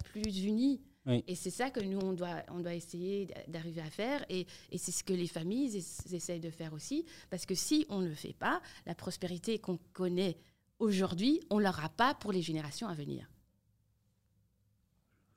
plus 0.04 0.44
uni. 0.44 0.80
Et 1.06 1.34
c'est 1.34 1.50
ça 1.50 1.70
que 1.70 1.80
nous, 1.80 2.00
on 2.00 2.12
doit, 2.12 2.42
on 2.48 2.60
doit 2.60 2.74
essayer 2.74 3.28
d'arriver 3.48 3.80
à 3.80 3.90
faire. 3.90 4.24
Et, 4.28 4.46
et 4.72 4.78
c'est 4.78 4.92
ce 4.92 5.04
que 5.04 5.12
les 5.12 5.28
familles 5.28 5.76
essayent 6.12 6.40
de 6.40 6.50
faire 6.50 6.72
aussi. 6.72 7.04
Parce 7.30 7.46
que 7.46 7.54
si 7.54 7.86
on 7.88 8.00
ne 8.00 8.08
le 8.08 8.14
fait 8.14 8.34
pas, 8.34 8.60
la 8.86 8.94
prospérité 8.94 9.58
qu'on 9.58 9.78
connaît 9.92 10.36
aujourd'hui, 10.78 11.40
on 11.50 11.58
ne 11.58 11.64
l'aura 11.64 11.88
pas 11.88 12.14
pour 12.14 12.32
les 12.32 12.42
générations 12.42 12.88
à 12.88 12.94
venir. 12.94 13.30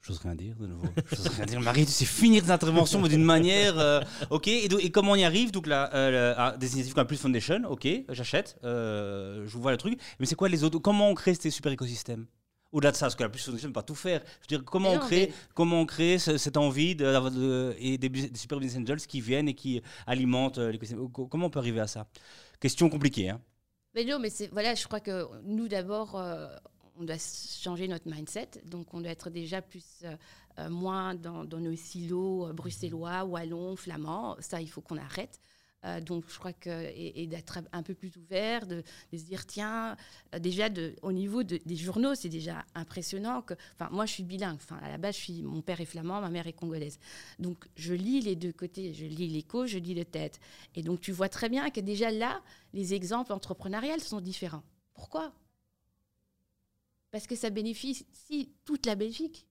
J'ose 0.02 0.20
rien 0.20 0.36
dire 0.36 0.56
de 0.56 0.66
nouveau. 0.66 0.88
J'ose 1.12 1.28
rien 1.28 1.46
dire. 1.46 1.60
Marie, 1.60 1.86
tu 1.86 1.92
sais 1.92 2.06
finir 2.06 2.44
tes 2.44 2.52
interventions 2.52 3.02
d'une 3.02 3.24
manière. 3.24 3.78
Euh, 3.78 4.02
ok. 4.30 4.48
Et, 4.48 4.66
et, 4.66 4.92
comment 4.92 5.12
on 5.12 5.16
y 5.16 5.26
arrive 5.26 5.52
Donc 5.52 5.68
là, 5.68 5.90
euh, 5.94 6.34
ah, 6.38 6.56
des 6.58 6.68
initiatives 6.68 6.94
comme 6.94 7.08
Plus 7.08 7.18
Foundation. 7.18 7.64
Ok, 7.70 7.88
j'achète. 8.08 8.58
Euh, 8.64 9.46
je 9.46 9.58
vois 9.58 9.72
le 9.72 9.78
truc. 9.78 10.00
Mais 10.20 10.26
c'est 10.26 10.36
quoi 10.36 10.48
les 10.48 10.64
autres 10.64 10.80
Comment 10.80 11.10
on 11.10 11.16
crée 11.16 11.36
ces 11.36 11.52
super 11.52 11.72
écosystèmes? 11.72 12.28
Au-delà 12.72 12.92
de 12.92 12.96
ça, 12.96 13.06
parce 13.06 13.16
que 13.16 13.24
la 13.24 13.30
plus 13.30 13.48
ne 13.48 13.58
peut 13.58 13.72
pas 13.72 13.84
tout 13.84 13.96
faire. 13.96 14.22
Je 14.24 14.56
veux 14.56 14.60
dire, 14.60 14.66
comment, 14.66 14.92
on 14.92 15.00
crée, 15.00 15.34
comment 15.54 15.82
on 15.82 15.86
crée 15.86 16.20
cette 16.20 16.58
envie 16.58 16.96
de, 16.96 17.76
et 17.80 17.98
des, 17.98 18.32
super 18.36 18.60
business 18.60 18.82
angels 18.82 19.08
qui 19.08 19.22
viennent 19.22 19.50
et 19.50 19.56
qui 19.56 19.82
alimentent 20.06 20.60
euh, 20.60 20.72
l'écosystème 20.72 21.10
Comment 21.12 21.48
on 21.48 21.50
peut 21.50 21.60
arriver 21.60 21.80
à 21.80 21.88
ça? 21.88 22.08
Question 22.60 22.90
compliquée. 22.90 23.30
Hein 23.30 23.42
mais 23.96 24.04
non, 24.06 24.20
mais 24.20 24.30
voilà, 24.52 24.76
je 24.76 24.86
crois 24.86 25.00
que 25.00 25.28
nous 25.44 25.68
d'abord, 25.68 26.16
euh, 26.16 26.48
on 26.98 27.04
doit 27.04 27.18
changer 27.18 27.88
notre 27.88 28.08
mindset. 28.08 28.50
Donc, 28.66 28.94
on 28.94 29.02
doit 29.02 29.12
être 29.12 29.30
déjà 29.30 29.62
plus, 29.62 30.04
euh, 30.04 30.70
moins 30.70 31.16
dans, 31.16 31.46
dans, 31.46 31.60
nos 31.60 31.76
silos 31.76 32.54
bruxellois, 32.54 33.24
wallons, 33.24 33.76
flamands. 33.76 34.36
Ça, 34.40 34.62
il 34.62 34.70
faut 34.70 34.82
qu'on 34.82 34.98
arrête. 34.98 35.40
Euh, 35.86 36.02
donc, 36.02 36.26
je 36.28 36.38
crois 36.38 36.52
que 36.52 36.92
et, 36.94 37.26
d'être 37.28 37.60
un 37.72 37.84
peu 37.84 37.94
plus 37.94 38.12
ouvert, 38.18 38.68
de, 38.68 38.84
se 39.14 39.24
dire 39.24 39.46
tiens, 39.46 39.96
euh, 40.36 40.40
déjà 40.40 40.68
au 41.02 41.12
niveau 41.12 41.44
des 41.44 41.76
journaux, 41.76 42.16
c'est 42.16 42.30
déjà 42.30 42.66
impressionnant 42.76 43.42
que. 43.42 43.54
Enfin, 43.76 43.90
moi, 43.92 44.06
je 44.06 44.14
suis 44.14 44.24
bilingue. 44.24 44.56
Enfin, 44.56 44.78
à 44.82 44.90
la 44.90 44.98
base, 44.98 45.16
je 45.16 45.22
suis, 45.22 45.42
mon 45.42 45.62
père 45.62 45.80
est 45.80 45.86
flamand, 45.86 46.22
ma 46.22 46.30
mère 46.30 46.48
est 46.48 46.54
congolaise. 46.54 47.00
Donc, 47.40 47.66
je 47.76 47.94
lis 47.94 48.22
les 48.22 48.36
deux 48.36 48.52
côtés. 48.52 48.94
Je 48.94 49.06
lis 49.06 49.28
l'écho, 49.28 49.66
je 49.66 49.78
lis 49.78 49.96
le 49.96 50.06
tête. 50.06 50.40
Et 50.76 50.84
donc, 50.84 51.00
tu 51.02 51.12
vois 51.12 51.30
très 51.30 51.50
bien 51.50 51.70
que 51.70 51.80
déjà 51.80 52.12
là, 52.12 52.42
les 52.74 52.94
exemples 52.94 53.32
entrepreneuriales 53.32 54.02
sont 54.02 54.22
différents. 54.22 54.64
Pourquoi? 54.94 55.32
Parce 57.12 57.26
que 57.26 57.36
ça 57.36 57.50
bénéficie 57.50 58.52
toute 58.66 58.86
la 58.86 58.96
Belgique. 58.96 59.49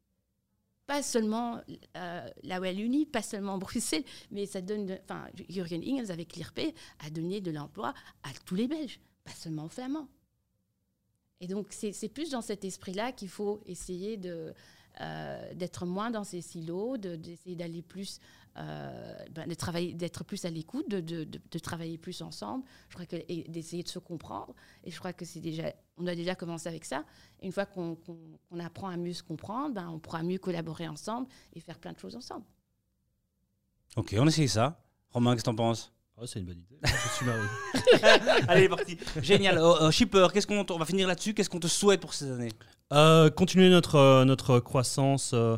Pas 0.89 1.03
seulement 1.03 1.61
euh, 1.97 2.29
la 2.43 2.61
Wallonie, 2.61 3.05
pas 3.05 3.21
seulement 3.21 3.59
Bruxelles, 3.67 4.05
mais 4.33 4.47
ça 4.47 4.63
donne. 4.63 4.99
Enfin, 5.05 5.27
Jürgen 5.49 5.83
Ingels 5.85 6.11
avec 6.11 6.35
l'IRP 6.35 6.75
a 6.99 7.11
donné 7.11 7.41
de 7.41 7.51
l'emploi 7.53 7.95
à 8.23 8.31
tous 8.47 8.55
les 8.57 8.67
Belges, 8.67 8.99
pas 9.23 9.33
seulement 9.33 9.67
aux 9.67 9.69
Flamands. 9.69 10.09
Et 11.41 11.47
donc, 11.47 11.69
c'est 11.71 12.09
plus 12.09 12.31
dans 12.31 12.41
cet 12.41 12.65
esprit-là 12.65 13.13
qu'il 13.13 13.29
faut 13.29 13.61
essayer 13.67 14.19
euh, 15.01 15.55
d'être 15.55 15.87
moins 15.87 16.11
dans 16.11 16.25
ces 16.25 16.41
silos, 16.41 16.97
d'essayer 16.97 17.55
d'aller 17.55 17.83
plus, 17.83 18.19
ben, 18.59 19.47
de 19.47 19.55
travailler, 19.55 19.93
d'être 19.95 20.25
plus 20.25 20.45
à 20.45 20.51
l'écoute, 20.51 20.91
de, 20.91 21.01
de, 21.01 21.25
de, 21.25 21.59
travailler 21.59 21.97
plus 21.97 22.23
ensemble. 22.23 22.65
Je 22.89 22.95
crois 22.95 23.07
que 23.07 23.17
d'essayer 23.51 23.83
de 23.83 23.89
se 23.89 23.99
comprendre. 23.99 24.55
Et 24.85 24.91
je 24.91 24.99
crois 24.99 25.13
que 25.13 25.25
c'est 25.25 25.41
déjà, 25.41 25.73
on 25.97 26.07
a 26.07 26.15
déjà 26.15 26.35
commencé 26.35 26.69
avec 26.69 26.85
ça. 26.85 27.05
Et 27.41 27.47
une 27.47 27.53
fois 27.53 27.67
qu'on 27.67 27.97
apprend 28.59 28.89
à 28.89 28.97
mieux 28.97 29.13
se 29.13 29.23
comprendre, 29.23 29.75
ben, 29.75 29.89
on 29.89 29.99
pourra 29.99 30.23
mieux 30.23 30.39
collaborer 30.39 30.89
ensemble 30.89 31.29
et 31.55 31.61
faire 31.61 31.79
plein 31.79 31.93
de 31.93 31.99
choses 31.99 32.17
ensemble. 32.17 32.45
Ok, 33.97 34.15
on 34.19 34.27
essaye 34.27 34.49
ça. 34.49 34.81
Romain, 35.11 35.33
qu'est-ce 35.33 35.45
que 35.45 35.51
t'en 35.51 35.57
penses? 35.57 35.93
Oh, 36.21 36.27
c'est 36.27 36.41
une 36.41 36.47
bonne 36.47 36.59
idée. 36.59 36.79
Je 36.83 37.15
suis 37.17 37.27
marié. 37.27 37.43
Allez, 38.49 38.69
parti. 38.69 38.99
Génial. 39.23 39.59
Oh, 39.61 39.77
oh, 39.81 39.91
Shipper, 39.91 40.27
qu'est-ce 40.33 40.47
qu'on 40.47 40.67
on 40.69 40.79
va 40.79 40.85
finir 40.85 41.07
là-dessus. 41.07 41.33
Qu'est-ce 41.33 41.49
qu'on 41.49 41.61
te 41.61 41.69
souhaite 41.69 42.01
pour 42.01 42.13
ces 42.13 42.31
années? 42.31 42.53
Euh, 42.93 43.31
Continuer 43.31 43.71
notre, 43.71 43.95
euh, 43.95 44.25
notre 44.25 44.59
croissance 44.59 45.33
euh, 45.33 45.57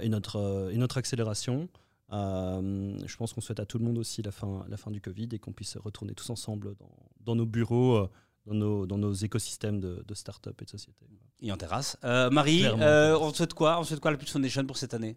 et, 0.00 0.08
notre, 0.08 0.70
et 0.72 0.76
notre 0.78 0.98
accélération. 0.98 1.68
Je 2.10 3.16
pense 3.16 3.32
qu'on 3.32 3.40
souhaite 3.40 3.60
à 3.60 3.66
tout 3.66 3.78
le 3.78 3.84
monde 3.84 3.98
aussi 3.98 4.22
la 4.22 4.32
fin, 4.32 4.64
la 4.68 4.76
fin 4.76 4.90
du 4.90 5.00
Covid 5.00 5.28
et 5.32 5.38
qu'on 5.38 5.52
puisse 5.52 5.76
retourner 5.76 6.14
tous 6.14 6.30
ensemble 6.30 6.74
dans, 6.76 6.96
dans 7.20 7.34
nos 7.34 7.46
bureaux, 7.46 8.08
dans 8.46 8.54
nos, 8.54 8.86
dans 8.86 8.98
nos 8.98 9.12
écosystèmes 9.12 9.80
de, 9.80 10.04
de 10.06 10.14
start-up 10.14 10.60
et 10.60 10.64
de 10.64 10.70
société. 10.70 11.06
Et 11.40 11.50
en 11.52 11.56
terrasse. 11.56 11.96
Marie, 12.02 12.66
on 12.68 13.32
souhaite 13.32 13.54
quoi 13.54 13.78
On 13.80 13.84
souhaite 13.84 14.00
quoi 14.00 14.10
la 14.10 14.16
Plus 14.16 14.30
Foundation 14.30 14.64
pour 14.66 14.76
cette 14.76 14.94
année? 14.94 15.16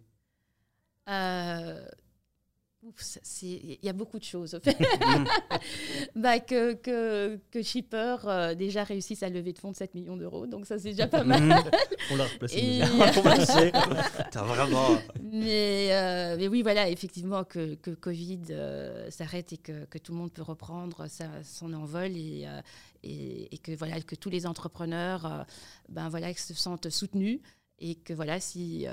Il 3.42 3.78
y 3.82 3.88
a 3.88 3.92
beaucoup 3.92 4.18
de 4.18 4.24
choses. 4.24 4.60
bah, 6.16 6.40
que, 6.40 6.74
que, 6.74 7.38
que 7.50 7.62
Shipper 7.62 8.16
euh, 8.24 8.54
déjà 8.54 8.84
réussisse 8.84 9.22
à 9.22 9.28
lever 9.28 9.52
de 9.52 9.58
fonds 9.58 9.70
de 9.70 9.76
7 9.76 9.94
millions 9.94 10.16
d'euros, 10.16 10.46
donc 10.46 10.66
ça 10.66 10.78
c'est 10.78 10.90
déjà 10.90 11.06
pas 11.06 11.24
mal. 11.24 11.42
On 12.10 12.16
l'a 12.16 12.24
replacé. 12.24 12.58
Et... 12.58 12.80
vraiment... 14.38 14.98
mais, 15.22 15.88
euh, 15.92 16.36
mais 16.38 16.48
oui, 16.48 16.62
voilà, 16.62 16.88
effectivement, 16.88 17.44
que, 17.44 17.74
que 17.74 17.90
Covid 17.90 18.42
euh, 18.50 19.10
s'arrête 19.10 19.52
et 19.52 19.58
que, 19.58 19.84
que, 19.86 19.98
tout 19.98 20.12
le 20.12 20.18
monde 20.18 20.32
peut 20.32 20.42
reprendre 20.42 21.06
son 21.42 21.72
envol 21.72 22.16
et, 22.16 22.46
et, 23.02 23.54
et, 23.54 23.58
que, 23.58 23.72
voilà, 23.72 24.00
que 24.00 24.14
tous 24.14 24.30
les 24.30 24.46
entrepreneurs 24.46 25.46
ben, 25.88 26.08
voilà, 26.08 26.32
se 26.34 26.54
sentent 26.54 26.90
soutenus 26.90 27.40
et 27.80 27.94
que 27.94 28.12
voilà, 28.12 28.40
si 28.40 28.86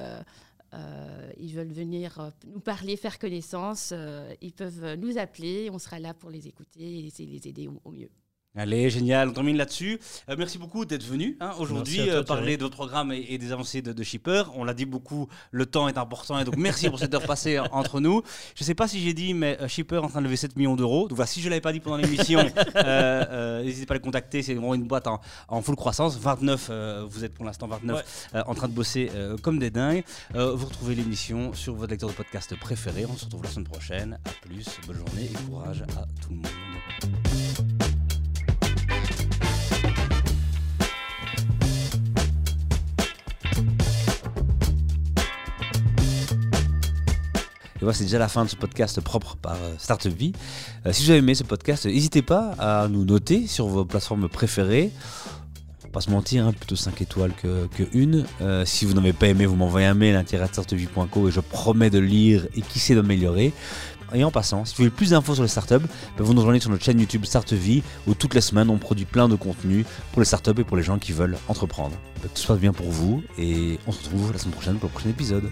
euh, 0.75 1.31
ils 1.37 1.53
veulent 1.53 1.71
venir 1.71 2.19
euh, 2.19 2.29
nous 2.47 2.59
parler, 2.59 2.97
faire 2.97 3.17
connaissance, 3.19 3.91
euh, 3.93 4.33
ils 4.41 4.53
peuvent 4.53 4.95
nous 4.95 5.17
appeler, 5.17 5.69
on 5.71 5.79
sera 5.79 5.99
là 5.99 6.13
pour 6.13 6.29
les 6.29 6.47
écouter 6.47 6.99
et 6.99 7.01
les 7.01 7.47
aider 7.47 7.67
au 7.67 7.91
mieux. 7.91 8.09
Allez, 8.57 8.89
génial, 8.89 9.27
on 9.27 9.33
termine 9.33 9.57
là-dessus. 9.57 9.99
Euh, 10.29 10.35
merci 10.37 10.57
beaucoup 10.57 10.85
d'être 10.85 11.03
venu 11.03 11.35
hein, 11.41 11.51
aujourd'hui 11.59 12.09
euh, 12.09 12.23
parler 12.23 12.55
de 12.55 12.63
votre 12.63 12.77
programme 12.77 13.11
et, 13.11 13.37
des 13.37 13.51
avancées 13.51 13.81
de, 13.81 14.03
Shipper. 14.03 14.43
On 14.55 14.63
l'a 14.63 14.73
dit 14.73 14.85
beaucoup, 14.85 15.27
le 15.51 15.65
temps 15.65 15.89
est 15.89 15.97
important 15.97 16.39
et 16.39 16.45
donc 16.45 16.55
merci 16.55 16.89
pour 16.89 16.97
cette 16.97 17.13
heure 17.13 17.25
passée 17.25 17.59
entre 17.59 17.99
nous. 17.99 18.21
Je 18.55 18.63
ne 18.63 18.65
sais 18.65 18.73
pas 18.73 18.87
si 18.87 19.01
j'ai 19.01 19.13
dit, 19.13 19.33
mais 19.33 19.57
euh, 19.59 19.67
Shipper 19.67 19.95
est 19.95 19.99
en 19.99 20.07
train 20.07 20.21
de 20.21 20.25
lever 20.25 20.37
7 20.37 20.55
millions 20.55 20.77
d'euros. 20.77 21.09
Donc 21.09 21.17
voilà, 21.17 21.27
si 21.27 21.41
je 21.41 21.47
ne 21.47 21.49
l'avais 21.49 21.59
pas 21.59 21.73
dit 21.73 21.81
pendant 21.81 21.97
l'émission, 21.97 22.39
n'hésitez 22.43 23.85
pas 23.85 23.93
à 23.93 23.97
les 23.97 23.99
contacter. 23.99 24.41
C'est 24.41 24.53
vraiment 24.53 24.73
une 24.73 24.87
boîte 24.87 25.07
en, 25.07 25.61
full 25.61 25.75
croissance. 25.75 26.17
29, 26.17 26.71
vous 27.09 27.25
êtes 27.25 27.33
pour 27.33 27.43
l'instant 27.43 27.67
29 27.67 28.29
en 28.33 28.55
train 28.55 28.69
de 28.69 28.73
bosser 28.73 29.11
comme 29.41 29.59
des 29.59 29.69
dingues. 29.69 30.03
vous 30.33 30.65
retrouvez 30.65 30.95
l'émission 30.95 31.53
sur 31.53 31.75
votre 31.75 31.91
lecteur 31.91 32.09
de 32.09 32.15
podcast 32.15 32.55
préféré. 32.57 33.05
On 33.05 33.17
se 33.17 33.25
retrouve 33.25 33.43
la 33.43 33.49
semaine 33.49 33.67
prochaine. 33.67 34.19
À 34.23 34.47
plus, 34.47 34.65
bonne 34.87 34.97
journée 34.97 35.25
et 35.25 35.45
courage 35.49 35.81
à 35.81 36.05
tout 36.21 36.29
le 36.29 36.35
monde. 36.35 37.24
C'est 47.93 48.03
déjà 48.03 48.19
la 48.19 48.27
fin 48.27 48.45
de 48.45 48.49
ce 48.49 48.55
podcast 48.55 48.99
propre 49.01 49.35
par 49.35 49.55
euh, 49.55 49.73
Startup 49.77 50.13
Vie. 50.13 50.33
Euh, 50.85 50.93
si 50.93 51.03
vous 51.03 51.09
avez 51.11 51.19
aimé 51.19 51.35
ce 51.35 51.43
podcast, 51.43 51.85
n'hésitez 51.85 52.21
pas 52.21 52.53
à 52.57 52.87
nous 52.87 53.05
noter 53.05 53.47
sur 53.47 53.67
vos 53.67 53.85
plateformes 53.85 54.29
préférées. 54.29 54.91
Pas 55.91 56.01
se 56.01 56.09
mentir, 56.09 56.45
hein, 56.45 56.51
plutôt 56.51 56.75
5 56.75 57.01
étoiles 57.01 57.31
que, 57.41 57.67
que. 57.67 57.83
Euh, 58.41 58.65
si 58.65 58.83
vous 58.85 58.93
n'avez 58.93 59.13
pas 59.13 59.27
aimé, 59.27 59.45
vous 59.45 59.55
m'envoyez 59.55 59.87
un 59.87 59.93
mail 59.93 60.15
à 60.15 60.25
startupvie.co 60.25 61.29
et 61.29 61.31
je 61.31 61.39
promets 61.39 61.89
de 61.89 61.99
lire 61.99 62.47
et 62.55 62.61
qui 62.61 62.79
sait 62.79 62.95
d'améliorer. 62.95 63.53
Et 64.13 64.23
en 64.23 64.31
passant, 64.31 64.65
si 64.65 64.73
vous 64.73 64.83
voulez 64.83 64.89
plus 64.89 65.11
d'infos 65.11 65.35
sur 65.35 65.43
les 65.43 65.49
startups, 65.49 65.79
ben, 65.79 66.23
vous 66.23 66.33
nous 66.33 66.41
rejoignez 66.41 66.59
sur 66.59 66.69
notre 66.69 66.83
chaîne 66.83 66.99
YouTube 66.99 67.25
Startupvie 67.25 67.81
où 68.07 68.13
toutes 68.13 68.33
les 68.33 68.41
semaines 68.41 68.69
on 68.69 68.77
produit 68.77 69.05
plein 69.05 69.29
de 69.29 69.35
contenu 69.35 69.85
pour 70.11 70.21
les 70.21 70.25
startups 70.25 70.59
et 70.59 70.63
pour 70.63 70.77
les 70.77 70.83
gens 70.83 70.99
qui 70.99 71.11
veulent 71.11 71.37
entreprendre. 71.47 71.95
Ben, 72.21 72.29
tout 72.33 72.41
se 72.41 72.47
passe 72.47 72.59
bien 72.59 72.73
pour 72.73 72.89
vous 72.89 73.23
et 73.37 73.79
on 73.87 73.91
se 73.91 74.03
retrouve 74.03 74.31
la 74.33 74.39
semaine 74.39 74.53
prochaine 74.53 74.75
pour 74.77 74.89
le 74.89 74.93
prochain 74.93 75.09
épisode. 75.09 75.49